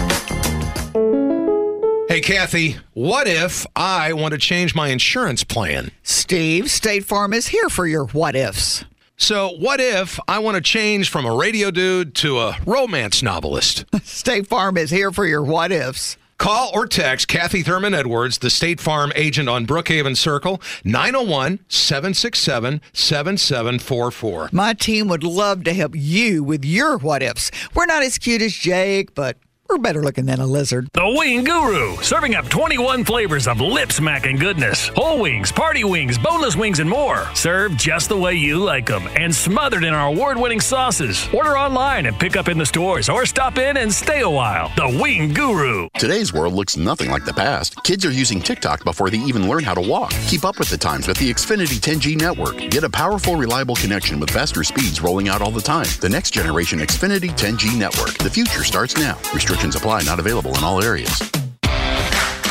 Hey, 2.08 2.22
Kathy, 2.22 2.78
what 2.94 3.28
if 3.28 3.66
I 3.76 4.14
want 4.14 4.34
to 4.34 4.38
change 4.38 4.76
my 4.76 4.90
insurance 4.90 5.44
plan? 5.44 5.90
Steve, 6.04 6.70
State 6.70 7.04
Farm 7.04 7.34
is 7.34 7.48
here 7.48 7.68
for 7.68 7.88
your 7.88 8.06
what 8.06 8.36
ifs. 8.36 8.86
So, 9.18 9.50
what 9.58 9.80
if 9.80 10.20
I 10.28 10.38
want 10.38 10.54
to 10.54 10.62
change 10.62 11.10
from 11.10 11.26
a 11.26 11.36
radio 11.36 11.72
dude 11.72 12.14
to 12.16 12.38
a 12.38 12.58
romance 12.64 13.24
novelist? 13.24 13.86
State 14.04 14.46
Farm 14.46 14.78
is 14.78 14.92
here 14.92 15.12
for 15.12 15.26
your 15.26 15.42
what 15.42 15.72
ifs. 15.72 16.16
Call 16.38 16.70
or 16.76 16.86
text 16.86 17.28
Kathy 17.28 17.64
Thurman 17.64 17.96
Edwards, 17.96 18.38
the 18.38 18.52
State 18.52 18.80
Farm 18.80 19.12
agent 19.16 19.50
on 19.50 19.66
Brookhaven 19.66 20.16
Circle, 20.16 20.62
901 20.84 21.60
767 21.70 22.82
7744. 22.94 24.50
My 24.52 24.74
team 24.74 25.08
would 25.08 25.24
love 25.24 25.64
to 25.64 25.74
help 25.74 25.94
you 25.96 26.44
with 26.44 26.64
your 26.64 26.98
what 26.98 27.24
ifs. 27.24 27.50
We're 27.74 27.88
not 27.88 28.04
as 28.04 28.20
cute 28.20 28.44
as 28.44 28.54
Jake, 28.54 29.16
but 29.16 29.38
we're 29.68 29.78
better 29.80 30.04
looking 30.04 30.26
than 30.26 30.40
a 30.40 30.46
lizard. 30.46 30.88
The 30.94 31.16
Wing 31.18 31.44
Guru, 31.44 31.98
serving 31.98 32.36
up 32.36 32.48
21 32.50 33.04
flavors 33.04 33.48
of 33.48 33.60
lip 33.60 33.92
smacking 33.92 34.38
goodness. 34.38 34.90
Whole 34.90 35.20
wings, 35.20 35.52
party 35.52 35.84
wings, 35.84 36.18
boneless 36.18 36.56
wings, 36.56 36.80
and 36.80 36.90
more. 36.90 37.28
Served 37.34 37.80
just 37.80 38.10
the 38.10 38.18
way 38.18 38.36
you 38.36 38.58
like 38.58 38.86
them 38.86 39.08
and 39.16 39.34
smothered 39.34 39.84
in 39.84 39.94
our 39.94 40.08
award 40.08 40.38
winning 40.38 40.60
sauces. 40.60 41.28
Order 41.34 41.58
online 41.58 42.06
and 42.06 42.18
pick 42.20 42.38
up 42.38 42.48
in 42.48 42.58
the 42.58 42.66
stores 42.66 43.10
or 43.10 43.26
stop 43.26 43.58
in 43.58 43.78
and 43.78 43.92
stay 43.92 44.22
a 44.22 44.30
while. 44.30 44.72
The 44.76 45.00
Wing 45.02 45.34
Guru. 45.34 45.88
Today's 45.98 46.32
world 46.32 46.54
looks 46.54 46.78
nothing 46.78 47.10
like 47.10 47.26
the 47.26 47.34
past. 47.34 47.82
Kids 47.84 48.06
are 48.06 48.12
using 48.12 48.42
TikTok 48.42 48.84
before 48.84 49.10
they 49.10 49.18
even 49.18 49.50
learn 49.50 49.64
how 49.64 49.74
to 49.74 49.82
walk. 49.82 50.12
Keep 50.28 50.46
up 50.46 50.60
with 50.60 50.70
the 50.70 50.78
times 50.78 51.08
with 51.08 51.18
the 51.18 51.32
Xfinity 51.32 51.80
10G 51.80 52.20
network. 52.20 52.58
Get 52.70 52.84
a 52.84 52.90
powerful, 52.90 53.36
reliable 53.36 53.76
connection 53.76 54.20
with 54.20 54.30
faster 54.30 54.64
speeds 54.64 55.02
rolling 55.02 55.28
out 55.28 55.42
all 55.42 55.52
the 55.52 55.62
time. 55.62 55.88
The 56.02 56.10
next 56.10 56.32
generation 56.32 56.80
Xfinity 56.80 57.30
10G 57.32 57.78
network. 57.78 58.18
The 58.20 58.30
future 58.30 58.64
starts 58.64 58.96
now. 58.96 59.18
Restrictions 59.56 59.76
apply, 59.78 60.02
not 60.04 60.20
available 60.20 60.58
in 60.58 60.66
all 60.66 60.84
areas. 60.84 61.45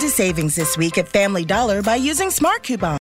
Into 0.00 0.14
savings 0.14 0.54
this 0.54 0.78
week 0.78 0.96
at 0.96 1.08
Family 1.08 1.44
Dollar 1.44 1.82
by 1.82 1.96
using 1.96 2.30
Smart 2.30 2.62
Coupon. 2.62 2.96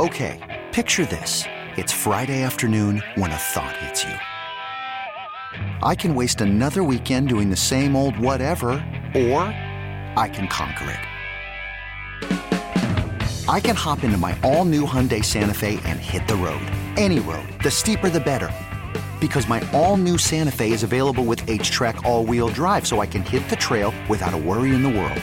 Okay, 0.00 0.64
picture 0.72 1.06
this. 1.06 1.44
It's 1.76 1.92
Friday 1.92 2.42
afternoon 2.42 3.00
when 3.14 3.30
a 3.30 3.36
thought 3.36 3.76
hits 3.76 4.02
you. 4.02 4.14
I 5.80 5.94
can 5.94 6.16
waste 6.16 6.40
another 6.40 6.82
weekend 6.82 7.28
doing 7.28 7.50
the 7.50 7.56
same 7.56 7.94
old 7.94 8.18
whatever, 8.18 8.70
or 9.14 9.44
I 10.18 10.28
can 10.32 10.48
conquer 10.48 10.90
it. 12.20 13.46
I 13.48 13.60
can 13.60 13.76
hop 13.76 14.02
into 14.02 14.18
my 14.18 14.36
all 14.42 14.64
new 14.64 14.84
Hyundai 14.84 15.24
Santa 15.24 15.54
Fe 15.54 15.78
and 15.84 16.00
hit 16.00 16.26
the 16.26 16.34
road. 16.34 16.66
Any 16.96 17.20
road. 17.20 17.46
The 17.62 17.70
steeper, 17.70 18.10
the 18.10 18.18
better. 18.18 18.50
Because 19.20 19.46
my 19.46 19.62
all 19.70 19.96
new 19.98 20.18
Santa 20.18 20.50
Fe 20.50 20.72
is 20.72 20.82
available 20.82 21.22
with 21.22 21.48
H 21.48 21.70
track, 21.70 22.04
all 22.04 22.24
wheel 22.24 22.48
drive, 22.48 22.88
so 22.88 22.98
I 22.98 23.06
can 23.06 23.22
hit 23.22 23.48
the 23.48 23.54
trail 23.54 23.94
without 24.08 24.34
a 24.34 24.36
worry 24.36 24.74
in 24.74 24.82
the 24.82 24.90
world. 24.90 25.22